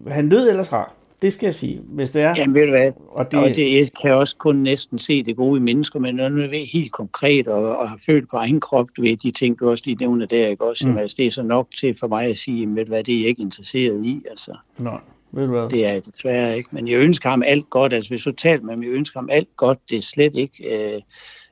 han 0.08 0.30
lød 0.30 0.50
ellers 0.50 0.74
rar. 0.74 0.94
Det 1.24 1.34
skal 1.34 1.48
jeg 1.48 1.54
sige, 1.54 1.82
hvis 1.88 2.10
det 2.10 2.22
er. 2.22 2.34
jamen 2.38 2.56
ved 2.56 2.66
du 2.66 2.72
hvad, 2.72 2.92
og 3.08 3.26
det... 3.26 3.32
det, 3.32 3.50
og 3.50 3.56
det 3.56 3.78
jeg 3.78 3.90
kan 4.02 4.14
også 4.14 4.36
kun 4.38 4.56
næsten 4.56 5.00
se 5.00 5.24
det 5.24 5.36
gode 5.36 5.58
i 5.58 5.62
mennesker, 5.62 6.00
men 6.00 6.16
når 6.16 6.30
du 6.30 6.36
ved 6.36 6.66
helt 6.66 6.92
konkret 6.92 7.48
og, 7.48 7.78
og 7.78 7.90
har 7.90 8.00
følt 8.06 8.30
på 8.30 8.38
egen 8.38 8.60
krop, 8.60 8.88
du 8.98 9.02
ved, 9.02 9.18
de 9.18 9.32
ting, 9.32 9.60
du 9.60 9.70
også 9.70 9.84
lige 9.86 9.96
nævner 9.96 10.26
der, 10.26 10.48
ikke 10.48 10.64
også? 10.64 10.88
Mm. 10.88 10.98
Altså, 10.98 11.16
det 11.18 11.28
er 11.28 11.32
så 11.32 11.44
nok 11.44 11.68
til 11.80 11.96
for 12.00 12.08
mig 12.08 12.26
at 12.26 12.38
sige, 12.38 12.76
ved 12.76 12.86
du 12.86 12.90
hvad, 12.90 13.04
det 13.04 13.16
er 13.16 13.20
jeg 13.20 13.28
ikke 13.28 13.42
interesseret 13.42 14.06
i, 14.06 14.24
altså. 14.30 14.56
Nå, 14.78 14.92
ved 15.32 15.46
du 15.46 15.52
hvad? 15.52 15.70
Det 15.70 15.86
er 15.86 15.92
jeg 15.92 16.06
desværre 16.06 16.58
ikke, 16.58 16.70
men 16.72 16.88
jeg 16.88 17.00
ønsker 17.00 17.30
ham 17.30 17.44
alt 17.46 17.70
godt. 17.70 17.94
Altså 17.94 18.10
hvis 18.10 18.24
du 18.24 18.32
taler 18.32 18.64
med 18.64 18.74
ham, 18.74 18.84
jeg 18.84 18.92
ønsker 18.92 19.20
ham 19.20 19.30
alt 19.32 19.58
godt. 19.58 19.80
Det 19.90 19.98
er 19.98 20.02
slet 20.02 20.36
ikke 20.36 20.94
øh, 20.96 21.02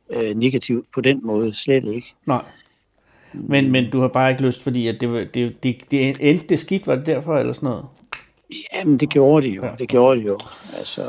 øh, 0.09 0.35
negativt 0.35 0.85
på 0.93 1.01
den 1.01 1.19
måde. 1.23 1.53
Slet 1.53 1.85
ikke. 1.85 2.13
Nej. 2.25 2.43
Men, 3.33 3.71
men 3.71 3.91
du 3.91 3.99
har 4.01 4.07
bare 4.07 4.31
ikke 4.31 4.43
lyst, 4.43 4.63
fordi 4.63 4.87
at 4.87 5.01
det, 5.01 5.33
det, 5.33 5.63
det, 5.63 5.75
det 5.91 6.17
endte 6.19 6.47
det 6.49 6.59
skidt, 6.59 6.87
var 6.87 6.95
det 6.95 7.05
derfor, 7.05 7.37
eller 7.37 7.53
sådan 7.53 7.69
noget? 7.69 7.85
Jamen 8.73 8.97
det 8.97 9.09
gjorde 9.09 9.47
det 9.47 9.55
jo. 9.55 9.63
Det 9.79 9.89
gjorde 9.89 10.19
det 10.19 10.25
jo. 10.27 10.39
Altså, 10.77 11.01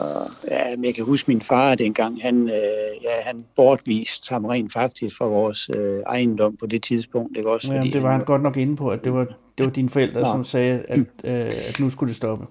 ja, 0.51 0.77
men 0.77 0.85
jeg 0.85 0.95
kan 0.95 1.05
huske 1.05 1.31
min 1.31 1.41
far 1.41 1.75
dengang. 1.75 2.23
Han, 2.23 2.49
øh, 2.49 3.03
ja, 3.03 3.23
han 3.23 3.45
bortviste 3.57 4.33
ham 4.33 4.45
rent 4.45 4.73
faktisk 4.73 5.17
fra 5.17 5.27
vores 5.27 5.71
øh, 5.77 6.01
ejendom 6.01 6.57
på 6.57 6.67
det 6.67 6.83
tidspunkt. 6.83 7.37
Ikke 7.37 7.51
også? 7.51 7.73
Jamen, 7.73 7.93
det 7.93 8.03
var 8.03 8.13
han 8.13 8.25
godt 8.25 8.43
nok 8.43 8.57
inde 8.57 8.77
på, 8.77 8.89
at 8.89 9.05
det 9.05 9.13
var, 9.13 9.25
det 9.59 9.67
var 9.67 9.73
dine 9.73 9.89
forældre, 9.89 10.21
Nå. 10.21 10.27
som 10.27 10.45
sagde, 10.45 10.83
at, 10.89 10.99
øh, 11.25 11.53
at 11.69 11.81
nu 11.81 11.91
skulle 11.91 12.09
det 12.09 12.17
stoppe. 12.17 12.47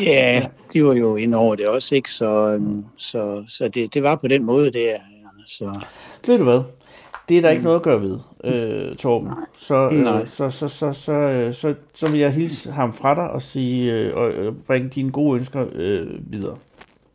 Ja, 0.00 0.46
de 0.72 0.84
var 0.84 0.94
jo 0.94 1.16
inde 1.16 1.36
over 1.36 1.54
det 1.54 1.68
også, 1.68 1.94
ikke? 1.94 2.10
Så, 2.10 2.26
øhm, 2.26 2.84
så, 2.96 3.44
så 3.48 3.68
det, 3.68 3.94
det 3.94 4.02
var 4.02 4.16
på 4.16 4.28
den 4.28 4.44
måde, 4.44 4.72
det 4.72 4.92
er. 4.92 4.98
Så, 5.46 5.80
Ved 6.26 6.38
du 6.38 6.44
hvad? 6.44 6.60
Det 7.30 7.38
er 7.38 7.42
der 7.42 7.50
ikke 7.50 7.62
noget 7.62 7.76
at 7.76 7.82
gøre 7.82 8.02
ved, 8.02 8.18
øh, 8.44 8.96
Torben. 8.96 9.30
Så, 9.56 9.90
Nej. 9.90 10.20
øh, 10.20 10.28
så, 10.28 10.50
så, 10.50 10.68
så, 10.68 10.92
så, 10.92 11.12
øh, 11.12 11.54
så, 11.54 11.74
så 11.94 12.10
vil 12.10 12.20
jeg 12.20 12.32
hilse 12.32 12.72
ham 12.72 12.92
fra 12.92 13.14
dig 13.14 13.30
og 13.30 13.42
sige, 13.42 13.92
øh, 13.92 14.16
og 14.16 14.30
øh, 14.30 14.52
bringe 14.66 14.88
dine 14.88 15.10
gode 15.10 15.38
ønsker 15.38 15.66
øh, 15.72 16.32
videre. 16.32 16.56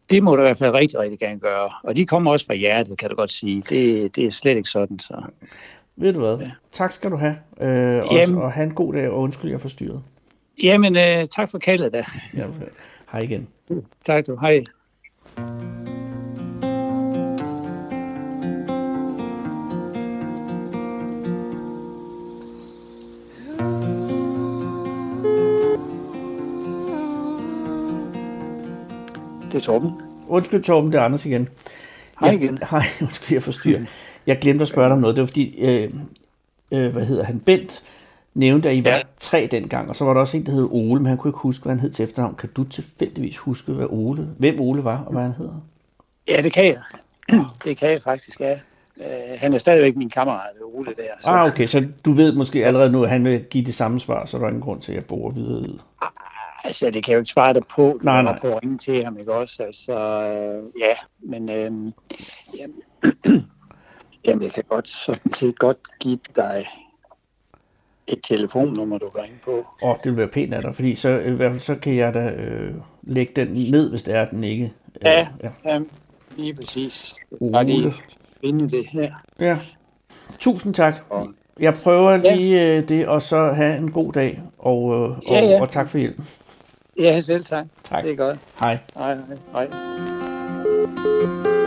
det 0.10 0.24
må 0.24 0.36
du 0.36 0.42
i 0.42 0.46
hvert 0.46 0.58
fald 0.58 0.74
rigtig, 0.74 1.00
rigtig 1.00 1.20
gerne 1.20 1.40
gøre. 1.40 1.70
Og 1.84 1.96
de 1.96 2.06
kommer 2.06 2.32
også 2.32 2.46
fra 2.46 2.54
hjertet, 2.54 2.98
kan 2.98 3.10
du 3.10 3.16
godt 3.16 3.32
sige. 3.32 3.64
Det, 3.70 4.16
det 4.16 4.26
er 4.26 4.32
slet 4.32 4.58
ikke 4.58 4.70
sådan, 4.70 5.00
så... 5.00 5.14
Ved 5.96 6.14
du 6.14 6.20
hvad? 6.20 6.38
Ja. 6.38 6.52
Tak 6.72 6.92
skal 6.92 7.12
du 7.12 7.16
have. 7.16 7.36
Øh, 7.62 8.04
og, 8.06 8.14
Jamen. 8.16 8.38
og 8.38 8.52
have 8.52 8.68
en 8.68 8.74
god 8.74 8.94
dag, 8.94 9.10
og 9.10 9.20
undskyld, 9.20 9.52
jeg 9.52 9.62
forstyrret. 9.62 10.02
Jamen, 10.64 10.96
øh, 10.96 11.26
tak 11.36 11.52
for 11.52 11.58
kaldet 11.58 11.92
da. 11.92 12.06
Ja, 12.38 12.46
hej 13.12 13.22
igen. 13.22 13.48
Tak 14.06 14.28
du. 14.28 14.38
Hej. 14.42 14.64
Det 29.56 29.62
er 29.62 29.66
Torben. 29.66 29.92
Undskyld, 30.28 30.64
Torben, 30.64 30.92
det 30.92 30.98
er 31.00 31.04
Anders 31.04 31.26
igen. 31.26 31.50
Hej 32.20 32.30
Jeg- 32.30 32.42
igen. 32.42 32.60
Hej, 32.72 32.84
undskyld, 33.02 33.36
jeg 33.36 33.44
forstyrrer. 33.44 33.82
Jeg 34.28 34.40
glemte 34.40 34.62
at 34.62 34.68
spørge 34.68 34.86
dig 34.86 34.94
om 34.94 35.00
noget. 35.02 35.16
Det 35.16 35.22
var 35.22 35.26
fordi, 35.28 35.56
øh, 35.60 35.94
øh, 36.72 36.92
hvad 36.92 37.06
hedder 37.06 37.24
han, 37.24 37.40
Bent 37.40 37.84
nævnte, 38.34 38.70
at 38.70 38.76
I 38.76 38.84
var 38.84 38.90
Ja. 38.90 39.02
tre 39.20 39.48
dengang, 39.52 39.90
og 39.90 39.96
så 39.96 40.06
var 40.06 40.14
der 40.14 40.22
også 40.22 40.38
en, 40.38 40.46
der 40.46 40.52
hed 40.52 40.68
Ole, 40.72 41.00
men 41.02 41.06
han 41.06 41.18
kunne 41.18 41.30
ikke 41.30 41.40
huske, 41.40 41.64
hvad 41.64 41.72
han 41.72 41.80
hed 41.80 41.90
til 41.92 42.04
efternavn. 42.06 42.36
Kan 42.36 42.50
du 42.56 42.64
tilfældigvis 42.64 43.38
huske, 43.38 43.72
hvad 43.72 43.86
Ole, 43.90 44.28
hvem 44.38 44.60
Ole 44.60 44.84
var, 44.84 45.04
og 45.06 45.12
hvad 45.12 45.22
han 45.22 45.32
hedder? 45.32 45.62
Ja, 46.28 46.42
det 46.42 46.54
kan 46.54 46.66
jeg. 46.66 46.82
Det 47.66 47.78
kan 47.78 47.90
jeg 47.90 48.02
faktisk, 48.04 48.40
ja. 48.40 48.54
Øh, 48.98 49.38
han 49.38 49.54
er 49.54 49.58
stadigvæk 49.58 49.96
min 49.96 50.10
kammerat, 50.10 50.50
Ole 50.74 50.86
der. 50.98 51.04
Så. 51.22 51.28
Ah, 51.30 51.46
okay, 51.48 51.66
så 51.68 51.88
du 52.06 52.12
ved 52.12 52.36
måske 52.36 52.66
allerede 52.66 52.92
nu, 52.92 53.04
at 53.04 53.10
han 53.10 53.24
vil 53.26 53.44
give 53.50 53.66
det 53.66 53.74
samme 53.76 54.00
svar, 54.00 54.26
så 54.26 54.38
er 54.38 54.42
der 54.42 54.48
ingen 54.48 54.62
grund 54.64 54.82
til, 54.82 54.92
at 54.92 54.96
jeg 54.96 55.06
bor 55.06 55.30
videre. 55.30 55.68
Altså, 56.66 56.86
det 56.90 57.04
kan 57.04 57.12
jeg 57.12 57.16
jo 57.16 57.22
ikke 57.22 57.32
svare 57.32 57.54
dig 57.54 57.64
på. 57.76 58.00
Nej, 58.04 58.14
Jeg 58.14 58.24
nej. 58.24 58.32
var 58.34 58.40
på 58.40 58.48
at 58.48 58.64
ringe 58.64 58.78
til 58.78 59.04
ham, 59.04 59.18
ikke 59.20 59.34
også? 59.34 59.64
Altså, 59.64 59.94
øh, 59.94 60.64
ja, 60.82 60.94
men 61.20 61.50
øh, 61.50 61.72
jamen, 62.58 62.82
jamen, 64.26 64.44
jeg 64.44 64.52
kan 64.54 64.64
godt 64.70 64.90
sådan 64.90 65.34
set 65.34 65.60
godt 65.60 65.78
give 66.00 66.20
dig 66.36 66.68
et 68.08 68.20
telefonnummer, 68.24 68.98
du 68.98 69.10
kan 69.10 69.24
ringe 69.24 69.38
på. 69.46 69.52
Åh, 69.82 69.90
oh, 69.90 69.96
det 70.04 70.12
vil 70.12 70.18
være 70.18 70.28
pænt 70.28 70.54
af 70.54 70.62
dig, 70.62 70.76
fordi 70.76 70.96
så, 70.96 71.20
i 71.20 71.32
hvert 71.32 71.52
fald, 71.52 71.60
så 71.62 71.76
kan 71.76 71.96
jeg 71.96 72.14
da 72.14 72.30
øh, 72.30 72.74
lægge 73.04 73.34
den 73.36 73.48
ned, 73.72 73.90
hvis 73.90 74.04
det 74.04 74.16
er, 74.16 74.26
den 74.26 74.44
ikke... 74.44 74.64
Øh, 74.64 75.02
Ja. 75.06 75.28
ja. 75.44 75.50
Ja, 75.66 75.80
lige 76.38 76.54
præcis. 76.56 77.16
Bare 77.52 77.64
lige 77.66 77.94
finde 78.42 78.70
det 78.70 78.86
her. 78.90 79.14
ja. 79.40 79.58
Tusind 80.40 80.74
tak. 80.74 80.94
Og, 81.10 81.28
Jeg 81.60 81.74
prøver 81.84 82.12
Ja. 82.12 82.36
lige 82.36 82.62
øh, 82.78 82.90
det, 82.90 83.08
og 83.08 83.22
så 83.22 83.52
have 83.52 83.78
en 83.78 83.92
god 83.92 84.14
dag, 84.14 84.42
og, 84.58 84.94
øh, 84.94 85.02
og, 85.02 85.18
Ja, 85.28 85.40
ja. 85.46 85.62
og 85.62 85.70
tak 85.70 85.90
for 85.90 85.98
hjælpen. 85.98 86.26
Ja, 87.00 87.22
selv 87.22 87.46
tak. 87.46 87.66
Tak. 87.84 88.04
Det 88.04 88.12
er 88.12 88.16
godt. 88.16 88.40
Hej. 88.60 88.80
Hej, 88.96 89.14
hej, 89.16 89.24
hej. 89.52 89.66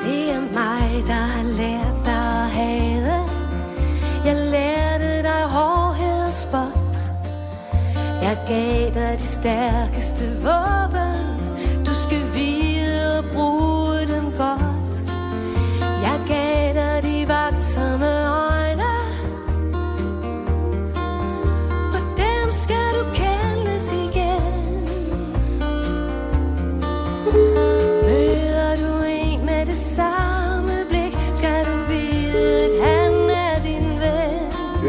Det 0.05 0.33
er 0.35 0.41
mig, 0.41 1.07
der 1.07 1.25
har 1.35 1.45
lært 1.57 2.05
dig 2.05 2.43
at 2.43 2.51
hade 2.51 3.25
Jeg 4.25 4.37
lærte 4.37 5.23
dig 5.23 5.43
hårdhed 5.49 6.27
og 6.27 6.33
spot 6.33 6.97
Jeg 8.23 8.38
gav 8.49 8.95
dig 8.95 9.19
det 9.19 9.27
stærkeste 9.27 10.25
våben 10.43 11.28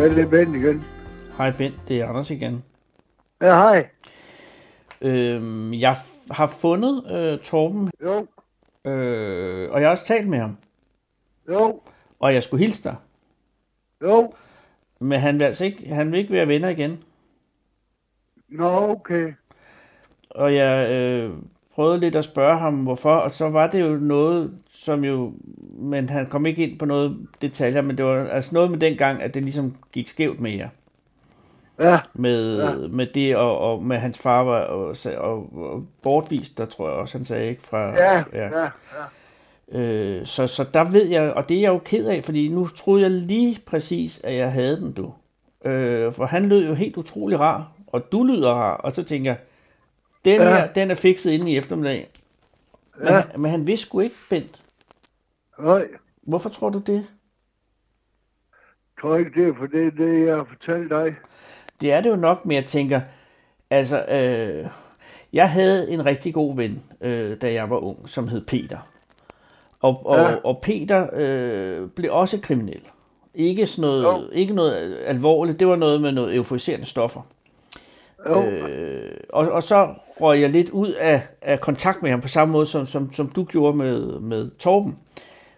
Ja, 0.09 0.15
det 0.15 0.23
er 0.23 0.29
Ben 0.29 0.55
igen. 0.55 0.83
Hej 1.37 1.51
Bent, 1.57 1.75
det 1.87 2.01
er 2.01 2.07
Anders 2.07 2.31
igen. 2.31 2.63
Ja, 3.41 3.53
hej. 3.55 3.89
Øhm, 5.01 5.73
jeg 5.73 5.97
har 6.31 6.47
fundet 6.47 7.11
øh, 7.11 7.39
Torben, 7.39 7.89
Jo, 8.03 8.27
øh, 8.91 9.71
og 9.71 9.79
jeg 9.81 9.87
har 9.87 9.91
også 9.91 10.05
talt 10.05 10.27
med 10.27 10.39
ham, 10.39 10.57
jo, 11.49 11.81
og 12.19 12.33
jeg 12.33 12.43
skulle 12.43 12.63
hilse 12.65 12.83
dig. 12.83 12.95
jo. 14.01 14.33
Men 14.99 15.19
han 15.19 15.39
vil 15.39 15.45
altså 15.45 15.65
ikke, 15.65 15.87
han 15.93 16.11
vil 16.11 16.19
ikke 16.19 16.33
være 16.33 16.47
venner 16.47 16.69
igen. 16.69 17.03
Nå, 18.47 18.89
okay. 18.89 19.33
Og 20.29 20.55
jeg 20.55 20.89
øh, 20.91 21.33
prøvede 21.75 21.99
lidt 21.99 22.15
at 22.15 22.23
spørge 22.25 22.57
ham, 22.59 22.73
hvorfor, 22.75 23.15
og 23.15 23.31
så 23.31 23.49
var 23.49 23.67
det 23.67 23.81
jo 23.81 23.95
noget, 23.95 24.51
som 24.73 25.03
jo, 25.03 25.33
men 25.77 26.09
han 26.09 26.25
kom 26.27 26.45
ikke 26.45 26.67
ind 26.67 26.79
på 26.79 26.85
noget 26.85 27.17
detaljer, 27.41 27.81
men 27.81 27.97
det 27.97 28.05
var 28.05 28.27
altså 28.27 28.53
noget 28.53 28.71
med 28.71 28.79
den 28.79 28.97
gang, 28.97 29.21
at 29.21 29.33
det 29.33 29.43
ligesom 29.43 29.75
gik 29.91 30.07
skævt 30.07 30.39
med 30.39 30.51
jer. 30.51 30.69
Ja, 31.79 31.99
Med, 32.13 32.57
Ja. 32.57 32.69
ja. 32.69 32.75
med 32.87 33.07
det, 33.13 33.35
og, 33.35 33.57
og 33.59 33.83
med 33.83 33.97
hans 33.97 34.17
far 34.17 34.43
var 34.43 34.59
og, 34.59 34.95
og, 35.17 35.49
og 35.71 35.85
bortvist, 36.01 36.57
der 36.57 36.65
tror 36.65 36.89
jeg 36.89 36.97
også, 36.97 37.17
han 37.17 37.25
sagde, 37.25 37.49
ikke? 37.49 37.61
Fra, 37.61 37.87
ja, 37.87 38.23
ja, 38.33 38.49
ja. 38.63 39.79
Øh, 39.79 40.25
så, 40.25 40.47
så 40.47 40.65
der 40.73 40.83
ved 40.83 41.05
jeg, 41.07 41.33
og 41.33 41.49
det 41.49 41.57
er 41.57 41.61
jeg 41.61 41.69
jo 41.69 41.77
ked 41.85 42.05
af, 42.07 42.23
fordi 42.23 42.47
nu 42.47 42.67
troede 42.67 43.01
jeg 43.01 43.11
lige 43.11 43.59
præcis, 43.65 44.21
at 44.23 44.35
jeg 44.35 44.51
havde 44.51 44.77
den, 44.81 44.91
du. 44.91 45.11
Øh, 45.69 46.13
for 46.13 46.25
han 46.25 46.45
lød 46.49 46.67
jo 46.67 46.73
helt 46.73 46.97
utrolig 46.97 47.39
rar, 47.39 47.71
og 47.87 48.11
du 48.11 48.23
lyder 48.23 48.49
rar, 48.53 48.75
og 48.77 48.91
så 48.91 49.03
tænker 49.03 49.31
jeg, 49.31 49.39
den 50.25 50.41
Ja. 50.41 50.49
her, 50.49 50.73
den 50.73 50.91
er 50.91 50.95
fikset 50.95 51.31
inden 51.31 51.47
i 51.47 51.57
eftermiddag. 51.57 52.09
Men, 52.97 53.07
Ja. 53.07 53.23
men 53.37 53.51
han 53.51 53.67
vidste 53.67 53.85
sgu 53.85 53.99
ikke, 53.99 54.15
Bent. 54.29 54.61
Nej, 55.59 55.87
Hvorfor 56.21 56.49
tror 56.49 56.69
du 56.69 56.79
det? 56.79 56.93
jeg 56.93 57.03
tror 59.01 59.15
ikke 59.15 59.31
det 59.41 59.47
er 59.49 59.53
for 59.57 59.65
det, 59.65 59.87
er 59.87 59.91
det 59.91 60.25
jeg 60.27 60.35
har 60.35 60.43
fortalt 60.43 60.89
dig. 60.89 61.15
Det 61.81 61.91
er 61.91 62.01
det 62.01 62.09
jo 62.09 62.15
nok, 62.15 62.45
men 62.45 62.55
jeg 62.55 62.65
tænker, 62.65 63.01
altså, 63.69 64.05
øh, 64.05 64.67
jeg 65.33 65.51
havde 65.51 65.91
en 65.91 66.05
rigtig 66.05 66.33
god 66.33 66.55
ven, 66.55 66.83
øh, 67.01 67.41
da 67.41 67.53
jeg 67.53 67.69
var 67.69 67.77
ung, 67.77 68.09
som 68.09 68.27
hed 68.27 68.45
Peter. 68.45 68.77
Og, 69.79 70.05
og, 70.05 70.15
Ja. 70.17 70.29
ja. 70.29 70.35
og 70.35 70.59
Peter 70.61 71.09
øh, 71.13 71.89
blev 71.89 72.13
også 72.13 72.39
kriminel. 72.41 72.81
Ikke, 73.33 73.67
sådan 73.67 73.81
noget, 73.81 74.03
Jo. 74.03 74.29
ikke 74.31 74.53
noget 74.53 74.97
alvorligt, 75.05 75.59
det 75.59 75.67
var 75.67 75.75
noget 75.75 76.01
med 76.01 76.11
noget 76.11 76.35
euforiserende 76.35 76.85
stoffer. 76.85 77.21
Jo, 78.29 78.43
Øh, 78.49 79.17
og, 79.29 79.51
og 79.51 79.63
så 79.63 79.95
røg 80.21 80.41
jeg 80.41 80.49
lidt 80.49 80.69
ud 80.69 80.91
af, 80.91 81.21
af 81.41 81.59
kontakt 81.61 82.01
med 82.01 82.09
ham 82.11 82.21
på 82.21 82.27
samme 82.27 82.51
måde, 82.51 82.65
som, 82.65 82.85
som, 82.85 83.13
som 83.13 83.29
du 83.29 83.43
gjorde 83.43 83.77
med, 83.77 84.19
med 84.19 84.49
Torben. 84.59 84.97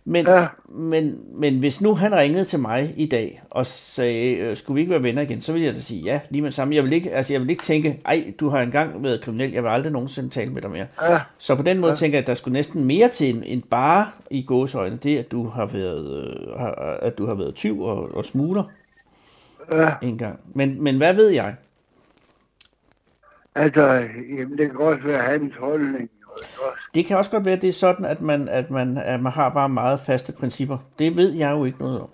Men, 0.05 0.25
Ja. 0.27 0.47
men, 0.69 1.17
men 1.33 1.59
hvis 1.59 1.81
nu 1.81 1.95
han 1.95 2.15
ringede 2.15 2.45
til 2.45 2.59
mig 2.59 2.93
i 2.97 3.05
dag 3.05 3.41
og 3.49 3.65
sagde, 3.65 4.33
øh, 4.35 4.57
skulle 4.57 4.75
vi 4.75 4.81
ikke 4.81 4.91
være 4.91 5.03
venner 5.03 5.21
igen, 5.21 5.41
så 5.41 5.51
ville 5.51 5.65
jeg 5.65 5.73
da 5.75 5.79
sige 5.79 6.01
ja, 6.03 6.19
lige 6.29 6.41
med 6.41 6.49
det 6.49 6.55
samme. 6.55 6.75
Jeg 6.75 6.83
vil 6.83 6.93
ikke, 6.93 7.11
altså 7.11 7.33
jeg 7.33 7.41
vil 7.41 7.49
ikke 7.49 7.63
tænke, 7.63 7.99
ej, 8.05 8.33
du 8.39 8.49
har 8.49 8.61
engang 8.61 9.03
været 9.03 9.21
kriminel, 9.21 9.51
jeg 9.51 9.63
vil 9.63 9.69
aldrig 9.69 9.91
nogensinde 9.91 10.29
tale 10.29 10.51
med 10.53 10.61
dig 10.61 10.71
mere. 10.71 10.85
ja, 11.01 11.19
Så 11.37 11.55
på 11.55 11.61
den 11.63 11.79
måde 11.79 11.91
ja. 11.91 11.95
tænker 11.95 12.17
jeg, 12.17 12.21
at 12.23 12.27
der 12.27 12.33
skulle 12.33 12.53
næsten 12.53 12.83
mere 12.83 13.09
til 13.09 13.43
end, 13.45 13.61
bare 13.69 14.07
i 14.31 14.41
gåsøjne, 14.41 14.99
det 15.03 15.17
at 15.17 15.31
du 15.31 15.47
har 15.47 15.65
været, 15.65 16.23
øh, 16.23 17.07
at 17.07 17.17
du 17.17 17.25
har 17.27 17.35
været 17.35 17.55
tyv 17.55 17.81
og, 17.81 18.15
og 18.15 18.25
smugler 18.25 18.63
ja. 19.71 19.89
en 20.01 20.17
gang. 20.17 20.39
Men, 20.53 20.83
men 20.83 20.97
hvad 20.97 21.13
ved 21.13 21.29
jeg? 21.29 21.55
Altså, 23.55 23.83
jamen, 24.37 24.57
det 24.57 24.67
kan 24.67 24.75
godt 24.75 25.05
være 25.05 25.21
hans 25.23 25.55
holdning. 25.55 26.09
Også. 26.27 26.79
Det 26.93 27.05
kan 27.05 27.17
også 27.17 27.31
godt 27.31 27.45
være, 27.45 27.55
at 27.55 27.61
det 27.61 27.67
er 27.67 27.73
sådan, 27.73 28.05
at 28.05 28.21
man, 28.21 28.47
at 28.49 28.71
man, 28.71 28.97
at 28.97 29.21
man 29.21 29.31
har 29.31 29.49
bare 29.49 29.69
meget 29.69 29.99
faste 29.99 30.31
principper. 30.31 30.77
Det 30.99 31.17
ved 31.17 31.33
jeg 31.33 31.51
jo 31.51 31.65
ikke 31.65 31.79
noget 31.79 32.01
om. 32.01 32.09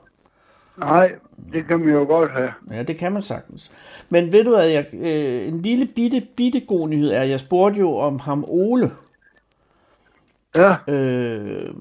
Nej, 0.78 1.16
det 1.54 1.68
kan 1.68 1.80
man 1.80 1.90
jo 1.90 2.06
godt 2.06 2.32
have. 2.32 2.54
Ja, 2.72 2.84
det 2.84 2.98
kan 2.98 3.12
man 3.12 3.22
sagtens. 3.22 3.72
Men 4.10 4.32
ved 4.32 4.44
du 4.44 4.50
hvad, 4.50 4.68
jeg, 4.68 4.86
øh, 4.94 5.48
en 5.48 5.62
lille 5.62 5.86
bitte, 5.86 6.28
bitte 6.38 6.60
god 6.60 6.90
nyhed 6.90 7.10
er, 7.12 7.24
jeg 7.24 7.40
spurgte 7.40 7.80
jo 7.80 7.98
om 7.98 8.20
ham 8.20 8.46
Ole, 8.48 8.92
Ja, 10.56 10.76
øh, 10.94 11.74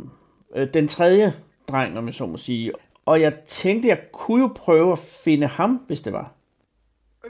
øh, 0.57 0.69
den 0.75 0.89
tredje 0.89 1.33
dreng, 1.69 1.99
om 1.99 2.07
jeg 2.07 2.15
så 2.15 2.27
må 2.27 2.37
sige. 2.37 2.73
Og 3.07 3.21
jeg 3.21 3.35
tænkte, 3.49 3.89
jeg 3.89 3.99
kunne 4.13 4.43
jo 4.43 4.53
prøve 4.57 4.93
at 4.93 4.99
finde 4.99 5.47
ham, 5.47 5.81
hvis 5.87 6.01
det 6.01 6.13
var. 6.13 6.33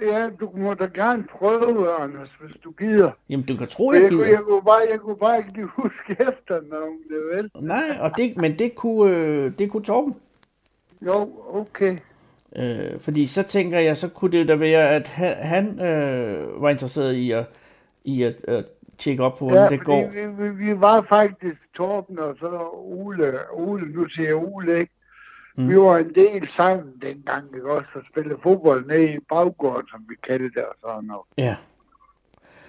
Ja, 0.02 0.28
du 0.40 0.50
må 0.56 0.74
da 0.74 0.88
gerne 0.94 1.24
prøve, 1.24 1.92
Anders, 2.00 2.30
hvis 2.40 2.56
du 2.64 2.70
gider. 2.70 3.10
Jamen, 3.28 3.46
du 3.46 3.56
kan 3.56 3.66
tro, 3.66 3.92
jeg 3.92 4.02
jeg, 4.02 4.10
kunne, 4.10 4.24
gider. 4.24 4.36
jeg, 4.36 4.44
kunne 4.44 4.62
bare, 4.62 4.80
jeg 4.90 5.00
kunne 5.00 5.16
bare 5.16 5.38
ikke 5.38 5.52
lige 5.52 5.66
huske 5.66 6.16
efternavnet, 6.28 7.26
vel? 7.34 7.50
Nej, 7.60 7.96
og 8.00 8.10
det, 8.16 8.36
men 8.36 8.58
det 8.58 8.74
kunne, 8.74 9.16
øh, 9.16 9.52
det 9.58 9.70
kunne 9.70 9.82
Torben. 9.82 10.14
Jo, 11.06 11.30
okay. 11.52 11.98
Øh, 12.56 13.00
fordi 13.00 13.26
så 13.26 13.42
tænker 13.42 13.78
jeg, 13.78 13.96
så 13.96 14.10
kunne 14.10 14.38
det 14.38 14.48
da 14.48 14.54
være, 14.56 14.90
at 14.90 15.06
han, 15.08 15.34
han 15.36 15.80
øh, 15.80 16.62
var 16.62 16.70
interesseret 16.70 17.12
i 17.14 17.30
at, 17.30 17.44
i 18.04 18.22
at 18.22 18.34
øh, 18.48 18.62
tjekke 18.98 19.22
op 19.24 19.38
på, 19.38 19.44
hvordan 19.48 19.64
Ja, 19.64 19.76
det 19.76 19.84
går. 19.84 20.10
vi, 20.10 20.42
vi, 20.42 20.64
vi 20.64 20.80
var 20.80 21.02
faktisk 21.02 21.56
Torben 21.74 22.18
og 22.18 22.36
så 22.40 22.70
Ole, 22.72 23.32
Ole, 23.52 23.92
nu 23.92 24.08
siger 24.08 24.26
jeg 24.26 24.36
Ole, 24.36 24.78
ikke? 24.78 24.92
Mm. 25.56 25.68
Vi 25.68 25.76
var 25.76 25.96
en 25.98 26.14
del 26.14 26.48
sammen 26.48 26.92
dengang, 27.02 27.44
ikke 27.54 27.70
også? 27.70 27.88
Og 27.94 28.02
spillede 28.10 28.38
fodbold 28.42 28.86
nede 28.86 29.14
i 29.14 29.18
baggården, 29.28 29.88
som 29.88 30.04
vi 30.08 30.14
kaldte 30.22 30.44
det 30.48 30.64
og 30.64 30.74
sådan 30.80 31.04
noget. 31.04 31.22
Ja, 31.38 31.56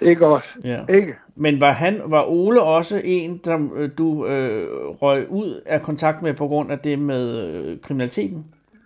Ikke 0.02 0.26
også? 0.28 0.54
ja. 0.64 0.86
Ikke? 0.90 1.16
Men 1.36 1.62
var 1.62 1.72
han, 1.72 2.02
var 2.06 2.24
Ole 2.24 2.62
også 2.62 3.02
en, 3.04 3.38
der 3.46 3.70
øh, 3.76 3.90
du 3.98 4.28
øh, 4.28 4.88
røg 4.88 5.30
ud 5.30 5.62
af 5.66 5.82
kontakt 5.82 6.22
med 6.22 6.34
på 6.34 6.48
grund 6.48 6.72
af 6.72 6.80
det 6.80 7.00
med 7.00 7.48
øh, 7.48 7.82
kriminaliteten? 7.82 8.46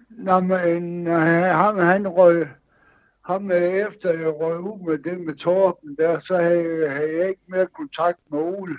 Nå, 0.09 0.39
men 0.39 1.07
øh, 1.07 1.13
ham, 1.43 1.77
han 1.77 2.07
røg, 2.07 2.47
ham 3.25 3.51
øh, 3.51 3.57
efter 3.61 4.09
jeg 4.19 4.27
røg 4.41 4.59
ud 4.59 4.85
med 4.87 4.97
det 4.97 5.19
med 5.19 5.35
Torben 5.35 5.95
der, 5.99 6.19
så 6.19 6.37
havde, 6.37 6.89
havde 6.89 7.17
jeg 7.17 7.29
ikke 7.29 7.41
mere 7.47 7.67
kontakt 7.77 8.17
med 8.31 8.39
Ole. 8.39 8.75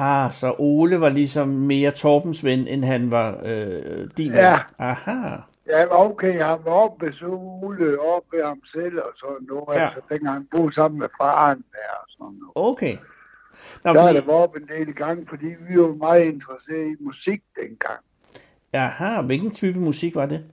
Ah, 0.00 0.30
så 0.32 0.54
Ole 0.58 1.00
var 1.00 1.08
ligesom 1.08 1.48
mere 1.48 1.90
Torbens 1.90 2.44
ven, 2.44 2.68
end 2.68 2.84
han 2.84 3.10
var 3.10 3.40
øh, 3.44 4.08
din 4.16 4.32
Ja. 4.32 4.50
ven. 4.52 4.58
Aha. 4.78 5.36
Ja, 5.66 6.04
okay, 6.06 6.32
han 6.42 6.58
var 6.64 6.70
oppe 6.72 7.12
så 7.12 7.26
Ole, 7.26 7.98
oppe 8.00 8.36
ham 8.44 8.60
selv 8.72 8.98
og 8.98 9.12
sådan 9.16 9.46
noget. 9.48 9.78
Ja. 9.78 9.84
Altså, 9.84 10.00
dengang 10.08 10.34
han 10.34 10.46
boede 10.50 10.74
sammen 10.74 10.98
med 11.00 11.08
faren 11.20 11.58
der 11.72 11.92
og 12.02 12.06
sådan 12.08 12.38
noget. 12.40 12.52
Okay. 12.72 12.96
Nå, 13.84 13.92
Der 13.92 14.00
fordi, 14.00 14.16
det 14.16 14.26
været 14.26 14.42
op 14.42 14.56
en 14.56 14.68
del 14.78 14.94
gange, 14.94 15.26
fordi 15.28 15.46
vi 15.46 15.80
var 15.80 15.94
meget 15.94 16.24
interesserede 16.24 16.90
i 16.90 16.96
musik 17.00 17.40
dengang. 17.56 18.00
aha, 18.72 19.20
hvilken 19.20 19.50
type 19.50 19.78
musik 19.78 20.14
var 20.14 20.26
det? 20.26 20.44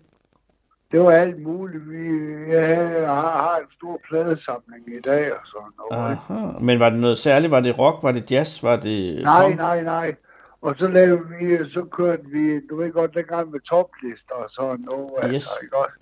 Det 0.91 0.99
var 0.99 1.11
alt 1.11 1.41
muligt. 1.41 1.89
Vi 1.89 2.07
jeg 2.53 3.05
har, 3.07 3.21
har 3.21 3.57
en 3.57 3.71
stor 3.71 3.99
pladesamling 4.09 4.95
i 4.97 4.99
dag 5.01 5.31
og 5.33 5.39
sådan 5.45 5.67
noget. 5.91 6.11
Aha. 6.29 6.59
Men 6.61 6.79
var 6.79 6.89
det 6.89 6.99
noget 6.99 7.17
særligt? 7.17 7.51
Var 7.51 7.59
det 7.59 7.77
rock? 7.79 8.03
Var 8.03 8.11
det 8.11 8.31
jazz? 8.31 8.63
Var 8.63 8.75
det 8.75 9.23
Nej, 9.23 9.43
punk? 9.47 9.57
nej, 9.57 9.83
nej. 9.83 10.15
Og 10.61 10.75
så 10.77 10.87
lavede 10.87 11.21
vi, 11.39 11.71
så 11.71 11.83
kørte 11.91 12.23
vi, 12.25 12.59
du 12.69 12.75
ved 12.75 12.91
godt, 12.91 13.13
dengang 13.15 13.51
med 13.51 13.59
toplister 13.59 14.33
og 14.35 14.49
sådan 14.49 14.79
noget. 14.91 15.09
Yes. 15.23 15.33
Altså, 15.33 15.49
ikke 15.63 15.77
også? 15.77 15.97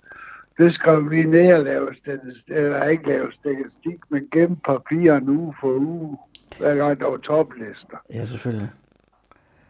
Det 0.58 0.72
skrev 0.72 1.10
vi 1.10 1.22
ned 1.22 1.78
og 1.78 1.94
statistik, 1.94 2.44
eller 2.56 2.84
ikke 2.84 3.06
lavede 3.08 3.32
statistik, 3.32 3.98
men 4.08 4.28
gennem 4.32 4.56
papirerne 4.56 5.32
uge 5.32 5.54
for 5.60 5.68
uge, 5.68 6.16
hver 6.58 6.74
gang 6.74 7.00
der 7.00 7.06
var 7.10 7.16
toplister. 7.16 7.96
Ja, 8.14 8.24
selvfølgelig. 8.24 8.70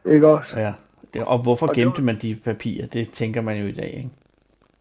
Ikke 0.05 0.29
også? 0.29 0.59
Ja. 0.59 0.72
Det, 1.14 1.24
og 1.24 1.42
hvorfor 1.42 1.66
Og 1.68 1.74
det 1.74 1.83
gemte 1.85 1.98
var- 1.98 2.05
man 2.05 2.18
de 2.22 2.37
papirer? 2.44 2.87
Det 2.87 3.11
tænker 3.11 3.40
man 3.40 3.57
jo 3.61 3.66
i 3.66 3.72
dag, 3.72 3.94
ikke? 3.96 4.11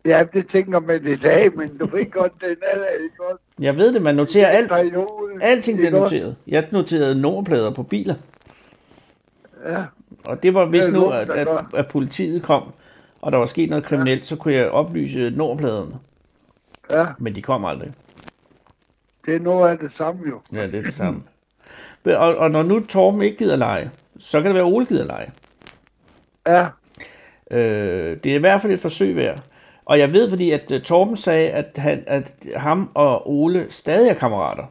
Ja, 0.06 0.24
det 0.34 0.48
tænker 0.48 0.80
man 0.80 1.08
i 1.08 1.15
dag, 1.15 1.56
men 1.58 1.78
du 1.78 1.86
ved 1.86 2.12
godt, 2.12 2.32
den 2.41 2.56
er 2.62 2.78
der 2.78 2.88
ikke 3.04 3.15
godt. 3.18 3.41
Jeg 3.60 3.78
ved 3.78 3.94
det, 3.94 4.02
man 4.02 4.15
noterer 4.15 4.48
alt. 4.48 4.70
Periode, 4.70 5.08
Alting 5.41 5.78
bliver 5.78 5.91
noteret. 5.91 6.36
Jeg 6.48 6.68
noterede 6.72 7.22
nummerplader 7.22 7.72
på 7.72 7.84
biler. 7.84 8.15
Ja, 9.65 9.84
Og 10.26 10.44
det 10.44 10.54
var 10.54 10.65
hvis 10.65 10.88
nu, 10.88 11.10
at, 11.10 11.30
at, 11.30 11.48
at 11.76 11.88
politiet 11.88 12.44
kom, 12.44 12.63
og 13.22 13.32
der 13.32 13.38
var 13.38 13.46
sket 13.46 13.70
noget 13.70 13.86
kriminelt, 13.86 14.26
så 14.26 14.36
kunne 14.36 14.54
jeg 14.54 14.70
oplyse 14.70 15.30
nummerpladerne. 15.30 15.96
ja, 16.91 17.06
Men 17.20 17.36
de 17.36 17.41
kom 17.41 17.65
aldrig. 17.65 17.94
det 19.26 19.36
er 19.36 19.39
noget 19.39 19.70
af 19.70 19.78
det 19.78 19.91
samme 19.96 20.22
jo. 20.30 20.41
Ja, 20.54 20.68
det 20.68 20.76
er 20.76 20.84
det 20.84 20.94
samme. 20.94 21.24
Og, 22.06 22.36
og 22.38 22.52
når 22.52 22.63
nu 22.63 22.80
Torben 22.80 23.22
ikke 23.22 23.38
gider 23.38 23.56
lege, 23.56 23.91
så 24.20 24.38
kan 24.41 24.46
det 24.46 24.56
være, 24.56 24.65
at 24.68 24.74
Ole 24.74 24.86
gider 24.86 25.06
lege. 25.06 25.32
Ja, 26.48 26.68
Øh, 27.52 28.18
det 28.24 28.32
er 28.32 28.36
i 28.36 28.39
hvert 28.39 28.62
fald 28.62 28.74
et 28.74 28.80
forsøg 28.80 29.15
værd. 29.15 29.39
Og 29.86 30.00
jeg 30.00 30.13
ved, 30.13 30.30
fordi 30.30 30.52
at 30.52 30.71
uh, 30.71 30.82
Torben 30.82 31.17
sagde, 31.17 31.50
at, 31.50 31.65
han, 31.76 32.04
at 32.08 32.34
ham 32.56 32.91
og 32.93 33.32
Ole 33.32 33.65
stadig 33.69 34.10
er 34.10 34.13
kammerater. 34.13 34.63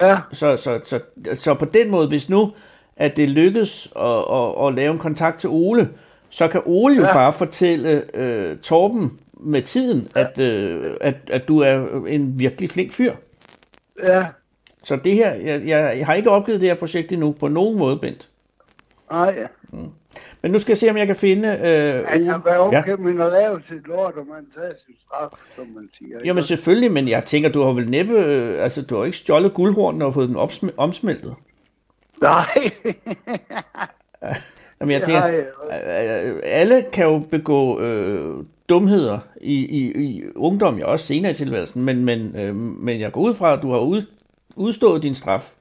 ja, 0.00 0.18
Så, 0.32 0.56
så, 0.56 0.80
så, 0.84 1.00
så 1.34 1.54
på 1.54 1.64
den 1.64 1.90
måde, 1.90 2.08
hvis 2.08 2.28
nu 2.28 2.52
at 3.00 3.16
det 3.16 3.28
lykkes 3.28 3.92
at, 3.96 4.24
at, 4.32 4.66
at 4.66 4.74
lave 4.74 4.92
en 4.92 4.98
kontakt 4.98 5.38
til 5.40 5.50
Ole, 5.50 5.90
så 6.28 6.48
kan 6.48 6.62
Ole 6.64 6.96
jo 6.96 7.02
ja. 7.02 7.12
Bare 7.12 7.32
fortælle 7.32 8.16
øh, 8.16 8.58
Torben 8.58 9.18
med 9.32 9.62
tiden, 9.62 10.08
ja. 10.16 10.20
at, 10.20 10.38
øh, 10.38 10.96
at, 11.00 11.14
at 11.30 11.48
du 11.48 11.58
er 11.58 12.04
en 12.06 12.38
virkelig 12.38 12.70
flink 12.70 12.92
fyr. 12.92 13.12
ja. 14.02 14.26
Så 14.84 14.96
det 14.96 15.14
her, 15.14 15.34
jeg, 15.34 15.66
jeg, 15.66 16.06
har 16.06 16.14
ikke 16.14 16.30
opgivet 16.30 16.60
det 16.60 16.68
her 16.68 16.76
projekt 16.76 17.12
endnu 17.12 17.32
på 17.32 17.48
nogen 17.48 17.78
måde, 17.78 17.96
Bent. 17.96 18.28
Nej, 19.10 19.48
Men 20.42 20.50
nu 20.52 20.58
skal 20.58 20.70
jeg 20.72 20.78
se, 20.78 20.90
om 20.90 20.96
jeg 20.96 21.06
kan 21.06 21.16
finde 21.16 21.48
øh, 21.48 22.12
altså, 22.14 22.32
hvad 22.42 22.58
okay, 22.58 22.88
Ja. 22.88 22.96
man 22.96 23.20
at 23.20 23.32
lave 23.32 23.62
sit 23.68 23.86
lort, 23.86 24.14
og 24.14 24.26
man 24.26 24.46
tager 24.56 24.72
sin 24.86 24.94
straf, 25.06 25.28
som 25.56 25.66
man 25.74 25.88
siger. 25.98 26.16
ikke? 26.16 26.26
Jamen 26.26 26.42
selvfølgelig, 26.42 26.92
men 26.92 27.08
jeg 27.08 27.24
tænker, 27.24 27.48
du 27.48 27.62
har 27.62 27.72
vel 27.72 27.90
næppe, 27.90 28.12
øh, 28.14 28.62
altså 28.62 28.82
du 28.82 28.96
har 28.98 29.04
ikke 29.04 29.16
stjålet 29.16 29.54
guldhornen 29.54 30.02
og 30.02 30.14
fået 30.14 30.28
den 30.28 30.36
opsm- 30.36 30.74
omsmeltet. 30.76 31.34
Nej, 32.22 32.44
Jamen 34.80 34.92
jeg 34.92 35.02
tænker, 35.02 35.24
jeg. 35.26 36.22
øh, 36.24 36.40
alle 36.44 36.84
kan 36.92 37.04
jo 37.06 37.18
begå 37.30 37.80
øh, 37.80 38.44
dumheder 38.68 39.18
i, 39.40 39.54
i, 39.54 39.92
i 40.04 40.22
ungdom, 40.34 40.78
ja 40.78 40.84
også 40.84 41.06
senere 41.06 41.32
i 41.32 41.34
tilværelsen, 41.34 41.82
men, 41.82 42.04
men, 42.04 42.36
øh, 42.36 42.54
men 42.56 43.00
jeg 43.00 43.12
går 43.12 43.20
ud 43.20 43.34
fra, 43.34 43.52
at 43.56 43.62
du 43.62 43.70
har 43.72 43.78
ud, 43.78 44.02
udstået 44.56 45.02
din 45.02 45.14
straf. 45.14 45.52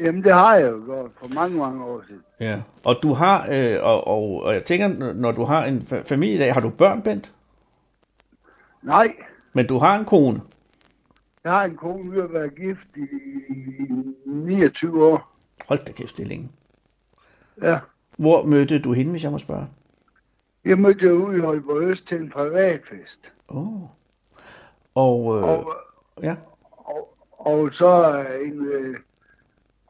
Jamen, 0.00 0.24
det 0.24 0.32
har 0.32 0.56
jeg 0.56 0.70
jo 0.70 0.82
gjort 0.84 1.10
for 1.16 1.28
mange, 1.34 1.56
mange 1.58 1.84
år 1.84 2.02
siden. 2.06 2.22
Ja. 2.40 2.62
Og 2.84 2.96
du 3.02 3.12
har, 3.12 3.46
øh, 3.52 3.78
og, 3.82 4.06
og, 4.06 4.42
og 4.42 4.54
jeg 4.54 4.64
tænker, 4.64 4.88
når- 5.14 5.32
du 5.32 5.44
har 5.44 5.64
en 5.64 5.78
fa- 5.78 6.02
familie 6.02 6.34
i 6.34 6.38
dag, 6.38 6.54
har 6.54 6.60
du 6.60 6.70
børn, 6.70 7.02
Bent? 7.02 7.32
Nej, 8.82 9.14
Men 9.52 9.66
du 9.66 9.78
har 9.78 9.98
en 9.98 10.04
kone. 10.04 10.40
jeg 11.44 11.52
har 11.52 11.64
en 11.64 11.76
kone, 11.76 12.10
vi 12.10 12.20
har 12.20 12.26
været 12.26 12.54
gift 12.54 12.88
i, 12.96 13.00
i 13.00 14.02
29 14.26 15.04
år. 15.04 15.30
Hold 15.68 15.84
da 15.84 15.92
kæft, 15.92 16.16
det 16.16 16.22
er 16.22 16.26
længe. 16.28 16.48
Ja. 17.62 17.78
Hvor 18.18 18.42
mødte 18.42 18.78
du 18.78 18.92
hende, 18.92 19.10
hvis 19.10 19.22
jeg 19.24 19.32
må 19.32 19.38
spørge? 19.38 19.66
Jeg 20.64 20.78
mødte 20.78 21.06
jo 21.06 21.12
ude 21.12 21.38
i 21.38 21.40
Aalborg 21.40 21.82
Øst 21.82 22.06
til 22.08 22.20
en 22.20 22.30
privatfest. 22.30 23.32
Oh. 23.48 23.80
Og, 24.94 25.36
øh, 25.38 25.42
Og, 25.42 25.74
ja. 26.22 26.36
og, 26.70 27.14
og 27.32 27.68
så 27.74 28.24
en, 28.44 28.66
øh, 28.66 28.96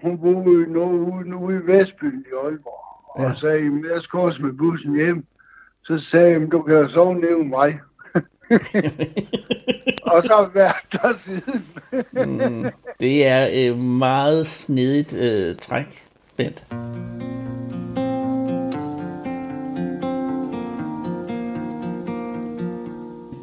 hun 0.04 0.18
boede 0.18 0.72
noget 0.72 0.98
ude, 0.98 1.36
ude 1.36 1.56
i 1.56 1.66
Vestbyen 1.66 2.24
i 2.32 2.34
Aalborg. 2.44 2.84
Og 3.08 3.22
Ja. 3.30 3.34
sagde, 3.40 3.62
"Jamen, 3.64 3.84
jeg 3.94 4.02
skal 4.02 4.20
også 4.20 4.42
med 4.42 4.52
bussen 4.52 4.94
hjem. 4.94 5.24
Så 5.84 5.98
sagde 5.98 6.30
"Jamen, 6.32 6.48
du 6.50 6.62
kan 6.62 6.76
jo 6.76 6.88
sove 6.88 7.14
med 7.14 7.44
mig. 7.44 7.80
og 10.12 10.22
så 10.24 10.32
har 10.34 10.50
været 10.54 10.76
der 10.92 11.12
siden. 11.24 11.64
Mm, 12.40 12.64
det 13.00 13.26
er 13.26 13.46
et 13.50 13.78
meget 13.78 14.46
snedigt 14.46 15.16
øh, 15.16 15.56
træk, 15.56 16.06
Bent. 16.36 16.66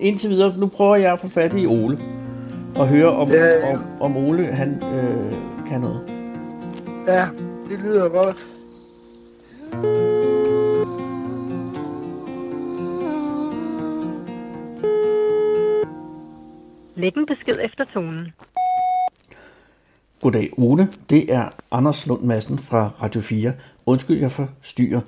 Indtil 0.01 0.29
videre, 0.29 0.53
nu 0.57 0.67
prøver 0.67 0.95
jeg 0.95 1.13
at 1.13 1.19
få 1.19 1.27
fat 1.29 1.53
i 1.57 1.65
Ole. 1.65 1.97
Og 2.75 2.87
høre, 2.87 3.09
om, 3.09 3.29
Ja, 3.31 3.45
ja. 3.45 3.73
om, 3.73 3.83
om 3.99 4.17
Ole 4.17 4.45
han 4.45 4.83
øh, 4.93 5.33
kan 5.67 5.81
noget. 5.81 6.20
Ja, 7.07 7.29
det 7.69 7.79
lyder 7.79 8.09
godt. 8.09 8.45
Læg 16.95 17.17
en 17.17 17.25
besked 17.25 17.55
efter 17.63 17.85
tonen. 17.93 18.33
Goddag 20.21 20.49
Ole, 20.57 20.87
det 21.09 21.33
er 21.33 21.49
Anders 21.71 22.07
Lund 22.07 22.21
Madsen 22.21 22.57
fra 22.57 22.91
Radio 23.01 23.21
4. 23.21 23.53
Undskyld, 23.85 24.19
jeg 24.19 24.31
forstyrrer. 24.31 25.01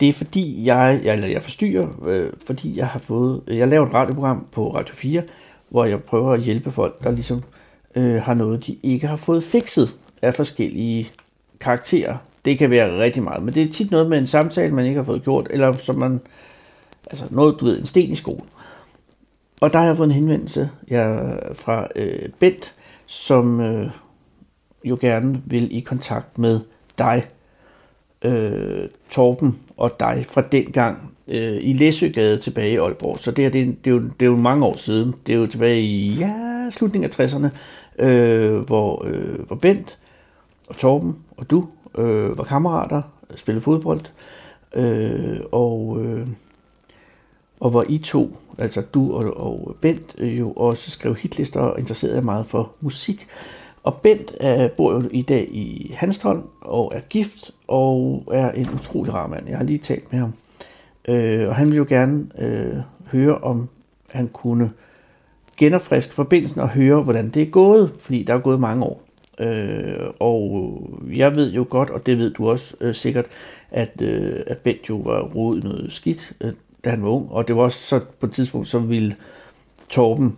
Det 0.00 0.08
er 0.08 0.12
fordi, 0.12 0.64
jeg, 0.66 1.00
jeg, 1.04 1.14
eller 1.14 1.28
jeg 1.28 1.42
forstyrrer, 1.42 2.04
øh, 2.06 2.32
fordi 2.46 2.78
jeg 2.78 2.86
har 2.86 2.98
fået, 2.98 3.42
jeg 3.46 3.68
laver 3.68 3.86
et 3.86 3.94
radioprogram 3.94 4.46
på 4.52 4.74
Radio 4.74 4.94
4, 4.94 5.22
hvor 5.68 5.84
jeg 5.84 6.02
prøver 6.02 6.32
at 6.32 6.40
hjælpe 6.40 6.72
folk, 6.72 7.04
der 7.04 7.10
ligesom 7.10 7.42
øh, 7.94 8.22
har 8.22 8.34
noget, 8.34 8.66
de 8.66 8.76
ikke 8.82 9.06
har 9.06 9.16
fået 9.16 9.44
fikset 9.44 9.96
af 10.22 10.34
forskellige 10.34 11.12
karakterer. 11.60 12.16
Det 12.44 12.58
kan 12.58 12.70
være 12.70 12.98
rigtig 12.98 13.22
meget, 13.22 13.42
men 13.42 13.54
det 13.54 13.62
er 13.62 13.68
tit 13.72 13.90
noget 13.90 14.08
med 14.10 14.18
en 14.18 14.26
samtale, 14.26 14.74
man 14.74 14.86
ikke 14.86 14.96
har 14.98 15.04
fået 15.04 15.24
gjort, 15.24 15.46
eller 15.50 15.72
som 15.72 15.98
man, 15.98 16.20
altså 17.10 17.24
noget, 17.30 17.56
du 17.60 17.64
ved, 17.64 17.78
en 17.80 17.86
sten 17.86 18.10
i 18.10 18.14
skoen. 18.14 18.44
Og 19.60 19.72
der 19.72 19.78
har 19.78 19.86
jeg 19.86 19.96
fået 19.96 20.06
en 20.08 20.14
henvendelse 20.14 20.70
jeg, 20.88 21.38
fra 21.54 21.86
øh, 21.96 22.28
Bent, 22.38 22.74
som 23.06 23.60
øh, 23.60 23.90
jo 24.84 24.98
gerne 25.00 25.42
vil 25.46 25.76
i 25.76 25.80
kontakt 25.80 26.38
med 26.38 26.60
dig, 26.98 27.26
øh, 28.22 28.88
Torben 29.10 29.58
og 29.76 30.00
dig 30.00 30.24
fra 30.28 30.40
dengang 30.52 31.12
øh, 31.28 31.58
i 31.62 31.72
Læsøgade 31.72 32.38
tilbage 32.38 32.72
i 32.72 32.76
Aalborg. 32.76 33.18
Så 33.18 33.30
det, 33.30 33.44
her, 33.44 33.50
det, 33.50 33.60
er- 33.62 33.66
det, 33.84 33.86
er 33.86 33.90
jo, 33.90 33.98
det 34.02 34.22
er 34.26 34.30
jo 34.30 34.36
mange 34.36 34.66
år 34.66 34.76
siden. 34.76 35.14
Det 35.26 35.34
er 35.34 35.38
jo 35.38 35.46
tilbage 35.46 35.80
i 35.80 36.12
ja, 36.14 36.66
slutningen 36.70 37.10
af 37.10 37.20
60'erne, 37.20 37.48
øh, 38.04 38.54
hvor, 38.56 39.04
øh, 39.06 39.38
hvor 39.46 39.56
Bent 39.56 39.98
og 40.68 40.76
Torben 40.76 41.16
og 41.40 41.50
du 41.50 41.66
øh, 41.98 42.38
var 42.38 42.44
kammerater, 42.44 43.02
spillede 43.36 43.62
fodbold, 43.62 44.00
øh, 44.74 45.40
og, 45.52 45.98
øh, 46.04 46.26
og 47.60 47.70
hvor 47.70 47.84
I 47.88 47.98
to, 47.98 48.36
altså 48.58 48.82
du 48.94 49.14
og, 49.14 49.36
og 49.36 49.76
Bent, 49.80 50.14
øh, 50.18 50.38
jo 50.38 50.52
også 50.52 50.90
skrev 50.90 51.14
hitlister 51.14 51.60
og 51.60 51.78
interesserede 51.78 52.16
jer 52.16 52.22
meget 52.22 52.46
for 52.46 52.72
musik. 52.80 53.26
Og 53.82 53.94
Bent 53.94 54.34
øh, 54.40 54.70
bor 54.70 54.92
jo 54.92 55.02
i 55.10 55.22
dag 55.22 55.48
i 55.50 55.94
Hanstholm 55.96 56.42
og 56.60 56.92
er 56.94 57.00
gift 57.00 57.50
og 57.68 58.24
er 58.32 58.50
en 58.50 58.68
utrolig 58.74 59.14
rar 59.14 59.26
mand. 59.26 59.48
Jeg 59.48 59.56
har 59.56 59.64
lige 59.64 59.78
talt 59.78 60.12
med 60.12 60.20
ham. 60.20 60.32
Øh, 61.08 61.48
og 61.48 61.54
han 61.54 61.66
vil 61.66 61.76
jo 61.76 61.86
gerne 61.88 62.26
øh, 62.38 62.76
høre, 63.12 63.38
om 63.38 63.68
han 64.10 64.28
kunne 64.28 64.70
genopfriske 65.56 66.14
forbindelsen 66.14 66.60
og 66.60 66.68
høre, 66.68 67.02
hvordan 67.02 67.30
det 67.30 67.42
er 67.42 67.50
gået, 67.50 67.92
fordi 68.00 68.22
der 68.22 68.34
er 68.34 68.38
gået 68.38 68.60
mange 68.60 68.84
år. 68.84 69.02
Øh, 69.40 70.10
og 70.18 70.82
jeg 71.14 71.36
ved 71.36 71.52
jo 71.52 71.66
godt, 71.70 71.90
og 71.90 72.06
det 72.06 72.18
ved 72.18 72.30
du 72.30 72.50
også 72.50 72.74
øh, 72.80 72.94
sikkert, 72.94 73.26
at, 73.70 74.02
øh, 74.02 74.40
at 74.46 74.58
Bent 74.58 74.88
jo 74.88 74.96
var 74.96 75.20
rodet 75.20 75.64
noget 75.64 75.92
skidt, 75.92 76.32
øh, 76.40 76.52
da 76.84 76.90
han 76.90 77.02
var 77.02 77.08
ung, 77.08 77.32
og 77.32 77.48
det 77.48 77.56
var 77.56 77.62
også 77.62 77.78
så 77.78 78.00
på 78.20 78.26
et 78.26 78.32
tidspunkt, 78.32 78.68
så 78.68 78.78
ville 78.78 79.16
Torben 79.88 80.36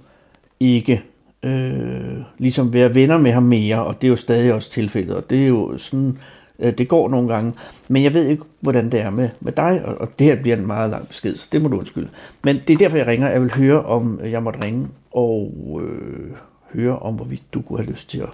ikke 0.61 1.03
øh, 1.43 2.17
ligesom 2.39 2.73
være 2.73 2.95
venner 2.95 3.19
med 3.19 3.33
ham 3.33 3.43
mere, 3.43 3.85
og 3.85 4.03
det 4.03 4.09
er 4.09 4.11
jo 4.11 4.17
stadig 4.17 4.53
også 4.53 4.71
tilfældet, 4.71 5.17
og 5.17 5.31
det 5.31 5.43
er 5.43 5.47
jo 5.47 5.79
sådan, 5.79 6.19
øh, 6.59 6.79
det 6.79 6.89
går 6.89 7.09
nogle 7.09 7.35
gange, 7.35 7.53
men 7.89 8.03
jeg 8.03 8.15
ved 8.15 8.27
ikke, 8.27 8.45
hvordan 8.61 8.93
det 8.93 9.01
er 9.01 9.11
med, 9.11 9.29
med 9.41 9.53
dig, 9.53 9.83
og, 9.85 10.01
og 10.01 10.09
det 10.19 10.27
her 10.27 10.43
bliver 10.43 10.57
en 10.57 10.67
meget 10.67 10.91
lang 10.91 11.09
besked, 11.09 11.37
så 11.37 11.49
det 11.53 11.63
må 11.63 11.69
du 11.69 11.79
undskylde. 11.79 12.09
Men 12.45 12.61
det 12.69 12.75
er 12.75 12.79
derfor, 12.79 12.97
jeg 12.97 13.07
ringer, 13.07 13.31
jeg 13.31 13.43
vil 13.43 13.55
høre, 13.55 13.83
om 13.83 14.21
jeg 14.25 14.43
måtte 14.43 14.63
ringe, 14.63 14.89
og 15.11 15.53
øh, 15.83 16.31
høre 16.73 16.99
om, 16.99 17.15
hvorvidt 17.15 17.55
du 17.55 17.63
kunne 17.63 17.79
have 17.79 17.91
lyst 17.91 18.11
til 18.11 18.19
at, 18.19 18.29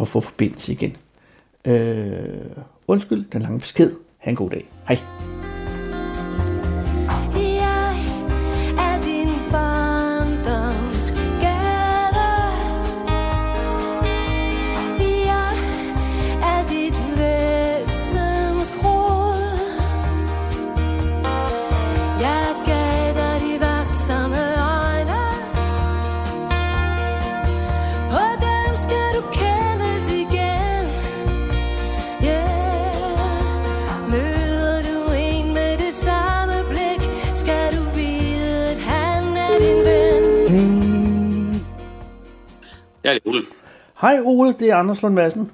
at 0.00 0.08
få 0.08 0.20
forbindelse 0.20 0.72
igen. 0.72 0.96
Øh, 1.64 2.40
undskyld 2.88 3.30
den 3.32 3.42
lange 3.42 3.58
besked. 3.58 3.92
Ha' 4.18 4.30
en 4.30 4.36
god 4.36 4.50
dag. 4.50 4.68
Hej. 4.88 4.98
Ja, 43.12 43.16
er 43.16 43.20
Ole. 43.24 43.42
Hej 44.00 44.18
Ole, 44.24 44.52
det 44.58 44.70
er 44.70 44.76
Anders 44.76 45.02
Lund 45.02 45.14
Madsen. 45.14 45.52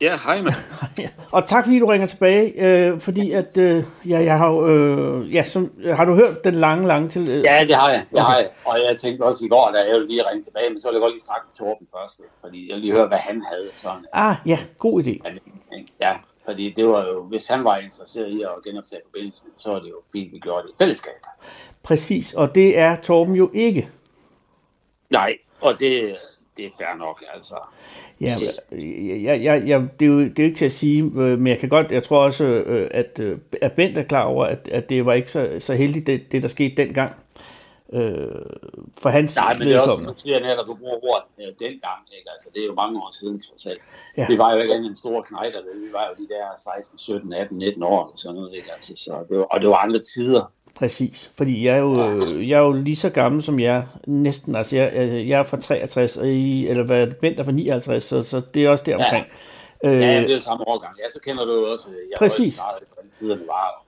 Ja, 0.00 0.18
hej 0.24 0.42
med. 0.42 0.52
Og 1.32 1.46
tak 1.46 1.64
fordi 1.64 1.78
du 1.78 1.86
ringer 1.86 2.06
tilbage, 2.06 2.52
øh, 2.64 3.00
fordi 3.00 3.32
at, 3.32 3.56
øh, 3.56 3.84
ja, 4.06 4.18
jeg 4.24 4.38
har, 4.38 4.50
jo, 4.50 4.66
øh, 4.68 5.34
ja, 5.34 5.44
som, 5.44 5.72
har 5.94 6.04
du 6.04 6.14
hørt 6.14 6.44
den 6.44 6.54
lange, 6.54 6.86
lange 6.86 7.08
til? 7.08 7.30
Øh, 7.30 7.44
Ja, 7.44 7.64
det 7.68 7.74
har 7.76 7.90
jeg. 7.90 8.04
Det 8.12 8.20
har 8.22 8.36
jeg. 8.36 8.48
Og 8.64 8.78
jeg 8.88 8.96
tænkte 8.98 9.22
også 9.22 9.44
i 9.44 9.48
går, 9.48 9.70
da 9.74 9.78
jeg 9.78 9.92
ville 9.94 10.08
lige 10.08 10.22
ringe 10.30 10.42
tilbage, 10.42 10.70
men 10.70 10.80
så 10.80 10.88
ville 10.88 10.96
jeg 10.96 11.00
godt 11.02 11.12
lige 11.14 11.22
snakke 11.22 11.42
med 11.48 11.54
Torben 11.54 11.86
først, 11.98 12.20
fordi 12.40 12.68
jeg 12.68 12.74
ville 12.74 12.86
lige 12.86 12.94
høre, 12.96 13.06
hvad 13.06 13.18
han 13.18 13.42
havde. 13.52 13.68
Sådan, 13.74 14.04
Ah, 14.12 14.34
ja, 14.46 14.58
god 14.78 15.02
idé. 15.02 15.30
ja, 16.00 16.12
fordi 16.44 16.70
det 16.76 16.86
var 16.88 17.06
jo, 17.06 17.22
hvis 17.22 17.46
han 17.46 17.64
var 17.64 17.76
interesseret 17.76 18.28
i 18.28 18.42
at 18.42 18.48
genoptage 18.64 19.00
forbindelsen, 19.06 19.48
så 19.56 19.70
var 19.70 19.78
det 19.78 19.88
jo 19.88 20.00
fint, 20.12 20.32
vi 20.32 20.38
gjorde 20.38 20.62
det 20.62 20.68
i 20.72 20.76
fællesskab. 20.78 21.12
Præcis, 21.82 22.34
og 22.34 22.54
det 22.54 22.78
er 22.78 22.96
Torben 22.96 23.34
jo 23.34 23.50
ikke. 23.54 23.88
Nej, 25.10 25.34
og 25.60 25.78
det, 25.80 26.14
det 26.56 26.66
er 26.66 26.70
fair 26.78 26.96
nok, 26.98 27.22
altså. 27.34 27.54
Ja, 28.20 28.34
ja, 28.72 29.34
ja, 29.34 29.54
ja, 29.54 29.82
det, 30.00 30.06
er 30.06 30.10
jo, 30.10 30.20
det 30.20 30.38
er 30.38 30.42
jo 30.42 30.44
ikke 30.44 30.56
til 30.56 30.64
at 30.64 30.72
sige, 30.72 31.02
øh, 31.02 31.38
men 31.38 31.46
jeg 31.46 31.58
kan 31.58 31.68
godt, 31.68 31.92
jeg 31.92 32.02
tror 32.02 32.24
også, 32.24 32.44
øh, 32.44 32.90
at, 32.90 33.18
øh, 33.18 33.38
at 33.62 33.72
Bent 33.72 33.98
er 33.98 34.02
klar 34.02 34.24
over, 34.24 34.44
at, 34.44 34.68
at 34.68 34.88
det 34.88 35.06
var 35.06 35.12
ikke 35.12 35.32
så, 35.32 35.56
så 35.58 35.74
heldigt, 35.74 36.06
det, 36.06 36.32
det 36.32 36.42
der 36.42 36.48
skete 36.48 36.76
dengang. 36.76 37.12
Øh, 37.92 38.28
for 38.98 39.08
hans 39.08 39.36
Nej, 39.36 39.58
men 39.58 39.68
det 39.68 39.74
er 39.74 39.80
også 39.80 39.94
vedkommende. 39.94 40.20
fordi, 40.20 40.32
at 40.32 40.66
du 40.66 40.74
bruger 40.74 40.98
ordet 41.10 41.24
øh, 41.38 41.52
dengang, 41.58 42.00
ikke? 42.18 42.30
Altså, 42.34 42.48
det 42.54 42.62
er 42.62 42.66
jo 42.66 42.74
mange 42.74 42.98
år 42.98 43.10
siden, 43.20 43.40
trods 43.40 43.66
alt. 43.66 43.80
Ja. 44.16 44.26
Det 44.30 44.38
var 44.38 44.54
jo 44.54 44.60
ikke 44.60 44.74
andet 44.74 44.86
end 44.86 44.96
store 44.96 45.22
knejder, 45.22 45.58
vi 45.84 45.92
var 45.92 46.04
jo 46.08 46.24
de 46.24 46.28
der 46.34 46.44
16, 46.78 46.98
17, 46.98 47.32
18, 47.32 47.58
19 47.58 47.82
år, 47.82 48.04
eller 48.04 48.16
sådan 48.16 48.34
noget, 48.34 48.54
ikke? 48.54 48.72
Altså, 48.72 48.92
så 48.96 49.24
det 49.28 49.38
var, 49.38 49.44
og 49.44 49.60
det 49.60 49.68
var 49.68 49.76
andre 49.76 50.00
tider. 50.14 50.52
Præcis, 50.76 51.32
fordi 51.36 51.64
jeg 51.66 51.74
er, 51.74 51.80
jo, 51.80 52.10
øh, 52.10 52.48
jeg 52.48 52.56
er 52.56 52.62
jo 52.62 52.72
lige 52.72 52.96
så 52.96 53.10
gammel 53.10 53.42
som 53.42 53.60
jeg 53.60 53.86
næsten, 54.06 54.56
altså 54.56 54.76
jeg, 54.76 54.92
jeg 54.94 55.28
jeg 55.28 55.40
er 55.40 55.44
fra 55.44 55.60
63, 55.60 56.16
og 56.16 56.28
I, 56.28 56.68
eller 56.68 56.82
hvad, 56.84 57.06
Bent 57.06 57.40
er 57.40 57.44
fra 57.44 57.52
59, 57.52 58.04
så, 58.04 58.22
så 58.22 58.42
det 58.54 58.64
er 58.64 58.70
også 58.70 58.84
der 58.86 58.94
omkring. 58.96 59.26
Ja, 59.26 59.32
Øh, 59.84 59.92
det 59.92 60.32
er 60.32 60.40
samme 60.40 60.68
årgang. 60.68 60.94
Ja, 60.98 61.10
så 61.10 61.20
kender 61.20 61.44
du 61.44 61.66
også, 61.66 61.88
jeg 61.90 62.16
Præcis. 62.18 62.58
var 62.58 62.76
ikke 62.80 62.88
meget, 62.96 63.12
tiderne 63.12 63.46
var. 63.46 63.84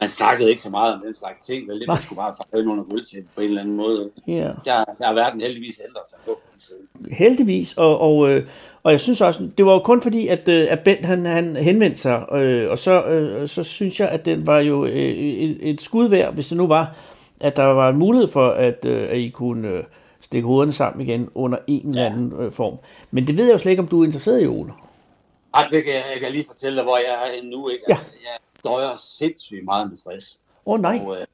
Man 0.00 0.08
snakkede 0.08 0.50
ikke 0.50 0.62
så 0.62 0.70
meget 0.70 0.94
om 0.94 1.00
den 1.04 1.14
slags 1.14 1.38
ting, 1.38 1.68
vel? 1.68 1.80
Det 1.80 1.88
man 1.88 2.02
skulle 2.02 2.16
bare 2.16 2.34
fejle 2.52 2.70
under 2.70 2.84
gulvtæppet 2.84 3.30
på 3.34 3.40
en 3.40 3.48
eller 3.48 3.60
anden 3.60 3.76
måde. 3.76 4.10
ja. 4.26 4.50
Der, 4.64 4.84
der 4.98 5.06
har 5.06 5.12
verden 5.14 5.40
heldigvis 5.40 5.80
ændret 5.88 6.08
sig 6.08 6.18
på 6.24 6.40
den 6.58 6.60
side. 7.04 7.14
heldigvis, 7.14 7.76
og, 7.76 7.98
og, 8.00 8.30
øh, 8.30 8.46
og 8.82 8.92
jeg 8.92 9.00
synes 9.00 9.20
også, 9.20 9.48
det 9.58 9.66
var 9.66 9.72
jo 9.72 9.78
kun 9.78 10.02
fordi, 10.02 10.26
at, 10.26 10.48
øh, 10.48 10.66
at 10.70 10.80
Bent 10.84 11.06
han, 11.06 11.26
han 11.26 11.56
henvendte 11.56 12.00
sig, 12.00 12.26
øh, 12.32 12.70
og 12.70 12.78
så, 12.78 13.02
øh, 13.04 13.48
så 13.48 13.64
synes 13.64 14.00
jeg, 14.00 14.08
at 14.08 14.24
det 14.24 14.46
var 14.46 14.58
jo 14.58 14.84
øh, 14.84 14.92
et, 14.94 15.58
et 15.70 15.80
skud 15.80 16.08
værd, 16.08 16.34
hvis 16.34 16.48
det 16.48 16.56
nu 16.56 16.66
var, 16.66 16.96
at 17.40 17.56
der 17.56 17.62
var 17.64 17.88
en 17.88 17.96
mulighed 17.98 18.28
for, 18.28 18.50
at, 18.50 18.84
øh, 18.84 19.10
at 19.10 19.16
I 19.18 19.28
kunne 19.28 19.68
øh, 19.68 19.84
stikke 20.20 20.46
hovederne 20.46 20.72
sammen 20.72 21.06
igen 21.08 21.28
under 21.34 21.58
en 21.66 21.88
eller 21.88 22.06
anden 22.06 22.32
øh, 22.40 22.52
form. 22.52 22.76
Men 23.10 23.26
det 23.26 23.36
ved 23.36 23.44
jeg 23.44 23.52
jo 23.52 23.58
slet 23.58 23.70
ikke, 23.72 23.82
om 23.82 23.88
du 23.88 24.00
er 24.00 24.04
interesseret 24.04 24.42
i, 24.42 24.46
Ole. 24.46 24.72
Ej, 25.54 25.68
det 25.70 25.84
kan, 25.84 25.92
jeg- 25.94 26.04
jeg 26.12 26.20
kan 26.20 26.32
lige 26.32 26.44
fortælle 26.48 26.76
dig, 26.76 26.84
hvor 26.84 26.96
jeg 26.96 27.06
er 27.38 27.42
nu. 27.44 27.68
Ikke? 27.68 27.84
Ja. 27.88 27.92
Altså, 27.94 28.10
jeg 28.24 28.38
døjer 28.64 28.96
sindssygt 28.96 29.64
meget 29.64 29.88
med 29.88 29.96
stress. 29.96 30.40
Åh 30.66 30.74
oh, 30.74 30.80
nej, 30.80 31.00
Og, 31.06 31.16
øh, 31.20 31.26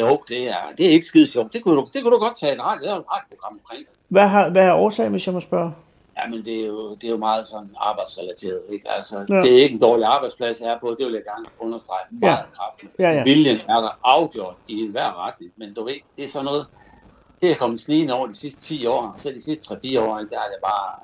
jo, 0.00 0.22
det 0.28 0.48
er, 0.48 0.54
det 0.78 0.86
er 0.86 0.90
ikke 0.90 1.06
skide 1.06 1.26
sjovt. 1.26 1.52
Det 1.52 1.62
kunne 1.62 1.76
du, 1.76 1.88
det 1.94 2.02
kunne 2.02 2.14
du 2.14 2.18
godt 2.18 2.38
tage 2.40 2.52
et 2.54 2.60
radio, 2.60 2.84
lave 2.84 2.98
et 2.98 3.04
radioprogram 3.12 3.52
omkring. 3.62 3.86
Hvad, 4.10 4.28
har, 4.28 4.48
hvad 4.48 4.66
er 4.66 4.72
årsagen, 4.72 5.10
hvis 5.10 5.26
jeg 5.26 5.34
må 5.34 5.40
spørge? 5.40 5.72
Ja, 6.18 6.28
men 6.28 6.44
det 6.44 6.60
er 6.62 6.66
jo, 6.66 6.94
det 6.94 7.04
er 7.04 7.08
jo 7.10 7.16
meget 7.16 7.46
sådan 7.46 7.70
arbejdsrelateret. 7.76 8.60
Ikke? 8.72 8.90
Altså, 8.92 9.18
Ja. 9.28 9.34
Det 9.34 9.58
er 9.58 9.62
ikke 9.62 9.74
en 9.74 9.80
dårlig 9.80 10.06
arbejdsplads, 10.06 10.60
jeg 10.60 10.68
er 10.72 10.78
på. 10.78 10.96
Det 10.98 11.06
vil 11.06 11.12
jeg 11.14 11.22
gerne 11.24 11.46
understrege 11.58 12.04
meget 12.10 12.32
Ja. 12.32 12.36
kraftigt. 12.52 12.92
Ja, 12.98 13.10
ja. 13.10 13.22
Viljen 13.24 13.56
er 13.68 13.80
der 13.80 13.98
afgjort 14.04 14.54
i 14.68 14.80
enhver 14.80 15.26
retning. 15.26 15.52
Men 15.56 15.74
du 15.74 15.84
ved, 15.84 15.94
det 16.16 16.24
er 16.24 16.28
sådan 16.28 16.44
noget, 16.44 16.66
det 17.42 17.50
er 17.50 17.54
kommet 17.54 17.80
snigende 17.80 18.14
over 18.14 18.26
de 18.26 18.34
sidste 18.34 18.60
10 18.60 18.86
år. 18.86 19.14
Så 19.18 19.30
de 19.30 19.40
sidste 19.40 19.74
3-4 19.74 20.00
år, 20.00 20.14
der 20.16 20.20
er 20.20 20.24
det 20.52 20.58
bare 20.62 21.00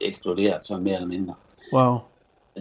eksploderet 0.00 0.64
sådan 0.64 0.84
mere 0.84 0.94
eller 0.94 1.08
mindre. 1.08 1.34
Wow. 1.72 1.96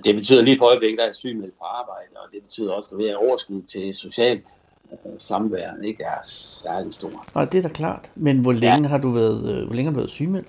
Det 0.04 0.16
betyder 0.16 0.42
lige 0.42 0.58
for 0.58 0.66
øjeblikket, 0.66 1.00
der 1.00 1.06
er 1.06 1.12
sygemeldt 1.12 1.56
fra 1.60 1.66
arbejde, 1.66 2.10
og 2.16 2.28
det 2.34 2.42
betyder 2.42 2.74
også, 2.74 2.96
at 2.96 3.02
der 3.04 3.12
er 3.12 3.16
overskud 3.16 3.62
til 3.62 3.96
socialt 3.96 4.46
øh, 4.91 5.12
samvær, 5.17 5.71
ikke 5.84 6.04
er 6.04 6.21
særlig 6.23 6.93
stort. 6.93 7.13
Nej, 7.36 7.45
det 7.45 7.58
er 7.58 7.62
da 7.62 7.67
klart. 7.67 8.10
Men 8.15 8.39
hvor 8.39 8.52
længe 8.52 8.82
ja. 8.82 8.88
har 8.88 8.97
du 8.97 9.12
været, 9.12 9.52
øh, 9.52 9.65
hvor 9.65 9.76
længe 9.76 9.91
har 9.91 9.93
du 9.93 10.00
været 10.00 10.12
sygemeldt? 10.12 10.47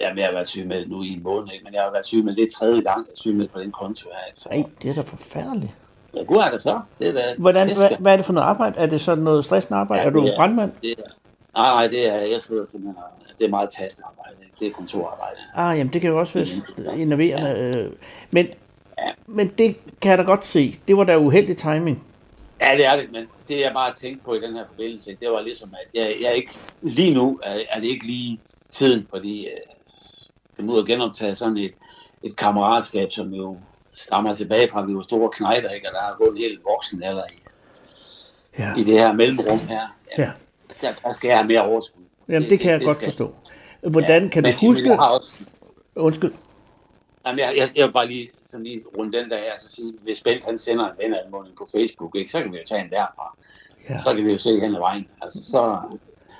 Jeg 0.00 0.08
har 0.08 0.32
været 0.32 0.46
sygemeldt 0.48 0.90
nu 0.90 1.02
i 1.02 1.08
en 1.08 1.22
måned, 1.22 1.52
ikke? 1.52 1.64
men 1.64 1.74
jeg 1.74 1.82
har 1.82 1.90
været 1.90 2.04
sygemeldt, 2.04 2.38
det 2.38 2.52
tredje 2.52 2.80
gang, 2.80 3.06
jeg 3.06 3.12
er 3.12 3.16
sygemeldt 3.16 3.52
på 3.52 3.60
den 3.60 3.72
konto 3.72 4.08
her. 4.12 4.32
Så 4.34 4.48
Nej, 4.52 4.64
det 4.82 4.90
er 4.90 4.94
da 4.94 5.00
forfærdeligt. 5.00 5.72
ja, 6.14 6.24
hvor 6.24 6.40
er 6.40 6.50
det 6.50 6.60
så? 6.60 6.80
Det 6.98 7.08
er 7.08 7.12
da 7.12 7.22
Hvordan, 7.38 7.66
hvad, 7.66 7.96
hvad 7.98 8.12
er 8.12 8.16
det 8.16 8.26
for 8.26 8.32
noget 8.32 8.46
arbejde? 8.46 8.78
Er 8.78 8.86
det 8.86 9.00
sådan 9.00 9.24
noget 9.24 9.44
stressende 9.44 9.78
arbejde? 9.80 10.02
Ja, 10.02 10.06
er 10.08 10.12
du 10.12 10.24
er- 10.24 10.36
brandmand? 10.36 10.72
Det 10.82 10.90
er, 10.90 11.02
nej, 11.56 11.70
nej, 11.70 11.86
det 11.86 12.08
er, 12.08 12.14
jeg 12.20 12.42
sidder 12.42 12.66
simpelthen, 12.66 12.96
og, 12.96 13.38
det 13.38 13.44
er 13.44 13.50
meget 13.50 13.70
tastearbejde, 13.70 14.36
det 14.60 14.66
er 14.68 14.72
kontorarbejde. 14.72 15.36
Ah, 15.54 15.78
jamen 15.78 15.92
det 15.92 16.00
kan 16.00 16.10
jo 16.10 16.18
også 16.20 16.32
være 16.78 16.98
innoverende. 16.98 17.50
Øh, 17.76 17.92
men, 18.30 18.46
men 19.26 19.48
det 19.48 19.76
kan 20.00 20.10
jeg 20.10 20.18
da 20.18 20.22
godt 20.22 20.46
se. 20.46 20.78
Det 20.88 20.96
var 20.96 21.04
da 21.04 21.18
uheldig 21.18 21.56
timing. 21.56 22.04
Ja, 22.62 22.76
det 22.76 22.86
er 22.86 22.96
det, 22.96 23.12
men 23.12 23.24
det 23.48 23.60
jeg 23.60 23.70
bare 23.74 23.94
tænkte 23.94 24.24
på 24.24 24.34
i 24.34 24.40
den 24.40 24.54
her 24.54 24.64
forbindelse, 24.68 25.16
det 25.20 25.30
var 25.30 25.40
ligesom, 25.40 25.74
at 25.82 26.00
jeg, 26.00 26.16
jeg 26.22 26.34
ikke, 26.34 26.52
lige 26.82 27.14
nu 27.14 27.40
er, 27.42 27.60
er 27.70 27.80
det 27.80 27.86
ikke 27.88 28.06
lige 28.06 28.38
tiden, 28.70 29.06
fordi 29.10 29.44
øh, 29.46 29.56
jeg 30.58 30.66
må 30.66 30.72
ud 30.72 30.78
og 30.78 30.86
genoptage 30.86 31.34
sådan 31.34 31.56
et, 31.56 31.74
et 32.22 32.36
kammeratskab, 32.36 33.12
som 33.12 33.34
jo 33.34 33.56
stammer 33.92 34.34
tilbage 34.34 34.68
fra, 34.68 34.82
at 34.82 34.88
vi 34.88 34.94
var 34.96 35.02
store 35.02 35.30
knejder, 35.30 35.70
ikke? 35.70 35.88
og 35.88 35.94
der 35.94 36.00
er 36.00 36.16
gået 36.16 36.30
en 36.30 36.36
helt 36.36 36.60
voksen 36.64 37.02
alder 37.02 37.22
i, 37.24 37.38
Ja. 38.58 38.74
i 38.76 38.84
det 38.84 38.98
her 38.98 39.12
mellemrum 39.12 39.58
her. 39.58 39.80
Ja. 40.18 40.30
Der, 40.80 40.92
der 41.04 41.12
skal 41.12 41.28
jeg 41.28 41.36
have 41.38 41.48
mere 41.48 41.62
overskud. 41.64 42.02
Jamen 42.28 42.50
det 42.50 42.60
kan 42.60 42.70
jeg 42.72 42.80
godt 42.80 42.96
skal- 42.96 43.08
forstå. 43.08 43.34
Hvordan 43.90 44.28
kan 44.30 44.44
du 44.44 44.50
huske... 44.60 44.82
Men 44.82 44.90
jeg 44.90 44.98
har 44.98 45.08
også, 45.08 45.40
Undskyld. 45.96 46.32
Jamen, 47.26 47.38
jeg, 47.38 47.54
jeg, 47.56 47.68
jeg 47.76 47.86
vil 47.86 47.92
bare 47.92 48.06
lige, 48.08 48.28
sådan 48.42 48.64
lige 48.64 48.82
runde 48.98 49.18
den 49.18 49.30
der 49.30 49.36
her, 49.36 49.52
så 49.58 49.68
sige, 49.70 49.92
hvis 50.02 50.20
Bent 50.22 50.44
han 50.44 50.58
sender 50.58 50.84
en 50.84 50.92
venanmodning 50.98 51.56
på 51.56 51.68
Facebook, 51.76 52.16
ikke, 52.16 52.30
så 52.32 52.42
kan 52.42 52.52
vi 52.52 52.56
jo 52.56 52.62
tage 52.68 52.80
en 52.84 52.90
derfra. 52.90 53.36
Ja. 53.90 53.98
Så 53.98 54.14
kan 54.16 54.26
vi 54.26 54.32
jo 54.32 54.38
se 54.38 54.60
hen 54.60 54.74
ad 54.74 54.78
vejen. 54.80 55.06
Altså, 55.22 55.38
så, 55.44 55.76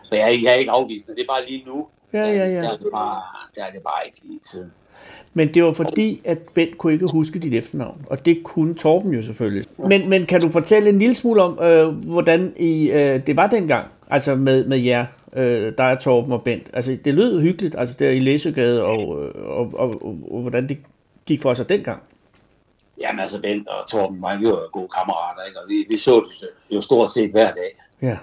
så 0.02 0.14
jeg, 0.14 0.32
ikke- 0.32 0.44
jeg 0.46 0.52
er 0.52 0.56
ikke 0.56 0.70
afvisende. 0.70 1.14
Det 1.16 1.22
er 1.22 1.26
bare 1.28 1.46
lige 1.48 1.64
nu. 1.66 1.88
Ja, 2.12 2.18
ja, 2.24 2.46
ja. 2.48 2.60
Der 2.60 2.70
er 2.72 2.76
det 2.76 2.86
bare, 2.92 3.22
der 3.56 3.64
er 3.64 3.70
det 3.70 3.82
bare 3.82 4.06
ikke 4.06 4.18
lige 4.24 4.40
tiden. 4.50 4.72
Men 5.34 5.54
det 5.54 5.64
var 5.64 5.72
fordi, 5.72 6.20
at 6.24 6.38
Bent 6.38 6.78
kunne 6.78 6.92
ikke 6.92 7.06
huske 7.12 7.38
dit 7.38 7.54
efternavn. 7.54 8.06
Og 8.10 8.26
det 8.26 8.42
kunne 8.44 8.74
Torben 8.74 9.12
jo 9.14 9.22
selvfølgelig. 9.22 9.64
Men, 9.88 10.08
men 10.08 10.26
kan 10.26 10.40
du 10.40 10.48
fortælle 10.48 10.88
en 10.88 10.98
lille 10.98 11.14
smule 11.14 11.42
om, 11.42 11.58
øh, 11.58 11.88
hvordan 11.88 12.54
I, 12.56 12.90
øh, 12.90 13.26
det 13.26 13.36
var 13.36 13.46
dengang? 13.46 13.86
Altså 14.10 14.34
med, 14.34 14.64
med 14.64 14.78
jer 14.78 15.06
øh, 15.36 15.72
der 15.78 15.84
er 15.84 15.94
Torben 15.94 16.32
og 16.32 16.42
Bent. 16.42 16.70
Altså, 16.72 16.98
det 17.04 17.14
lød 17.14 17.40
hyggeligt, 17.40 17.74
altså 17.78 17.96
der 17.98 18.10
i 18.10 18.20
Læsøgade, 18.20 18.82
og, 18.82 19.08
og, 19.08 19.32
og, 19.34 19.74
og, 19.74 20.02
og, 20.02 20.18
og 20.30 20.40
hvordan 20.40 20.68
det 20.68 20.78
gik 21.26 21.42
for 21.42 21.54
sig 21.54 21.68
dengang. 21.68 22.02
Jamen 23.00 23.20
altså, 23.20 23.40
Bent 23.40 23.68
og 23.68 23.88
Torben 23.88 24.22
var 24.22 24.38
jo 24.38 24.58
gode 24.72 24.88
kammerater, 24.88 25.44
ikke? 25.46 25.60
og 25.60 25.68
vi, 25.68 25.86
vi 25.88 25.96
så 25.96 26.20
det 26.40 26.76
jo 26.76 26.80
stort 26.80 27.10
set 27.10 27.30
hver 27.30 27.54
dag. 27.54 27.78
Ja. 28.02 28.18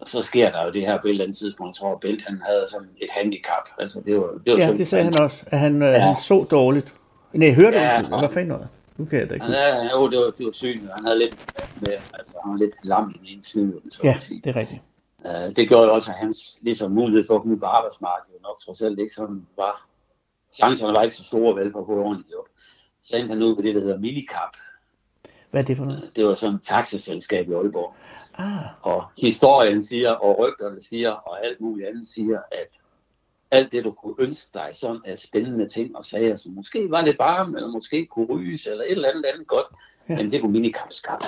Og 0.00 0.08
så 0.08 0.22
sker 0.22 0.50
der 0.50 0.64
jo 0.64 0.72
det 0.72 0.86
her 0.86 1.00
på 1.00 1.06
et 1.06 1.10
eller 1.10 1.24
andet 1.24 1.36
tidspunkt. 1.36 1.76
Jeg 1.76 1.80
tror, 1.80 1.94
at 1.94 2.00
Bent 2.00 2.22
han 2.26 2.42
havde 2.46 2.64
sådan 2.68 2.88
et 3.00 3.10
handicap. 3.10 3.68
Altså, 3.78 4.00
det 4.06 4.16
var, 4.16 4.30
det 4.46 4.52
var 4.52 4.58
Ja, 4.58 4.72
det 4.72 4.88
sagde 4.88 5.04
han 5.04 5.20
også, 5.20 5.44
at 5.46 5.58
han, 5.58 5.82
ja. 5.82 5.98
han 5.98 6.16
så 6.16 6.46
dårligt. 6.50 6.94
Nej, 7.32 7.50
hørte 7.50 7.76
Ja, 7.76 8.00
ja, 8.00 8.08
Hvad 8.08 8.28
fanden 8.32 8.48
noget? 8.48 8.68
Nu 8.96 9.04
kan 9.04 9.18
jeg 9.18 9.28
da 9.28 9.34
ikke 9.34 9.46
Han 9.46 9.54
er, 9.54 9.90
jo, 9.94 10.10
det 10.10 10.18
var, 10.18 10.32
det 10.38 10.46
var 10.46 10.52
sygt. 10.52 10.80
Han 10.96 11.04
havde 11.04 11.18
lidt 11.18 11.36
med, 11.80 11.92
altså, 12.14 12.34
han 12.44 12.52
var 12.52 12.58
lidt 12.58 12.74
lam 12.82 13.10
i 13.14 13.18
den 13.18 13.26
ene 13.26 13.42
side. 13.42 13.80
Så 13.90 14.00
Ja, 14.04 14.16
det 14.44 14.46
er 14.46 14.56
rigtigt. 14.56 14.80
Uh, 15.24 15.56
det 15.56 15.68
gjorde 15.68 15.86
jo 15.86 15.94
også, 15.94 16.10
at 16.12 16.16
hans 16.18 16.58
ligesom, 16.62 16.90
mulighed 16.90 17.26
for 17.26 17.34
at 17.34 17.40
komme 17.40 17.54
ud 17.54 17.60
på 17.60 17.66
arbejdsmarkedet 17.66 18.42
nok 18.42 18.58
trods 18.58 18.82
alt 18.82 18.98
ikke 18.98 19.14
sådan 19.14 19.46
var. 19.56 19.86
Chancerne 20.52 20.94
var 20.96 21.02
ikke 21.02 21.16
så 21.16 21.24
store 21.24 21.56
vel 21.56 21.72
for 21.72 21.80
at 21.80 21.98
et 21.98 22.04
ordentligt 22.04 22.32
job. 22.32 22.46
Så 23.02 23.16
endte 23.16 23.28
han 23.28 23.42
ud 23.42 23.56
på 23.56 23.62
det, 23.62 23.74
der 23.74 23.80
hedder 23.80 23.98
Minicap. 23.98 24.56
Hvad 25.50 25.60
er 25.60 25.64
det 25.64 25.76
for 25.76 25.84
noget? 25.84 26.10
Det 26.16 26.26
var 26.26 26.34
sådan 26.34 26.56
et 26.56 26.62
taxaselskab 26.62 27.48
i 27.50 27.52
Aalborg. 27.52 27.94
Ah, 28.34 28.64
Og 28.82 29.04
historien 29.18 29.82
siger, 29.84 30.10
og 30.10 30.38
rygterne 30.38 30.82
siger, 30.82 31.10
og 31.10 31.46
alt 31.46 31.60
muligt 31.60 31.88
andet 31.88 32.06
siger, 32.08 32.40
at 32.52 32.80
alt 33.50 33.72
det, 33.72 33.84
du 33.84 33.90
kunne 33.92 34.14
ønske 34.18 34.50
dig 34.54 34.68
sådan 34.72 35.00
af 35.04 35.18
spændende 35.18 35.68
ting 35.68 35.96
og 35.96 36.04
sager, 36.04 36.36
som 36.36 36.52
måske 36.52 36.90
var 36.90 37.02
lidt 37.02 37.18
varme, 37.18 37.56
eller 37.58 37.70
måske 37.70 38.06
kunne 38.06 38.26
ryges, 38.26 38.66
eller 38.66 38.84
et 38.84 38.90
eller 38.92 39.08
andet 39.08 39.24
andet 39.24 39.46
godt, 39.46 39.66
Ja. 40.08 40.16
men 40.16 40.30
det 40.30 40.40
kunne 40.40 40.52
minicap 40.52 40.92
skaffe. 40.92 41.26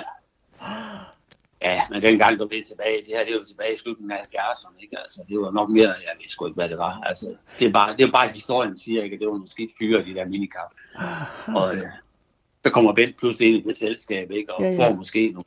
Ja, 1.61 1.81
men 1.89 2.01
dengang 2.01 2.39
du 2.39 2.47
blev 2.47 2.63
tilbage, 2.63 2.97
det 2.97 3.07
her 3.07 3.25
det 3.25 3.35
var 3.37 3.43
tilbage 3.43 3.75
i 3.75 3.77
slutningen 3.77 4.11
af 4.11 4.17
70'erne, 4.17 4.81
ikke? 4.83 4.99
Altså, 4.99 5.21
det 5.29 5.39
var 5.39 5.51
nok 5.51 5.69
mere, 5.69 5.87
jeg 5.87 6.13
ved 6.19 6.27
sgu 6.27 6.45
ikke, 6.45 6.55
hvad 6.55 6.69
det 6.69 6.77
var. 6.77 7.01
Altså, 7.05 7.35
det 7.59 7.67
er 7.67 7.71
bare, 7.71 7.97
det 7.97 8.03
er 8.07 8.11
bare 8.11 8.27
historien 8.27 8.77
siger, 8.77 9.03
ikke? 9.03 9.17
det 9.19 9.27
var 9.27 9.33
nogle 9.33 9.51
skidt 9.51 9.71
fyre, 9.79 10.05
de 10.05 10.13
der 10.13 10.25
minicap. 10.25 10.71
Og 11.59 11.75
øh, 11.75 11.81
så 12.65 12.69
kommer 12.71 12.93
Bent 12.93 13.17
pludselig 13.17 13.47
ind 13.47 13.65
i 13.65 13.69
det 13.69 13.77
selskab, 13.77 14.31
ikke? 14.31 14.53
Og 14.53 14.61
Ja, 14.63 14.69
ja, 14.71 14.89
får 14.89 14.95
måske 14.95 15.29
nogle, 15.31 15.45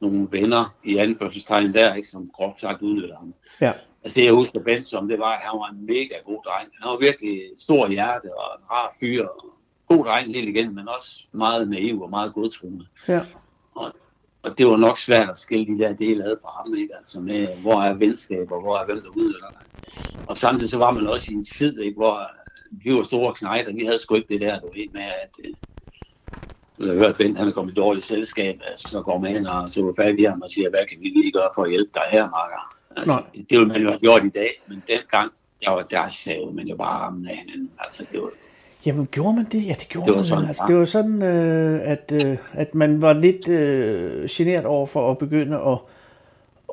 nogle 0.00 0.28
venner 0.30 0.74
i 0.84 0.96
anførselstegn 0.96 1.74
der, 1.74 1.94
ikke? 1.94 2.08
Som 2.08 2.30
groft 2.34 2.60
sagt 2.60 2.82
udnytter 2.82 3.16
ham. 3.16 3.34
ja. 3.60 3.72
Altså 4.04 4.20
det 4.20 4.24
jeg 4.24 4.32
husker 4.32 4.60
Bent 4.60 4.86
som, 4.86 5.08
det 5.08 5.18
var, 5.18 5.32
at 5.32 5.40
han 5.42 5.58
var 5.58 5.68
en 5.70 5.86
mega 5.86 6.14
god 6.24 6.42
dreng. 6.46 6.68
Han 6.80 6.90
var 6.90 6.98
virkelig 6.98 7.42
stor 7.56 7.88
hjerte 7.88 8.24
og 8.38 8.58
en 8.58 8.64
rar 8.70 8.96
fyr. 9.00 9.26
og 9.26 9.44
God 9.88 10.04
dreng 10.04 10.34
helt 10.34 10.48
igen, 10.48 10.74
men 10.74 10.88
også 10.88 11.20
meget 11.32 11.68
naiv 11.68 12.02
og 12.02 12.10
meget 12.10 12.34
godtroende. 12.34 12.86
Ja. 13.08 13.20
Og, 14.42 14.58
det 14.58 14.66
var 14.66 14.76
nok 14.76 14.98
svært 14.98 15.30
at 15.30 15.38
skille 15.38 15.66
de 15.66 15.78
der 15.78 15.92
dele 15.92 16.24
ad 16.24 16.36
fra 16.42 16.50
ham, 16.62 16.74
ikke? 16.74 16.96
Altså 16.96 17.20
med, 17.20 17.48
hvor 17.62 17.82
er 17.82 17.94
venskab 17.94 18.52
og 18.52 18.60
hvor 18.60 18.78
er 18.78 18.84
hvem, 18.84 19.02
der 19.02 19.08
udnytter 19.08 19.50
dig. 19.50 19.60
Og 20.26 20.36
samtidig 20.36 20.70
så 20.70 20.78
var 20.78 20.90
man 20.90 21.06
også 21.06 21.28
i 21.30 21.34
en 21.34 21.44
tid, 21.44 21.80
ikke? 21.80 21.96
hvor 21.96 22.20
vi 22.70 22.94
var 22.94 23.02
store 23.02 23.34
knejder. 23.34 23.72
Vi 23.72 23.84
havde 23.84 23.98
sgu 23.98 24.14
ikke 24.14 24.28
det 24.28 24.40
der, 24.40 24.60
du 24.60 24.66
ved, 24.66 24.88
med 24.92 25.02
at... 25.02 25.30
Øh, 25.44 25.54
du 26.78 26.86
har 26.86 26.94
hørt, 26.94 27.16
Bent, 27.16 27.38
han 27.38 27.48
er 27.48 27.52
kommet 27.52 27.72
i 27.72 27.74
dårligt 27.74 28.04
selskab, 28.04 28.60
altså, 28.66 28.88
så 28.88 29.02
går 29.02 29.18
man 29.18 29.36
ind 29.36 29.46
og 29.46 29.70
så 29.72 29.92
fat 29.96 30.18
i 30.18 30.24
ham 30.24 30.42
og 30.42 30.50
siger, 30.50 30.70
hvad 30.70 30.86
kan 30.90 31.00
vi 31.00 31.06
lige 31.06 31.32
gøre 31.32 31.48
for 31.54 31.62
at 31.64 31.70
hjælpe 31.70 31.90
dig 31.94 32.02
her, 32.10 32.22
Marker? 32.30 32.76
Altså, 32.96 33.14
Nej. 33.14 33.24
det, 33.34 33.50
det 33.50 33.58
ville 33.58 33.72
man 33.72 33.82
jo 33.82 33.88
have 33.88 34.00
gjort 34.00 34.24
i 34.24 34.28
dag, 34.28 34.62
men 34.68 34.82
dengang, 34.88 35.30
der, 35.64 35.70
var, 35.70 35.82
der 35.82 36.08
savede 36.08 36.54
man 36.54 36.66
jo 36.66 36.76
bare 36.76 37.06
af 37.30 37.36
hinanden. 37.36 37.70
Altså, 37.78 38.06
det 38.12 38.22
var, 38.22 38.30
Jamen, 38.86 39.08
gjorde 39.10 39.36
man 39.36 39.46
det? 39.52 39.66
Ja, 39.66 39.74
det 39.80 39.88
gjorde 39.88 40.06
Det 40.08 40.16
man. 40.16 40.24
sådan, 40.24 40.46
altså, 40.48 40.62
ja. 40.68 40.72
det 40.72 40.78
var 40.80 40.84
sådan, 40.84 41.22
øh, 41.22 41.80
at, 41.84 42.12
øh, 42.26 42.36
at 42.52 42.74
man 42.74 43.02
var 43.02 43.12
lidt 43.12 43.48
øh, 43.48 44.28
generet 44.30 44.64
over 44.66 44.86
for 44.86 45.10
at 45.10 45.18
begynde 45.18 45.56
at, 45.56 45.78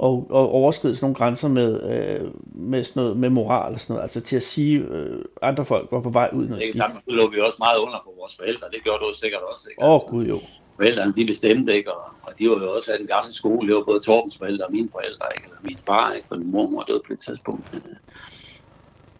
at, 0.04 0.10
at 0.18 0.46
overskride 0.60 0.96
sådan 0.96 1.06
nogle 1.06 1.16
grænser 1.16 1.48
med, 1.48 1.82
øh, 1.84 2.32
med, 2.46 2.84
sådan 2.84 3.04
noget, 3.04 3.18
med 3.18 3.30
moral 3.30 3.74
og 3.74 3.80
sådan 3.80 3.94
noget. 3.94 4.02
Altså 4.04 4.22
til 4.22 4.36
at 4.36 4.44
sige, 4.44 4.78
øh, 4.80 5.22
andre 5.42 5.66
folk 5.66 5.88
var 5.92 6.02
på 6.02 6.10
vej 6.10 6.30
ud 6.34 6.46
i 6.46 6.48
noget 6.48 6.64
skidt. 6.64 6.78
sammen, 6.78 7.02
så 7.10 7.12
lå 7.16 7.30
vi 7.30 7.40
også 7.40 7.58
meget 7.60 7.78
under 7.78 7.98
på 8.06 8.14
vores 8.20 8.36
forældre. 8.38 8.68
Det 8.74 8.84
gjorde 8.84 9.00
du 9.00 9.14
sikkert 9.14 9.42
også. 9.52 9.70
Åh, 9.82 9.92
Altså, 9.92 10.06
oh, 10.08 10.12
gud 10.12 10.26
jo. 10.26 10.40
forældrene, 10.76 11.14
de 11.16 11.26
bestemte, 11.26 11.74
ikke? 11.76 11.94
Og, 11.94 12.04
og 12.22 12.32
de 12.40 12.50
var 12.50 12.56
jo 12.56 12.72
også 12.76 12.92
af 12.92 12.98
den 12.98 13.08
gamle 13.08 13.34
skole. 13.34 13.68
Det 13.68 13.76
var 13.76 13.84
både 13.84 14.00
Torbens 14.00 14.38
forældre 14.38 14.66
og 14.66 14.72
mine 14.72 14.90
forældre, 14.92 15.26
ikke? 15.36 15.46
Eller 15.48 15.58
min 15.64 15.78
far, 15.88 16.12
ikke? 16.14 16.28
Og 16.30 16.38
min 16.38 16.52
mormor 16.52 16.84
døde 16.88 17.02
på 17.08 17.14
et 17.14 17.20
tidspunkt. 17.20 17.74
Men, 17.74 17.82
øh, 17.90 17.96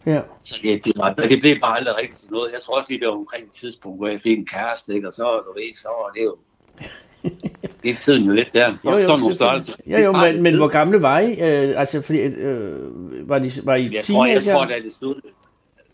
Ja. 0.06 0.20
Så 0.42 0.58
det, 0.62 0.84
det, 0.84 0.92
var, 0.96 1.12
det 1.14 1.40
blev 1.40 1.60
bare 1.60 1.76
aldrig 1.78 1.96
rigtigt 1.96 2.18
til 2.20 2.30
noget. 2.30 2.52
Jeg 2.52 2.60
tror 2.60 2.76
også 2.78 2.86
lige, 2.90 3.00
det 3.00 3.08
var 3.08 3.14
omkring 3.14 3.44
et 3.44 3.50
tidspunkt, 3.52 3.98
hvor 3.98 4.08
jeg 4.08 4.20
fik 4.20 4.38
en 4.38 4.46
kæreste, 4.46 4.94
ikke? 4.94 5.08
Og 5.08 5.12
så, 5.14 5.22
du 5.46 5.52
ved, 5.60 5.74
så 5.74 5.88
var 5.88 6.10
det 6.14 6.24
jo... 6.24 6.36
Det 7.82 7.90
er 7.90 7.94
tiden 7.94 8.24
jo 8.24 8.32
lidt 8.32 8.48
der. 8.54 8.68
Jo, 8.68 8.90
jo, 8.90 9.00
sådan 9.00 9.08
nogle 9.08 9.22
selvfølgelig. 9.34 9.36
størrelser. 9.36 9.76
ja, 9.86 10.00
jo 10.00 10.12
men, 10.12 10.42
men 10.42 10.56
hvor 10.56 10.68
gamle 10.68 11.02
var 11.02 11.18
I? 11.20 11.30
Øh, 11.40 11.80
altså, 11.80 12.02
fordi, 12.02 12.18
øh, 12.18 13.28
var, 13.28 13.38
de, 13.38 13.50
var 13.64 13.74
I 13.74 13.90
Jeg 13.92 14.02
tror, 14.02 14.26
jeg 14.26 14.42
teenager? 14.42 14.52
tror, 14.52 14.64
da 14.74 14.80
det 14.84 14.94
sluttede, 14.94 15.26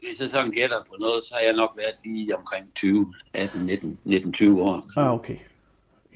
hvis 0.09 0.21
jeg 0.21 0.31
sådan 0.31 0.51
gætter 0.51 0.77
på 0.89 0.97
noget, 1.01 1.25
så 1.25 1.35
har 1.35 1.41
jeg 1.47 1.53
nok 1.57 1.73
været 1.77 1.95
lige 2.05 2.37
omkring 2.37 2.65
20, 2.75 3.15
18, 3.35 3.61
19, 3.67 3.99
19 4.05 4.33
20 4.33 4.63
år. 4.63 4.87
Så, 4.95 5.01
Ah, 5.01 5.13
okay. 5.15 5.37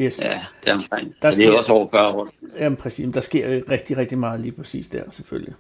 Yes. 0.01 0.21
Ja, 0.23 0.45
det 0.65 0.71
er 0.71 0.75
omkring. 0.75 1.15
Der 1.23 1.31
Så 1.31 1.37
det 1.41 1.45
er 1.47 1.51
sker- 1.51 1.59
også 1.59 1.73
over 1.73 1.89
40 1.91 2.13
år. 2.13 2.29
Jamen 2.59 2.77
præcis, 2.77 3.15
der 3.15 3.21
sker 3.21 3.63
rigtig, 3.71 3.97
rigtig 3.97 4.19
meget 4.19 4.41
lige 4.41 4.53
præcis 4.53 4.89
der, 4.89 5.03
selvfølgelig. 5.11 5.55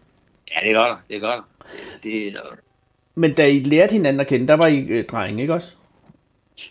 Ja, 0.55 0.67
det 0.69 0.75
gør 0.75 0.85
der. 0.85 0.97
Det 1.11 1.21
gør 1.21 1.29
der. 1.29 1.49
Det, 2.03 2.33
det, 2.33 2.37
Men 3.15 3.35
da 3.35 3.49
I 3.49 3.59
lærte 3.61 3.93
hinanden 3.93 4.21
at 4.21 4.27
kende, 4.27 4.49
der 4.49 4.55
var 4.55 4.67
I 4.67 4.87
øh, 4.89 5.05
drenge, 5.05 5.43
ikke 5.43 5.55
også? 5.55 5.75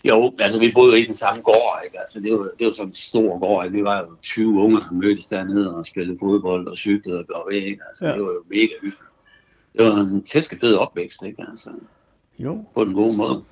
jo, 0.06 0.34
altså 0.40 0.60
vi 0.60 0.72
boede 0.72 0.92
jo 0.92 1.04
i 1.04 1.06
den 1.06 1.14
samme 1.14 1.42
gård, 1.42 1.82
ikke? 1.86 2.00
Altså 2.00 2.20
det 2.20 2.32
var, 2.32 2.50
det 2.60 2.68
var 2.68 2.72
sådan 2.74 2.88
en 2.88 2.94
stor 2.94 3.40
gård, 3.40 3.66
ikke? 3.66 3.78
Vi 3.78 3.84
var 3.84 4.00
jo 4.00 4.16
20 4.22 4.62
unger, 4.62 4.80
der 4.80 4.92
mødtes 4.92 5.28
dernede 5.28 5.76
og 5.76 5.86
spillede 5.86 6.18
fodbold 6.20 6.68
og 6.68 6.78
cyklede 6.78 7.20
og 7.20 7.26
gjorde 7.26 7.56
ved, 7.56 7.62
ikke? 7.62 7.82
Altså 7.88 8.08
ja. 8.08 8.14
det 8.14 8.22
var 8.22 8.28
jo 8.28 8.44
mega 8.50 8.68
hyggeligt. 8.82 8.98
Det 9.78 9.86
var 9.86 9.96
en 9.96 10.24
tæskefed 10.24 10.76
opvækst, 10.76 11.24
ikke? 11.24 11.46
Altså 11.50 11.70
Jo. 12.40 12.66
på 12.74 12.86
den 12.86 12.94
gode 12.94 13.18
måde. 13.18 13.44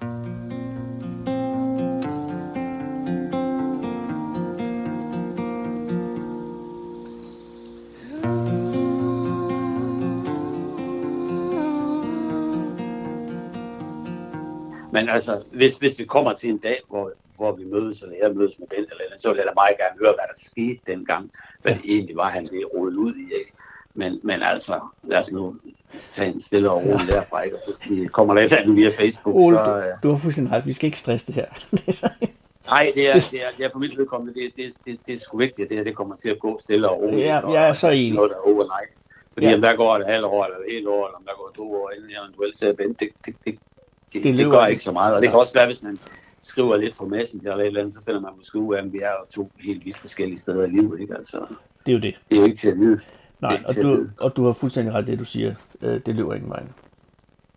Men 14.91 15.09
altså, 15.09 15.43
hvis, 15.51 15.77
hvis 15.77 15.99
vi 15.99 16.05
kommer 16.05 16.33
til 16.33 16.49
en 16.49 16.57
dag, 16.57 16.79
hvor, 16.89 17.11
hvor 17.35 17.51
vi 17.51 17.63
mødes, 17.63 18.01
eller 18.01 18.15
jeg 18.23 18.35
mødes 18.35 18.59
med 18.59 18.67
Bent, 18.67 18.91
eller, 18.91 19.03
andet, 19.07 19.21
så 19.21 19.29
vil 19.29 19.37
jeg 19.37 19.45
da 19.45 19.51
meget 19.55 19.77
gerne 19.77 19.99
høre, 19.99 20.13
hvad 20.13 20.27
der 20.27 20.33
skete 20.35 20.79
dengang. 20.87 21.31
Hvad 21.61 21.73
det 21.73 21.81
egentlig 21.85 22.15
var, 22.15 22.29
han 22.29 22.47
blev 22.47 22.65
rodet 22.65 22.95
ud 22.95 23.13
i, 23.15 23.33
ikke? 23.39 23.51
Men, 23.93 24.19
men 24.23 24.41
altså, 24.41 24.79
lad 25.03 25.19
os 25.19 25.31
nu 25.31 25.55
tage 26.11 26.33
en 26.33 26.41
stille 26.41 26.71
og 26.71 26.85
rolig 26.85 27.07
derfra, 27.07 27.41
ikke? 27.41 27.57
Og 27.57 27.61
så 27.65 27.89
vi 27.89 28.05
kommer 28.05 28.33
der 28.33 28.41
et 28.41 28.53
andet 28.53 28.75
via 28.75 28.89
Facebook, 28.89 29.35
Ole, 29.35 29.57
så... 29.57 29.63
du, 29.65 29.71
Øh, 29.71 29.93
du 30.03 30.11
har 30.11 30.17
fuldstændig 30.17 30.53
ret. 30.53 30.65
Vi 30.65 30.73
skal 30.73 30.87
ikke 30.87 30.99
stresse 30.99 31.27
det 31.27 31.35
her. 31.35 31.47
nej, 32.73 32.91
det 32.95 33.09
er, 33.09 33.13
det, 33.13 33.45
er, 33.45 33.49
det 33.57 33.65
er 33.65 33.69
for 33.71 33.79
mit 33.79 33.97
vedkommende, 33.97 34.33
det, 34.41 34.51
det, 34.55 34.73
det, 34.85 34.99
det 35.05 35.13
er 35.13 35.19
sgu 35.19 35.37
vigtigt, 35.37 35.65
at 35.65 35.69
det 35.69 35.77
her 35.77 35.83
det 35.83 35.95
kommer 35.95 36.15
til 36.15 36.29
at 36.29 36.39
gå 36.39 36.59
stille 36.61 36.89
og 36.89 37.01
roligt. 37.01 37.21
Ja, 37.21 37.39
og, 37.39 37.53
jeg 37.53 37.69
er 37.69 37.73
så 37.73 37.89
enig. 37.89 38.13
Noget, 38.13 38.29
der 38.31 38.35
er 38.35 38.41
overnight. 38.41 38.93
Fordi 39.33 39.45
Ja. 39.45 39.49
ja. 39.49 39.55
om 39.55 39.61
der 39.61 39.75
går 39.75 39.95
et 39.95 40.05
halvt 40.05 40.25
år, 40.25 40.45
eller 40.45 40.57
et 40.57 40.73
helt 40.73 40.87
år, 40.87 41.07
eller 41.07 41.17
om 41.17 41.23
der 41.25 41.33
går 41.37 41.51
to 41.55 41.73
år, 41.73 41.91
inden 41.95 42.09
jeg 42.09 42.19
eventuelt 42.23 42.57
ser 42.57 42.73
Bent, 42.73 42.99
det, 42.99 43.09
det, 43.25 43.35
det, 43.45 43.59
det, 44.13 44.23
Det 44.23 44.37
det, 44.37 44.51
gør 44.51 44.65
ikke. 44.65 44.81
så 44.81 44.91
meget. 44.91 45.15
Og 45.15 45.21
det 45.21 45.29
kan 45.29 45.39
også 45.39 45.53
være, 45.53 45.65
hvis 45.65 45.81
man 45.83 45.97
skriver 46.41 46.77
lidt 46.77 46.97
på 46.97 47.05
Messenger 47.05 47.51
eller 47.51 47.63
et 47.63 47.67
eller 47.67 47.79
andet, 47.81 47.93
så 47.95 48.01
finder 48.05 48.21
man 48.21 48.31
måske 48.37 48.57
ud 48.57 48.75
af, 48.75 48.79
at 48.81 48.93
vi 48.93 48.97
er 48.97 49.09
jo 49.09 49.25
to 49.43 49.51
helt 49.59 49.85
vidt 49.85 49.97
forskellige 49.97 50.39
steder 50.39 50.63
i 50.63 50.69
livet. 50.69 50.99
Ikke? 51.01 51.15
Altså, 51.17 51.37
Det 51.85 51.91
er 51.91 51.95
jo 51.95 52.01
det. 52.01 52.19
det 52.29 52.35
er 52.35 52.39
jo 52.39 52.45
ikke 52.45 52.57
til 52.57 52.69
at 52.69 52.77
vide. 52.77 52.99
Nej, 53.41 53.55
er 53.55 53.67
og 53.67 53.73
til 53.73 53.83
du, 53.83 54.05
og 54.19 54.35
du 54.37 54.45
har 54.45 54.53
fuldstændig 54.53 54.93
ret 54.93 55.07
i 55.07 55.11
det, 55.11 55.19
du 55.19 55.25
siger. 55.25 55.53
Øh, 55.81 55.99
Det 56.05 56.15
løber 56.15 56.33
ingen 56.33 56.49
vej. 56.49 56.63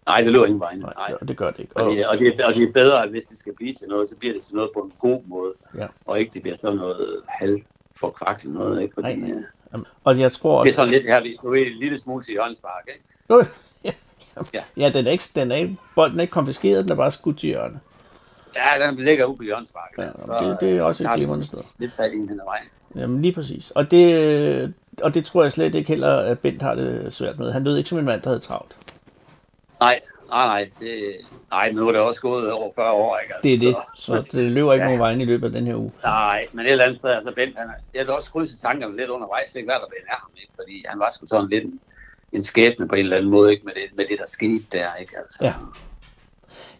Nej, 0.06 0.20
det 0.22 0.32
løber 0.32 0.44
ingen 0.46 0.60
vej. 0.60 0.74
Nej, 0.76 0.92
Nej. 0.96 1.18
og 1.20 1.28
det 1.28 1.36
gør 1.36 1.50
det 1.50 1.58
ikke. 1.58 1.76
Og 1.76 1.84
Og, 1.86 1.92
det, 1.96 2.06
og, 2.06 2.18
det, 2.18 2.42
og 2.44 2.54
det 2.54 2.62
er 2.68 2.72
bedre, 2.72 3.02
at 3.02 3.10
hvis 3.10 3.24
det 3.24 3.38
skal 3.38 3.54
blive 3.56 3.74
til 3.74 3.88
noget, 3.88 4.08
så 4.08 4.16
bliver 4.16 4.34
det 4.34 4.42
til 4.42 4.54
noget 4.56 4.70
på 4.74 4.80
en 4.80 4.92
god 4.98 5.22
måde. 5.26 5.52
Ja. 5.78 5.86
Og 6.06 6.20
ikke 6.20 6.30
det 6.34 6.42
bliver 6.42 6.56
sådan 6.56 6.76
noget 6.78 7.20
halv 7.28 7.60
for 7.96 8.10
kvaklet 8.10 8.54
noget. 8.54 8.82
Ikke? 8.82 8.94
Fordi, 8.94 9.14
Nej. 9.16 9.30
øh, 9.74 9.80
og 10.04 10.18
jeg 10.18 10.32
tror 10.32 10.50
det 10.50 10.56
er 10.56 10.70
også... 10.70 10.76
sådan 10.76 10.90
lidt 10.90 11.02
her, 11.06 11.22
vi 11.22 11.36
ved, 11.42 11.66
en 11.66 11.72
lille 11.78 11.98
smule 11.98 12.24
til 12.24 12.32
hjørnespark. 12.32 12.88
Ikke? 12.88 13.40
Øh, 13.40 13.46
ja. 14.54 14.60
Ja. 14.76 14.90
den 14.90 15.06
er 15.06 15.10
ikke, 15.10 15.24
den 15.34 15.52
er 15.52 15.56
ikke, 15.56 15.76
bolden 15.94 16.18
er 16.18 16.22
ikke 16.22 16.30
konfiskeret, 16.32 16.84
den 16.84 16.92
er 16.92 16.96
bare 16.96 17.10
skudt 17.10 17.38
til 17.38 17.46
hjørne. 17.46 17.80
Ja, 18.56 18.86
den 18.86 18.96
ligger 19.04 19.24
ude 19.24 19.36
på 19.36 19.42
hjørnespark. 19.42 19.90
Ja, 19.98 20.04
det, 20.50 20.56
det 20.60 20.76
er 20.76 20.82
også 20.82 21.04
et 21.08 21.14
glimrende 21.16 21.46
sted. 21.46 21.58
Lidt 21.78 21.92
fat 21.96 22.12
i 22.12 22.16
en 22.16 22.28
hen 22.28 22.40
ad 22.40 22.44
vejen. 22.44 22.64
Jamen 22.96 23.22
lige 23.22 23.34
præcis. 23.34 23.70
Og 23.70 23.90
det, 23.90 24.74
og 25.02 25.14
det 25.14 25.24
tror 25.24 25.42
jeg 25.42 25.52
slet 25.52 25.74
ikke 25.74 25.88
heller, 25.88 26.16
at 26.16 26.38
Bent 26.38 26.62
har 26.62 26.74
det 26.74 27.12
svært 27.14 27.38
med. 27.38 27.52
Han 27.52 27.64
lød 27.64 27.76
ikke 27.76 27.88
som 27.88 27.98
en 27.98 28.04
mand, 28.04 28.22
der 28.22 28.28
havde 28.28 28.40
travlt. 28.40 28.76
Nej, 29.80 30.00
nej, 30.28 30.46
nej. 30.46 30.70
Det, 30.80 31.02
nej, 31.50 31.70
nu 31.72 31.88
er 31.88 31.92
det 31.92 32.00
også 32.00 32.20
gået 32.20 32.52
over 32.52 32.72
40 32.74 32.92
år, 32.92 33.18
ikke? 33.18 33.34
Altså, 33.34 33.48
Det 33.48 33.54
er 33.54 33.58
det. 33.58 33.76
Så 33.94 34.22
det 34.32 34.44
løber 34.50 34.72
ikke 34.72 34.82
Ja. 34.82 34.88
nogen 34.88 35.00
vejen 35.00 35.20
i 35.20 35.24
løbet 35.24 35.46
af 35.46 35.52
den 35.52 35.66
her 35.66 35.74
uge. 35.76 35.92
Nej, 36.04 36.46
men 36.52 36.66
et 36.66 36.70
eller 36.72 36.84
andet 36.84 36.98
sted, 36.98 37.10
altså 37.10 37.32
Bent, 37.36 37.58
han, 37.58 37.68
er- 37.68 37.72
jeg 37.98 38.06
vil 38.06 38.14
også 38.14 38.30
krydse 38.30 38.58
tankerne 38.58 38.96
lidt 38.96 39.08
undervejs, 39.10 39.54
ikke 39.54 39.66
hvad 39.66 39.74
der 39.76 39.88
blev 39.88 39.98
af 40.10 40.16
ham, 40.20 40.30
ikke? 40.40 40.52
Fordi 40.56 40.84
han 40.88 40.98
var 40.98 41.10
sgu 41.14 41.26
sådan 41.26 41.48
lidt 41.50 41.64
en, 41.64 41.80
en 42.32 42.44
skæbne 42.44 42.88
på 42.88 42.94
en 42.94 43.00
eller 43.00 43.16
anden 43.16 43.30
måde, 43.30 43.52
ikke? 43.52 43.64
Med 43.64 43.72
det, 43.74 43.96
med 43.96 44.04
det 44.06 44.18
der 44.18 44.26
skete 44.26 44.64
der, 44.72 44.94
ikke? 44.94 45.18
Altså, 45.18 45.38
Ja. 45.44 45.54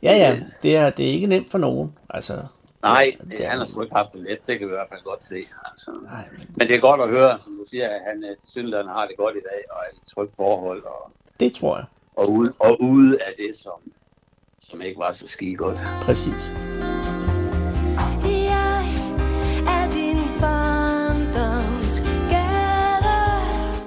Ja, 0.03 0.13
ja. 0.17 0.41
Det 0.63 0.77
er, 0.77 0.91
det 0.91 1.09
er 1.09 1.13
ikke 1.13 1.27
nemt 1.27 1.51
for 1.51 1.59
nogen. 1.59 1.97
Altså, 2.11 2.43
Nej, 2.83 3.17
det, 3.21 3.39
det 3.39 3.47
han 3.47 3.59
har 3.59 3.67
sgu 3.67 3.83
ikke 3.83 3.95
haft 3.95 4.13
det 4.13 4.21
let. 4.21 4.39
Det 4.47 4.59
kan 4.59 4.69
vi 4.69 4.73
i 4.73 4.77
hvert 4.77 4.89
fald 4.89 5.03
godt 5.03 5.23
se. 5.25 5.37
Altså. 5.65 5.91
Nej, 6.03 6.25
men 6.33 6.47
Men 6.57 6.69
det 6.69 6.77
er 6.77 6.81
godt 6.81 7.01
at 7.01 7.09
høre, 7.09 7.39
som 7.45 7.53
du 7.57 7.65
siger, 7.71 7.89
at 7.89 8.01
han 8.07 8.37
til 8.53 8.75
har 8.89 9.07
det 9.07 9.17
godt 9.17 9.37
i 9.37 9.41
dag, 9.51 9.65
og 9.71 9.77
er 9.77 9.95
i 9.95 9.97
et 10.03 10.09
trygt 10.15 10.37
forhold, 10.37 10.83
og, 10.85 11.13
det 11.41 11.53
tror 11.53 11.77
jeg. 11.77 11.87
og, 12.17 12.31
ude, 12.31 12.53
og 12.59 12.83
ude 12.83 13.23
af 13.23 13.33
det, 13.39 13.57
som, 13.57 13.93
som 14.61 14.83
ikke 14.83 14.99
var 14.99 15.13
så 15.13 15.29
skide 15.29 15.57
godt. 15.57 15.79
Præcis. 16.03 16.51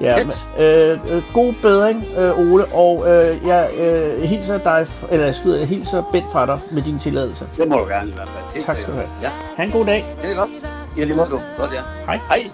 Ja, 0.04 0.18
men, 0.24 0.66
øh, 0.66 1.00
øh, 1.16 1.24
god 1.34 1.54
bedring, 1.62 2.06
øh, 2.18 2.40
Ole, 2.40 2.66
og 2.66 3.04
øh, 3.12 3.48
jeg 3.48 3.70
øh, 3.78 4.22
hilser 4.22 4.58
dig, 4.58 4.88
eller 5.12 5.26
jeg 5.26 5.36
skyder, 5.36 5.58
jeg 5.58 5.68
hilser 5.68 6.04
Bent 6.12 6.26
fra 6.32 6.46
dig 6.46 6.60
med 6.72 6.82
din 6.82 7.00
tilladelse. 7.00 7.46
Det 7.58 7.68
må 7.68 7.78
du 7.78 7.86
gerne 7.86 8.10
i 8.10 8.14
hvert 8.14 8.30
fald. 8.30 8.64
Tak 8.64 8.78
skal 8.78 8.94
du 8.94 8.98
have. 8.98 9.10
Ja, 9.22 9.30
Ha' 9.58 9.64
en 9.64 9.72
god 9.72 9.86
dag. 9.86 10.06
det 10.22 10.32
er 10.32 10.36
godt. 10.36 10.50
Ja, 10.98 11.06
det 11.06 11.16
må 11.16 11.24
du. 11.24 11.40
Godt, 11.58 11.72
ja. 11.74 11.82
Hej. 12.06 12.20
Hej. 12.30 12.50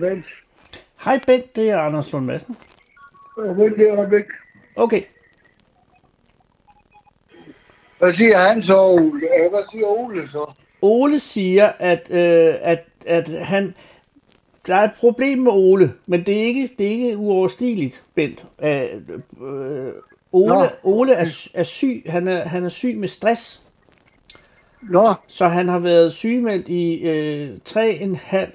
Vent? 0.00 0.26
Hej 1.04 1.20
Bent, 1.26 1.56
det 1.56 1.70
er 1.70 1.78
Anders 1.78 2.12
Lund 2.12 2.24
Madsen. 2.26 2.56
Vent 3.36 3.76
det 3.76 3.98
øjeblik. 3.98 4.24
Okay, 4.76 5.02
Hvad 8.00 8.12
siger 8.14 8.38
han 8.38 8.62
så, 8.62 8.80
Ole? 8.80 9.20
Hvad 9.50 9.70
siger 9.70 9.86
Ole 9.86 10.28
så? 10.28 10.52
Ole 10.82 11.18
siger, 11.18 11.72
at, 11.78 12.10
øh, 12.10 12.54
at, 12.60 12.84
at 13.06 13.28
han... 13.28 13.74
Der 14.66 14.74
er 14.74 14.84
et 14.84 14.92
problem 15.00 15.38
med 15.38 15.52
Ole, 15.52 15.92
men 16.06 16.26
det 16.26 16.36
er 16.36 16.42
ikke, 16.42 16.70
det 16.78 16.86
er 16.86 16.90
ikke 16.90 17.16
uoverstigeligt, 17.16 18.04
Bent. 18.14 18.46
Øh, 18.62 18.82
øh, 19.42 19.92
Ole, 20.32 20.54
Nå. 20.54 20.66
Ole 20.82 21.12
er, 21.12 21.48
er 21.54 21.62
syg. 21.62 22.02
Han 22.06 22.28
er, 22.28 22.44
han 22.44 22.64
er 22.64 22.68
syg 22.68 22.96
med 22.96 23.08
stress. 23.08 23.62
Nå, 24.82 25.14
Så 25.26 25.48
han 25.48 25.68
har 25.68 25.78
været 25.78 26.12
sygemeldt 26.12 26.68
i 26.68 27.08
øh, 27.08 27.58
tre 27.64 27.90
en 27.90 28.16
halv 28.16 28.52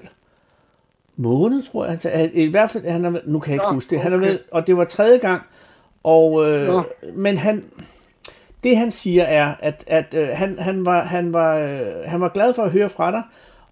måned, 1.16 1.62
tror 1.62 1.86
jeg. 1.86 2.00
Sagde. 2.00 2.30
I 2.32 2.50
hvert 2.50 2.70
fald, 2.70 2.86
han 2.86 3.04
har, 3.04 3.20
nu 3.24 3.38
kan 3.38 3.50
jeg 3.50 3.54
ikke 3.54 3.66
Nå, 3.70 3.74
huske 3.74 3.90
det. 3.90 4.00
Han 4.00 4.12
har 4.12 4.18
okay. 4.18 4.26
været, 4.28 4.40
og 4.52 4.66
det 4.66 4.76
var 4.76 4.84
tredje 4.84 5.18
gang. 5.18 5.42
Og, 6.04 6.50
øh, 6.50 6.66
Nå. 6.68 6.82
men 7.14 7.36
han, 7.38 7.64
det 8.64 8.76
han 8.76 8.90
siger 8.90 9.22
er, 9.22 9.54
at, 9.60 9.84
at 9.86 10.14
øh, 10.14 10.28
han, 10.32 10.58
han, 10.58 10.86
var, 10.86 11.02
han, 11.04 11.32
var, 11.32 11.56
øh, 11.56 11.80
han 12.04 12.20
var 12.20 12.28
glad 12.28 12.54
for 12.54 12.62
at 12.62 12.70
høre 12.70 12.88
fra 12.88 13.10
dig, 13.10 13.22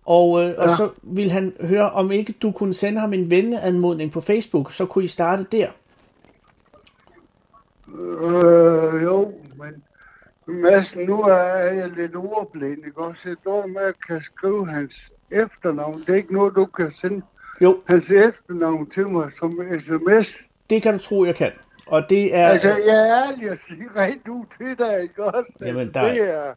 og, 0.05 0.43
øh, 0.43 0.55
og 0.59 0.69
Ja. 0.69 0.75
så 0.77 0.89
ville 1.03 1.31
han 1.31 1.53
høre, 1.61 1.91
om 1.91 2.13
ikke 2.13 2.35
du 2.43 2.53
kunne 2.53 2.75
sende 2.75 3.01
ham 3.01 3.13
en 3.13 3.31
venneanmodning 3.31 4.13
på 4.13 4.21
Facebook, 4.21 4.73
så 4.73 4.87
kunne 4.87 5.05
I 5.05 5.09
starte 5.09 5.45
der. 5.53 5.69
øh, 7.99 9.03
jo, 9.03 9.33
men 9.59 9.83
Madsen, 10.47 11.01
nu 11.07 11.21
er 11.23 11.73
jeg 11.73 11.91
lidt 11.97 12.17
ordblind, 12.17 12.87
ikke 12.87 12.99
også? 13.01 13.21
Jeg 13.25 13.37
står 13.41 13.67
med 13.67 13.83
at 13.83 13.95
kan 14.07 14.21
skrive 14.23 14.67
hans 14.69 15.13
efternavn. 15.31 16.01
Det 16.01 16.09
er 16.09 16.15
ikke 16.15 16.35
noget, 16.35 16.55
du 16.55 16.65
kan 16.65 16.93
sende 17.01 17.23
Jo, 17.61 17.81
hans 17.89 18.05
efternavn 18.11 18.91
til 18.91 19.09
mig 19.09 19.31
som 19.39 19.61
sms. 19.81 20.37
det 20.71 20.83
kan 20.83 20.93
du 20.93 20.99
tro, 20.99 21.25
jeg 21.25 21.35
kan. 21.35 21.51
Og 21.87 22.03
det 22.11 22.35
er... 22.37 22.47
Altså, 22.49 22.69
jeg 22.69 23.09
er 23.09 23.27
ærlig 23.27 23.51
at 23.51 23.59
sige 23.69 23.85
rent 23.97 24.29
ud 24.29 24.45
til 24.59 24.79
dig, 24.79 25.03
ikke 25.03 25.25
også? 25.25 25.53
Jamen, 25.61 25.91
der- 25.95 26.13
Det 26.13 26.21
er... 26.31 26.55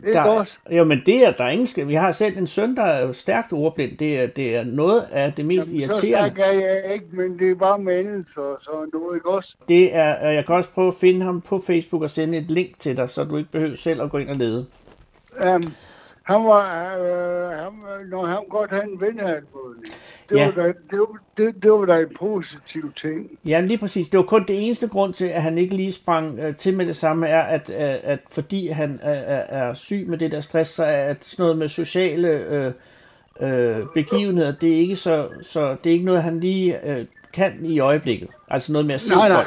Ikke 0.00 0.12
Der, 0.12 0.22
også? 0.22 0.58
jo, 0.70 0.84
men 0.84 1.02
det 1.06 1.26
er 1.26 1.32
der 1.32 1.44
er 1.44 1.48
ingen 1.50 1.66
skal. 1.66 1.88
Vi 1.88 1.94
har 1.94 2.12
selv 2.12 2.38
en 2.38 2.46
søn, 2.46 2.76
der 2.76 2.82
er 2.82 3.12
stærkt 3.12 3.52
ordblind. 3.52 3.98
Det 3.98 4.20
er, 4.20 4.26
det 4.26 4.56
er 4.56 4.64
noget 4.64 5.02
af 5.12 5.32
det 5.32 5.46
mest 5.46 5.72
Jamen, 5.72 5.86
så 5.86 6.06
irriterende. 6.06 6.42
er 6.42 6.52
jeg 6.52 6.92
ikke, 6.94 7.06
men 7.12 7.38
det 7.38 7.50
er 7.50 7.54
bare 7.54 7.78
mennesker 7.78 8.42
og 8.42 8.58
sådan 8.62 8.88
noget, 8.92 9.16
ikke 9.16 9.30
også? 9.30 9.56
Det 9.68 9.94
er, 9.94 10.30
jeg 10.30 10.46
kan 10.46 10.54
også 10.54 10.70
prøve 10.70 10.88
at 10.88 10.94
finde 10.94 11.22
ham 11.22 11.40
på 11.40 11.58
Facebook 11.66 12.02
og 12.02 12.10
sende 12.10 12.38
et 12.38 12.50
link 12.50 12.78
til 12.78 12.96
dig, 12.96 13.10
så 13.10 13.24
du 13.24 13.36
ikke 13.36 13.50
behøver 13.50 13.76
selv 13.76 14.02
at 14.02 14.10
gå 14.10 14.18
ind 14.18 14.28
og 14.28 14.36
lede. 14.36 14.66
Um, 15.54 15.62
han 16.24 16.44
var, 16.44 16.96
øh, 16.98 17.50
han, 17.58 17.72
når 18.10 18.26
han 18.26 18.38
godt 18.50 18.70
havde 18.70 18.84
en 18.84 19.00
venneanmodning. 19.00 19.94
Det, 20.28 20.36
Ja. 20.36 20.46
var 20.46 20.62
da, 20.62 20.68
det, 20.68 20.98
var, 20.98 21.18
det, 21.36 21.54
det 21.62 21.72
var 21.72 21.84
da 21.86 22.00
en 22.00 22.16
positiv 22.18 22.92
ting. 22.96 23.30
Ja, 23.44 23.60
lige 23.60 23.78
præcis. 23.78 24.08
Det 24.08 24.18
var 24.18 24.24
kun 24.24 24.44
det 24.48 24.64
eneste 24.66 24.88
grund 24.88 25.14
til, 25.14 25.26
at 25.26 25.42
han 25.42 25.58
ikke 25.58 25.76
lige 25.76 25.92
sprang 25.92 26.38
øh, 26.38 26.56
til 26.56 26.76
med 26.76 26.86
det 26.86 26.96
samme, 26.96 27.28
er, 27.28 27.40
at, 27.42 27.70
at, 27.70 28.00
at 28.04 28.18
fordi 28.30 28.68
han 28.68 29.00
er, 29.02 29.12
er, 29.58 29.74
syg 29.74 30.04
med 30.08 30.18
det 30.18 30.32
der 30.32 30.40
stress, 30.40 30.70
så 30.70 30.84
er 30.84 31.04
at 31.04 31.24
sådan 31.24 31.42
noget 31.42 31.58
med 31.58 31.68
sociale 31.68 32.28
øh, 32.28 32.72
øh, 33.40 33.86
begivenheder, 33.94 34.52
det 34.52 34.72
er 34.72 34.76
ikke 34.76 34.96
så, 34.96 35.28
så 35.42 35.76
det 35.84 35.90
er 35.90 35.94
ikke 35.94 36.04
noget, 36.04 36.22
han 36.22 36.40
lige 36.40 36.90
øh, 36.90 37.04
kan 37.32 37.52
i 37.62 37.78
øjeblikket. 37.78 38.28
Altså 38.48 38.72
noget 38.72 38.86
med 38.86 38.94
at 38.94 39.00
se 39.00 39.14
Nej, 39.14 39.28
nej. 39.28 39.44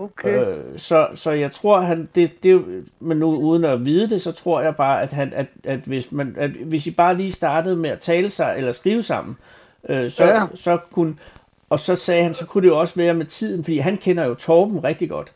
Okay. 0.00 0.44
Øh, 0.46 0.56
så, 0.76 1.08
så 1.14 1.30
jeg 1.30 1.52
tror, 1.52 1.80
han, 1.80 2.08
det, 2.14 2.42
det, 2.42 2.64
men 3.00 3.16
nu 3.18 3.36
uden 3.36 3.64
at 3.64 3.84
vide 3.84 4.10
det, 4.10 4.22
så 4.22 4.32
tror 4.32 4.60
jeg 4.60 4.76
bare, 4.76 5.02
at, 5.02 5.12
han, 5.12 5.32
at, 5.36 5.46
at, 5.64 5.80
hvis, 5.80 6.12
man, 6.12 6.34
at 6.38 6.50
hvis 6.50 6.86
I 6.86 6.90
bare 6.90 7.16
lige 7.16 7.32
startede 7.32 7.76
med 7.76 7.90
at 7.90 7.98
tale 8.00 8.30
sig 8.30 8.54
eller 8.58 8.72
skrive 8.72 9.02
sammen, 9.02 9.36
øh, 9.88 10.10
så, 10.10 10.24
Ja. 10.24 10.42
så 10.54 10.78
kunne, 10.92 11.14
og 11.70 11.78
så 11.80 11.96
sagde 11.96 12.22
han, 12.22 12.34
så 12.34 12.46
kunne 12.46 12.62
det 12.62 12.68
jo 12.68 12.78
også 12.78 12.94
være 12.96 13.14
med 13.14 13.26
tiden, 13.26 13.64
fordi 13.64 13.78
han 13.78 13.96
kender 13.96 14.24
jo 14.24 14.34
Torben 14.34 14.84
rigtig 14.84 15.10
godt, 15.10 15.32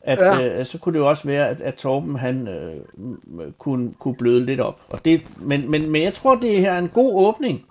at 0.00 0.18
Ja. 0.18 0.58
øh, 0.58 0.64
så 0.66 0.78
kunne 0.78 0.92
det 0.92 0.98
jo 0.98 1.08
også 1.08 1.28
være, 1.28 1.48
at, 1.48 1.60
at 1.60 1.74
Torben 1.74 2.16
han 2.16 2.48
øh, 2.48 2.76
kunne, 3.58 3.92
kunne 3.98 4.14
bløde 4.16 4.44
lidt 4.46 4.60
op. 4.60 4.80
Og 4.90 5.04
det, 5.04 5.20
men, 5.36 5.70
men, 5.70 5.90
men 5.90 6.02
jeg 6.02 6.14
tror, 6.14 6.34
det 6.34 6.60
her 6.60 6.72
er 6.72 6.78
en 6.78 6.88
god 6.88 7.26
åbning, 7.26 7.62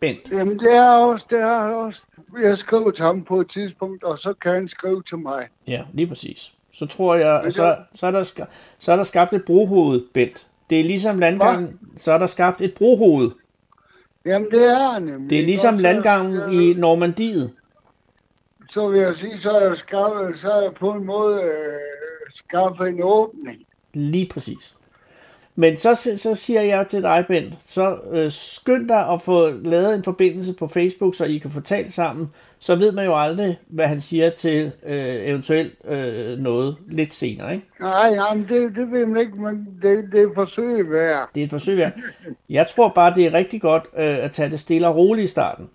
Bent. 0.00 0.30
Jamen, 0.32 0.58
det 0.58 0.76
er 0.76 0.90
også, 0.90 1.26
det 1.30 1.40
er 1.40 1.56
også. 1.56 2.02
Jeg 2.42 2.58
skrev 2.58 2.92
til 2.92 3.04
ham 3.04 3.24
på 3.24 3.40
et 3.40 3.50
tidspunkt, 3.50 4.04
og 4.04 4.18
så 4.18 4.34
kan 4.34 4.54
han 4.54 4.68
skrive 4.68 5.02
til 5.02 5.18
mig. 5.18 5.48
Ja, 5.66 5.82
lige 5.92 6.06
præcis. 6.06 6.52
Så 6.72 6.86
tror 6.86 7.14
jeg, 7.14 7.42
så, 7.44 7.76
så, 7.94 8.06
er 8.06 8.10
der, 8.10 8.22
så 8.78 8.92
er 8.92 8.96
der 8.96 9.02
skabt 9.02 9.32
et 9.32 9.44
brohoved, 9.44 10.02
Bent. 10.14 10.46
Det 10.70 10.80
er 10.80 10.84
ligesom 10.84 11.18
landgangen, 11.18 11.80
så 11.96 12.12
er 12.12 12.18
der 12.18 12.26
skabt 12.26 12.60
et 12.60 12.74
brohoved. 12.74 13.30
Jamen, 14.24 14.50
det 14.50 14.64
er 14.64 14.98
nemlig. 14.98 15.30
Det 15.30 15.40
er 15.40 15.44
ligesom 15.44 15.74
også? 15.74 15.82
landgangen 15.82 16.52
i 16.52 16.74
Normandiet. 16.74 17.52
Så 18.70 18.88
vil 18.88 19.00
jeg 19.00 19.16
sige, 19.16 19.40
så 19.40 19.50
er 19.50 19.68
jeg, 19.68 19.76
skaffet, 19.76 20.38
så 20.38 20.52
er 20.52 20.62
jeg 20.62 20.74
på 20.74 20.90
en 20.92 21.04
måde 21.04 21.42
øh, 21.42 21.78
skaffet 22.34 22.88
en 22.88 23.00
åbning. 23.02 23.66
Lige 23.94 24.28
præcis. 24.28 24.76
Men 25.58 25.76
så, 25.76 26.12
så 26.16 26.34
siger 26.34 26.60
jeg 26.60 26.86
til 26.88 27.02
dig, 27.02 27.24
Bent, 27.28 27.54
så 27.66 27.98
øh, 28.12 28.30
skynd 28.30 28.88
dig 28.88 29.08
at 29.12 29.22
få 29.22 29.50
lavet 29.50 29.94
en 29.94 30.04
forbindelse 30.04 30.54
på 30.54 30.68
Facebook, 30.68 31.14
så 31.14 31.24
I 31.24 31.38
kan 31.38 31.50
få 31.50 31.60
talt 31.60 31.94
sammen. 31.94 32.30
Så 32.58 32.76
ved 32.76 32.92
man 32.92 33.04
jo 33.04 33.22
aldrig, 33.22 33.58
hvad 33.66 33.86
han 33.86 34.00
siger 34.00 34.30
til 34.30 34.72
øh, 34.86 35.14
eventuelt 35.14 35.72
øh, 35.84 36.38
noget 36.38 36.76
lidt 36.88 37.14
senere. 37.14 37.54
Ikke? 37.54 37.66
Nej, 37.80 38.06
jamen, 38.06 38.46
det, 38.48 38.76
det 38.76 38.92
ved 38.92 39.06
man 39.06 39.20
ikke, 39.20 39.40
men 39.40 39.68
det, 39.82 40.04
det 40.12 40.22
er 40.22 40.28
forsøg 40.34 40.90
værd. 40.90 41.28
Det 41.34 41.40
er 41.40 41.44
et 41.44 41.50
forsøg 41.50 41.76
værd. 41.76 41.92
Jeg 42.50 42.66
tror 42.66 42.88
bare, 42.88 43.14
det 43.14 43.26
er 43.26 43.34
rigtig 43.34 43.60
godt 43.60 43.84
øh, 43.96 44.18
at 44.24 44.32
tage 44.32 44.50
det 44.50 44.60
stille 44.60 44.88
og 44.88 44.96
roligt 44.96 45.24
i 45.24 45.28
starten. 45.28 45.70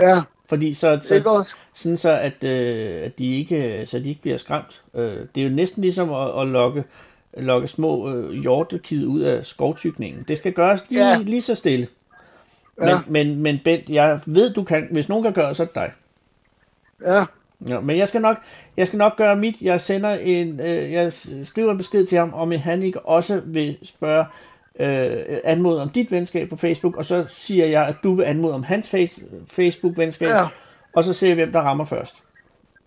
Ja, 0.00 0.20
Fordi 0.48 0.74
så, 0.74 0.98
så, 1.02 1.52
sådan 1.74 1.96
så, 1.96 2.10
at, 2.10 2.44
øh, 2.44 3.04
at 3.04 3.18
de 3.18 3.36
ikke, 3.38 3.86
så 3.86 3.98
de 3.98 4.08
ikke 4.08 4.22
bliver 4.22 4.36
skræmt. 4.36 4.82
Øh, 4.94 5.16
det 5.34 5.42
er 5.42 5.48
jo 5.48 5.54
næsten 5.54 5.82
ligesom 5.82 6.12
at, 6.12 6.40
at 6.40 6.48
lokke, 6.48 6.84
lokke 7.36 7.68
små 7.68 8.14
øh, 8.14 8.32
hjortekid 8.32 9.06
ud 9.06 9.20
af 9.20 9.46
skovtykningen. 9.46 10.24
Det 10.28 10.36
skal 10.36 10.52
gøres 10.52 10.90
lige, 10.90 11.08
Ja. 11.10 11.18
lige 11.18 11.40
så 11.40 11.54
stille. 11.54 11.86
Men, 12.78 12.88
Ja. 12.88 12.98
men, 13.08 13.36
men 13.42 13.58
Bent, 13.64 13.88
jeg 13.88 14.20
ved, 14.26 14.54
du 14.54 14.64
kan, 14.64 14.88
hvis 14.90 15.08
nogen 15.08 15.24
kan 15.24 15.32
gøre, 15.32 15.54
så 15.54 15.62
er 15.62 15.66
det 15.66 15.74
dig. 15.74 15.90
Ja, 17.06 17.24
Ja, 17.68 17.80
men 17.80 17.96
jeg 17.98 18.08
skal 18.08 18.20
nok, 18.20 18.36
jeg 18.76 18.86
skal 18.86 18.96
nok 18.96 19.16
gøre 19.16 19.36
mit. 19.36 19.54
Jeg 19.62 19.80
sender 19.80 20.10
en, 20.10 20.60
øh, 20.60 20.92
jeg 20.92 21.12
skriver 21.42 21.70
en 21.70 21.76
besked 21.78 22.06
til 22.06 22.18
ham, 22.18 22.34
om 22.34 22.52
han 22.52 22.82
ikke 22.82 23.00
også 23.00 23.42
vil 23.44 23.76
spørge, 23.82 24.24
øh, 24.80 25.38
anmode 25.44 25.82
om 25.82 25.88
dit 25.90 26.10
venskab 26.12 26.48
på 26.48 26.56
Facebook, 26.56 26.96
og 26.96 27.04
så 27.04 27.24
siger 27.28 27.66
jeg, 27.66 27.86
at 27.86 27.94
du 28.02 28.14
vil 28.14 28.24
anmode 28.24 28.54
om 28.54 28.62
hans 28.62 28.90
face, 28.90 29.22
Facebook-venskab, 29.48 30.28
Ja. 30.28 30.46
og 30.94 31.04
så 31.04 31.12
ser 31.12 31.28
vi, 31.28 31.34
hvem 31.34 31.52
der 31.52 31.60
rammer 31.60 31.84
først. 31.84 32.16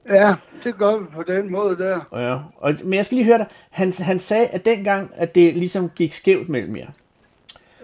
Ja, 0.10 0.36
det 0.64 0.78
gør 0.78 0.97
vi 0.97 1.06
på 1.16 1.24
den 1.24 1.51
måde 1.51 1.78
der. 1.78 1.99
Ja, 2.14 2.38
og, 2.58 2.76
men 2.84 2.93
jeg 2.93 3.06
skal 3.06 3.16
lige 3.16 3.26
høre 3.26 3.38
dig. 3.38 3.47
Han, 3.70 3.93
han 3.99 4.20
sagde, 4.20 4.47
at 4.47 4.66
dengang, 4.66 5.12
at 5.16 5.36
det 5.36 5.58
ligesom 5.58 5.89
gik 5.89 6.14
skævt 6.14 6.49
mellem 6.49 6.76
jer. 6.76 6.88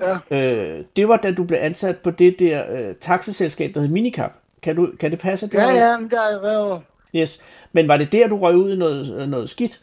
Ja, 0.01 0.17
Øh, 0.37 0.83
det 0.95 1.07
var, 1.07 1.17
da 1.17 1.31
du 1.31 1.43
blev 1.43 1.59
ansat 1.61 1.97
på 1.97 2.11
det 2.11 2.39
der 2.39 2.71
øh, 2.71 2.95
taxaselskab, 2.95 3.73
der 3.73 3.79
hed 3.79 3.89
Minicap. 3.89 4.31
Kan, 4.61 4.75
du, 4.75 4.91
kan 4.99 5.11
det 5.11 5.19
passe? 5.19 5.47
Det 5.47 5.53
ja, 5.53 5.65
var, 5.65 5.71
ja, 5.71 5.97
men 5.97 6.09
der 6.09 6.21
er 6.21 6.53
jo... 6.53 6.79
Yes. 7.15 7.41
Men 7.71 7.87
var 7.87 7.97
det 7.97 8.11
der, 8.11 8.27
du 8.27 8.37
røg 8.37 8.55
ud 8.55 8.73
i 8.73 8.77
noget, 8.77 9.29
noget 9.29 9.49
skidt? 9.49 9.81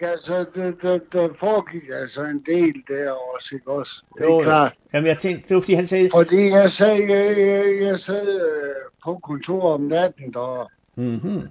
Altså, 0.00 0.44
der, 0.54 0.72
der, 0.82 0.98
der 1.12 1.28
foregik 1.40 1.82
altså 2.00 2.22
en 2.22 2.44
del 2.46 2.74
der 2.88 3.10
også, 3.10 3.54
ikke 3.54 3.70
også? 3.70 4.02
Det 4.18 4.24
er 4.24 4.28
Jo, 4.28 4.42
klart. 4.42 4.72
Jamen, 4.94 5.06
jeg 5.08 5.18
tænkte, 5.18 5.48
det 5.48 5.54
var 5.54 5.60
fordi, 5.60 5.74
han 5.74 5.86
sagde... 5.86 6.10
Fordi 6.12 6.50
jeg 6.50 6.70
sad, 6.70 6.94
jeg, 6.94 7.38
jeg, 7.38 7.80
jeg 7.80 7.98
sad 8.00 8.28
øh, 8.28 8.74
på 9.04 9.20
kontor 9.22 9.74
om 9.74 9.80
natten, 9.80 10.32
der, 10.32 10.70
Mm-hmm. 10.96 11.48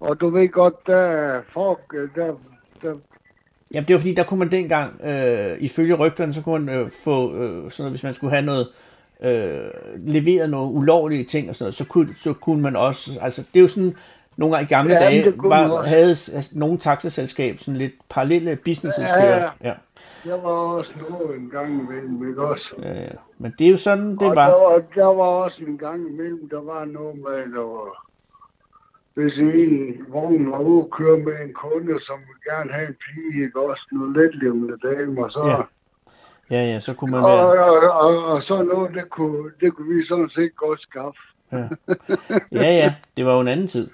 og 0.00 0.20
du 0.20 0.28
ved 0.30 0.48
godt, 0.48 0.86
der 0.86 0.96
er 0.96 1.42
folk, 1.48 1.80
øh, 1.94 2.08
der, 2.14 2.34
der, 2.82 2.94
Jamen, 3.74 3.88
det 3.88 3.94
var 3.94 4.00
fordi, 4.00 4.14
der 4.14 4.24
kunne 4.24 4.38
man 4.38 4.50
dengang, 4.50 5.00
øh, 5.04 5.56
ifølge 5.60 5.94
rygterne, 5.94 6.34
så 6.34 6.42
kunne 6.42 6.64
man 6.64 6.74
øh, 6.74 6.90
få 7.04 7.34
øh, 7.34 7.70
sådan 7.70 7.82
noget, 7.82 7.92
hvis 7.92 8.04
man 8.04 8.14
skulle 8.14 8.30
have 8.30 8.44
noget, 8.46 8.68
øh, 9.22 9.70
leveret 9.96 10.50
nogle 10.50 10.72
ulovlige 10.72 11.24
ting 11.24 11.48
og 11.48 11.54
sådan 11.54 11.64
noget, 11.64 11.74
så 11.74 11.86
kunne, 11.86 12.14
så 12.20 12.32
kunne 12.32 12.62
man 12.62 12.76
også, 12.76 13.20
altså 13.22 13.42
det 13.54 13.58
er 13.58 13.62
jo 13.62 13.68
sådan, 13.68 13.96
nogle 14.36 14.56
gange 14.56 14.64
i 14.66 14.68
gamle 14.68 14.94
Ja, 14.94 15.00
dage, 15.00 15.34
var, 15.36 15.82
havde 15.82 16.08
altså, 16.08 16.50
nogle 16.54 16.78
taxaselskab 16.78 17.58
sådan 17.58 17.78
lidt 17.78 17.92
parallelle 18.08 18.56
businesses 18.56 19.08
Ja, 19.08 19.36
ja. 19.36 19.50
Ja, 19.64 19.72
Jeg 20.26 20.42
var 20.42 20.50
også 20.50 20.92
noget 21.10 21.36
en 21.38 21.50
gang 21.50 21.80
imellem, 21.80 22.28
ikke 22.28 22.46
også? 22.46 22.74
ja, 22.82 23.02
ja. 23.02 23.08
Men 23.38 23.54
det 23.58 23.66
er 23.66 23.70
jo 23.70 23.76
sådan, 23.76 24.10
det 24.10 24.22
og 24.22 24.36
var. 24.36 24.48
Der, 24.48 24.54
var, 24.56 24.82
der 24.94 25.04
var 25.14 25.24
også 25.24 25.64
en 25.64 25.78
gang 25.78 26.08
imellem, 26.08 26.48
der 26.48 26.60
var 26.60 26.84
noget 26.84 27.16
med, 27.16 27.52
der 27.54 27.60
var, 27.60 28.05
hvis 29.16 29.38
en 29.38 30.06
vogn 30.08 30.50
var 30.50 30.58
ude 30.58 30.82
at 30.84 30.90
køre 30.90 31.18
med 31.18 31.32
en 31.44 31.52
kunde, 31.54 32.04
som 32.04 32.18
ville 32.18 32.56
gerne 32.56 32.72
have 32.72 32.88
en 32.88 32.94
pige, 33.04 33.44
ikke 33.44 33.60
også? 33.60 33.82
Nogle 33.92 34.22
letlevende 34.22 34.76
damer, 34.84 35.28
så... 35.28 35.46
Ja. 35.46 35.62
Ja, 36.50 36.72
ja, 36.72 36.80
så 36.80 36.94
kunne 36.94 37.10
man 37.10 37.20
Og, 37.20 37.28
være... 37.28 37.64
og, 37.64 37.90
og, 37.90 38.24
og 38.24 38.42
så 38.42 38.62
noget, 38.62 38.94
det 38.94 39.10
kunne, 39.10 39.50
det 39.60 39.74
kunne 39.74 39.96
vi 39.96 40.04
sådan 40.04 40.30
set 40.30 40.56
godt 40.56 40.82
skaffe. 40.82 41.20
Ja. 41.52 41.68
ja, 42.52 42.76
ja, 42.82 42.94
det 43.16 43.26
var 43.26 43.34
jo 43.34 43.40
en 43.40 43.48
anden 43.48 43.66
tid. 43.66 43.88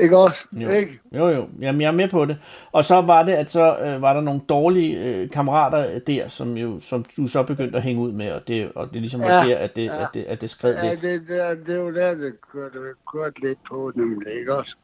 Ikke 0.00 0.16
også? 0.18 0.44
Jo. 0.56 0.70
Ikke? 0.70 1.00
Jo, 1.14 1.28
jo, 1.28 1.48
jamen 1.60 1.80
jeg 1.80 1.88
er 1.88 1.92
med 1.92 2.08
på 2.08 2.24
det. 2.24 2.36
Og 2.72 2.84
så 2.84 3.00
var 3.00 3.22
det, 3.22 3.32
at 3.32 3.50
så 3.50 3.76
øh, 3.78 4.02
var 4.02 4.12
der 4.12 4.20
nogle 4.20 4.40
dårlige 4.48 4.98
øh, 4.98 5.30
kammerater 5.30 5.98
der, 5.98 6.28
som, 6.28 6.56
jo, 6.56 6.80
som 6.80 7.04
du 7.16 7.26
så 7.26 7.42
begyndte 7.42 7.76
at 7.76 7.82
hænge 7.82 8.02
ud 8.02 8.12
med, 8.12 8.32
og 8.32 8.48
det, 8.48 8.72
og 8.74 8.92
det 8.92 9.00
ligesom 9.00 9.20
var 9.20 9.26
Ja, 9.44 9.48
der, 9.50 9.58
at 9.58 9.76
det, 9.76 9.84
ja. 9.84 10.02
at 10.02 10.08
det, 10.14 10.24
at 10.24 10.40
det 10.40 10.50
skred 10.50 10.74
Ja, 10.74 10.90
lidt. 10.90 11.02
det, 11.02 11.20
det, 11.28 11.66
det 11.66 11.80
var 11.84 11.90
der, 11.90 12.14
det 12.14 12.32
kørte, 12.52 12.78
kørte 13.12 13.40
lidt 13.40 13.58
på, 13.68 13.92
nemlig, 13.94 14.32
ikke 14.40 14.54
også? 14.54 14.76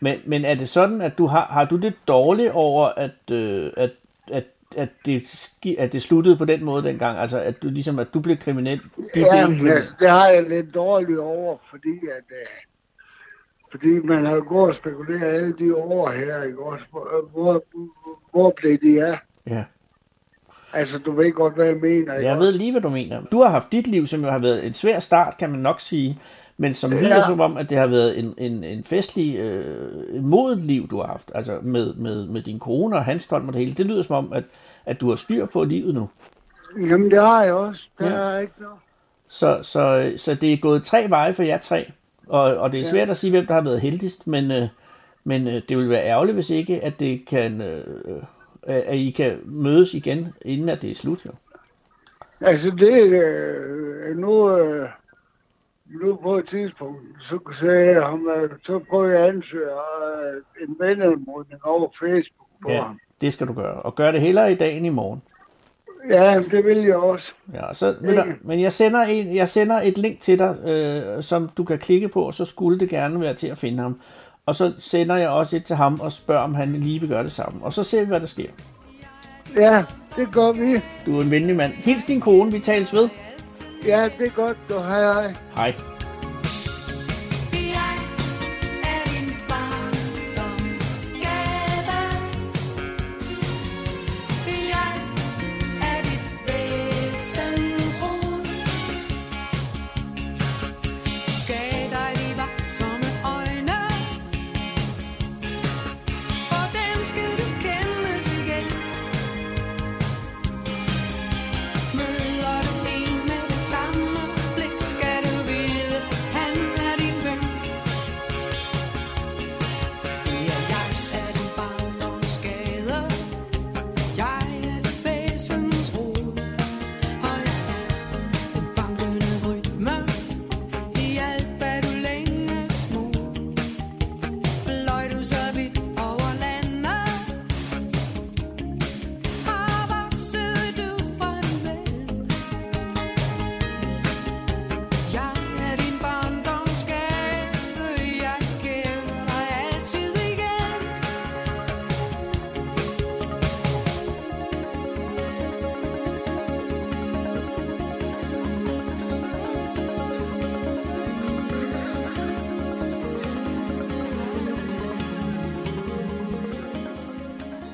Men, 0.00 0.18
men 0.26 0.44
er 0.44 0.54
det 0.54 0.68
sådan, 0.68 1.00
at 1.00 1.18
du 1.18 1.26
har, 1.26 1.44
har 1.50 1.64
du 1.64 1.76
det 1.76 1.92
dårligt 2.08 2.52
over, 2.52 2.86
at, 2.86 3.30
øh, 3.32 3.72
at, 3.76 3.90
at, 4.32 4.44
at, 4.76 4.88
det, 5.06 5.22
at 5.78 5.92
det 5.92 6.02
sluttede 6.02 6.36
på 6.36 6.44
den 6.44 6.64
måde 6.64 6.82
dengang? 6.82 7.18
Altså, 7.18 7.40
at 7.40 7.62
du 7.62 7.68
ligesom, 7.68 7.98
at 7.98 8.14
du 8.14 8.20
blev 8.20 8.36
kriminel? 8.36 8.78
De 8.78 9.02
blev 9.12 9.24
Ja, 9.24 9.42
kriminelle. 9.44 9.72
altså, 9.72 9.94
det 10.00 10.10
har 10.10 10.28
jeg 10.28 10.48
lidt 10.48 10.74
dårligt 10.74 11.18
over, 11.18 11.56
fordi 11.70 11.88
at, 11.98 12.24
øh, 12.30 12.46
fordi 13.76 13.98
man 13.98 14.26
har 14.26 14.40
gået 14.40 14.68
og 14.68 14.74
spekuleret 14.74 15.34
alle 15.34 15.54
de 15.58 15.76
år 15.76 16.10
her, 16.10 16.42
ikke 16.42 16.62
også? 16.62 16.84
Hvor, 16.90 17.28
hvor, 17.32 17.64
hvor 18.32 18.54
blev 18.56 18.78
de 18.82 19.04
af? 19.06 19.18
Ja. 19.46 19.64
Altså, 20.72 20.98
du 20.98 21.12
ved 21.12 21.32
godt, 21.32 21.54
hvad 21.54 21.66
jeg 21.66 21.76
mener, 21.76 22.14
ikke 22.14 22.28
Jeg 22.28 22.38
ved 22.38 22.52
lige, 22.52 22.72
hvad 22.72 22.80
du 22.80 22.88
mener. 22.88 23.22
Du 23.32 23.42
har 23.42 23.48
haft 23.48 23.72
dit 23.72 23.86
liv, 23.86 24.06
som 24.06 24.20
jo 24.24 24.30
har 24.30 24.38
været 24.38 24.66
en 24.66 24.72
svær 24.72 24.98
start, 25.00 25.38
kan 25.38 25.50
man 25.50 25.60
nok 25.60 25.80
sige, 25.80 26.18
men 26.56 26.74
som 26.74 26.90
lyder 26.90 27.16
Ja. 27.16 27.22
som 27.26 27.40
om, 27.40 27.56
at 27.56 27.70
det 27.70 27.78
har 27.78 27.86
været 27.86 28.18
en, 28.18 28.34
en, 28.38 28.64
en 28.64 28.84
festlig, 28.84 29.36
øh, 29.36 30.24
modet 30.24 30.58
liv, 30.58 30.88
du 30.88 30.96
har 31.00 31.06
haft, 31.06 31.32
altså 31.34 31.58
med, 31.62 31.94
med, 31.94 32.26
med 32.26 32.42
din 32.42 32.58
kone 32.58 32.96
og 32.96 33.04
hans 33.04 33.26
og 33.30 33.42
det 33.42 33.54
hele. 33.54 33.74
Det 33.74 33.86
lyder 33.86 34.02
som 34.02 34.16
om, 34.16 34.32
at, 34.32 34.44
at 34.86 35.00
du 35.00 35.08
har 35.08 35.16
styr 35.16 35.46
på 35.46 35.64
livet 35.64 35.94
nu. 35.94 36.08
Jamen, 36.80 37.10
det 37.10 37.20
har 37.20 37.42
jeg 37.44 37.54
også. 37.54 37.88
Det 37.98 38.04
ja. 38.04 38.10
har 38.10 38.30
jeg 38.30 38.42
ikke 38.42 38.54
noget. 38.58 38.76
Så, 39.28 39.58
så, 39.62 40.12
så 40.16 40.34
det 40.34 40.52
er 40.52 40.56
gået 40.56 40.84
tre 40.84 41.06
veje 41.08 41.32
for 41.32 41.42
jer 41.42 41.58
tre, 41.58 41.90
og, 42.26 42.56
og 42.56 42.72
det 42.72 42.80
er 42.80 42.84
svært 42.84 43.10
at 43.10 43.16
sige, 43.16 43.30
hvem 43.30 43.46
der 43.46 43.54
har 43.54 43.60
været 43.60 43.80
heldigst, 43.80 44.26
men, 44.26 44.50
øh, 44.50 44.68
men 45.24 45.46
øh, 45.48 45.62
det 45.68 45.78
vil 45.78 45.88
være 45.88 46.04
ærgerligt, 46.04 46.34
hvis 46.36 46.50
ikke, 46.50 46.84
at, 46.84 47.00
det 47.00 47.26
kan, 47.26 47.60
øh, 47.60 48.22
at 48.66 48.96
I 48.96 49.10
kan 49.10 49.38
mødes 49.44 49.94
igen, 49.94 50.34
inden 50.42 50.68
at 50.68 50.82
det 50.82 50.90
er 50.90 50.94
slut. 50.94 51.26
Jo. 51.26 51.30
Altså, 52.40 52.70
det 52.70 53.22
øh, 53.22 54.16
nu, 54.18 54.50
øh, 54.58 54.88
nu 55.86 56.16
på 56.22 56.38
et 56.38 56.48
tidspunkt, 56.48 57.00
så 57.22 57.38
sagde 57.60 57.90
jeg 57.90 58.02
ham, 58.02 58.28
at 58.28 58.50
så 58.64 58.78
prøver 58.78 59.08
jeg 59.08 59.22
at 59.22 59.28
ansøge 59.28 59.70
øh, 59.70 60.68
en 60.68 60.76
venanmodning 60.80 61.64
over 61.64 61.88
Facebook 62.00 62.48
på 62.62 62.70
Ja, 62.70 62.82
ham. 62.82 62.98
det 63.20 63.32
skal 63.32 63.46
du 63.46 63.52
gøre, 63.52 63.74
og 63.82 63.94
gør 63.94 64.10
det 64.12 64.20
hellere 64.20 64.52
i 64.52 64.54
dag 64.54 64.76
end 64.76 64.86
i 64.86 64.88
morgen. 64.88 65.22
Ja, 66.10 66.40
det 66.50 66.64
vil 66.64 66.78
jeg 66.78 66.96
også. 66.96 67.32
Ja, 67.54 67.72
så, 67.72 67.92
du, 67.92 68.22
men 68.42 68.60
jeg 68.60 68.72
sender, 68.72 69.00
en, 69.00 69.36
jeg 69.36 69.48
sender 69.48 69.80
et 69.80 69.98
link 69.98 70.20
til 70.20 70.38
dig, 70.38 70.56
øh, 70.66 71.22
som 71.22 71.50
du 71.56 71.64
kan 71.64 71.78
klikke 71.78 72.08
på, 72.08 72.22
og 72.22 72.34
så 72.34 72.44
skulle 72.44 72.80
det 72.80 72.88
gerne 72.88 73.20
være 73.20 73.34
til 73.34 73.46
at 73.46 73.58
finde 73.58 73.82
ham. 73.82 74.00
Og 74.46 74.54
så 74.54 74.72
sender 74.78 75.16
jeg 75.16 75.28
også 75.28 75.56
et 75.56 75.64
til 75.64 75.76
ham 75.76 76.00
og 76.00 76.12
spørger, 76.12 76.42
om 76.42 76.54
han 76.54 76.72
lige 76.72 77.00
vil 77.00 77.08
gøre 77.08 77.22
det 77.22 77.32
samme. 77.32 77.64
Og 77.64 77.72
så 77.72 77.84
ser 77.84 78.00
vi, 78.00 78.06
hvad 78.06 78.20
der 78.20 78.26
sker. 78.26 78.48
Ja, 79.56 79.84
det 80.16 80.28
gør 80.32 80.52
vi. 80.52 80.80
Du 81.06 81.18
er 81.18 81.22
en 81.22 81.30
venlig 81.30 81.56
mand. 81.56 81.72
Hils 81.72 82.04
din 82.04 82.20
kone, 82.20 82.52
vi 82.52 82.58
tales 82.60 82.94
ved. 82.94 83.08
Ja, 83.86 84.08
det 84.18 84.26
er 84.26 84.30
godt. 84.30 84.56
Du 84.68 84.74
hej 84.74 85.12
hej. 85.12 85.34
Hej. 85.54 85.95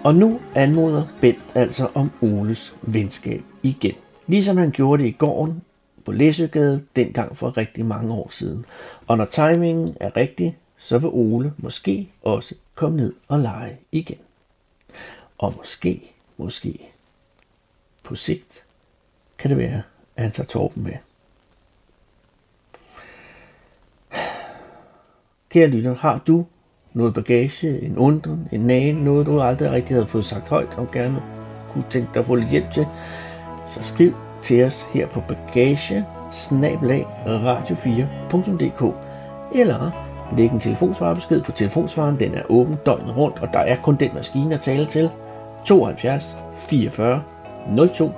Og 0.04 0.14
nu 0.14 0.40
anmoder 0.54 1.06
Bent 1.20 1.52
altså 1.54 1.88
om 1.94 2.10
Oles 2.22 2.74
venskab 2.82 3.42
igen. 3.62 3.94
Ligesom 4.26 4.56
han 4.56 4.70
gjorde 4.70 5.02
det 5.02 5.08
i 5.08 5.12
gården 5.12 5.62
på 6.04 6.12
Læsøgade 6.12 6.86
dengang 6.96 7.36
for 7.36 7.56
rigtig 7.56 7.86
mange 7.86 8.14
år 8.14 8.28
siden. 8.30 8.64
Og 9.06 9.18
når 9.18 9.24
timingen 9.24 9.96
er 10.00 10.16
rigtig, 10.16 10.58
så 10.76 10.98
vil 10.98 11.10
Ole 11.12 11.54
måske 11.56 12.10
også 12.22 12.54
komme 12.74 12.96
ned 12.96 13.12
og 13.28 13.38
lege 13.38 13.78
igen. 13.92 14.18
Og 15.38 15.54
måske, 15.56 16.12
måske 16.36 16.92
på 18.04 18.14
sigt 18.14 18.64
kan 19.38 19.50
det 19.50 19.58
være, 19.58 19.82
at 20.16 20.22
han 20.22 20.32
tager 20.32 20.46
Torben 20.46 20.82
med. 20.82 20.96
Kære 25.48 25.68
lytter, 25.68 25.94
har 25.94 26.18
du 26.26 26.46
noget 26.94 27.14
bagage, 27.14 27.82
en 27.82 27.98
undren, 27.98 28.48
en 28.52 28.60
nagen, 28.60 28.96
noget 28.96 29.26
du 29.26 29.40
aldrig 29.40 29.70
rigtig 29.70 29.96
havde 29.96 30.06
fået 30.06 30.24
sagt 30.24 30.48
højt 30.48 30.74
og 30.76 30.90
gerne 30.90 31.22
kunne 31.68 31.84
tænke 31.90 32.08
dig 32.14 32.20
at 32.20 32.26
få 32.26 32.34
lidt 32.34 32.50
hjælp 32.50 32.70
til, 32.70 32.86
så 33.68 33.82
skriv 33.82 34.14
til 34.42 34.64
os 34.64 34.86
her 34.92 35.06
på 35.06 35.22
bagage 35.28 36.04
radio4.dk 37.26 38.94
eller 39.54 39.90
læg 40.36 40.50
en 40.50 40.60
telefonsvarebesked 40.60 41.42
på 41.42 41.52
telefonsvaren. 41.52 42.20
Den 42.20 42.34
er 42.34 42.42
åben 42.48 42.78
døgnet 42.86 43.16
rundt, 43.16 43.38
og 43.38 43.48
der 43.52 43.58
er 43.58 43.76
kun 43.76 43.96
den 43.96 44.10
maskine 44.14 44.54
at 44.54 44.60
tale 44.60 44.86
til. 44.86 45.10
72 45.64 46.36
44 46.56 47.22
02 47.76 48.12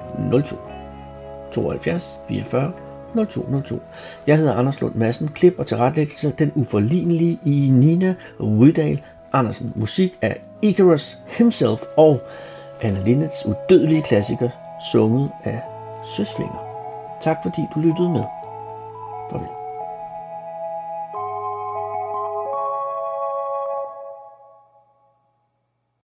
02. 0.44 0.56
72 1.52 2.18
44 2.28 2.72
0202. 3.14 3.80
Jeg 4.26 4.36
hedder 4.36 4.54
Anders 4.54 4.80
Lund 4.80 4.94
Madsen. 4.94 5.28
Klip 5.28 5.54
og 5.58 5.66
tilrettelæggelse 5.66 6.34
den 6.38 6.52
uforlignelige 6.54 7.38
i 7.44 7.68
Nina 7.72 8.14
Rydal 8.40 9.02
Andersen. 9.32 9.72
Musik 9.74 10.18
af 10.22 10.42
Icarus 10.62 11.18
himself 11.26 11.82
og 11.96 12.20
Anna 12.82 13.00
Linnets 13.04 13.46
udødelige 13.46 14.02
klassiker, 14.02 14.48
sunget 14.92 15.30
af 15.44 15.60
Søsvinger. 16.16 16.64
Tak 17.22 17.36
fordi 17.42 17.62
du 17.74 17.80
lyttede 17.80 18.08
med. 18.08 18.22
Farvel. 19.30 19.63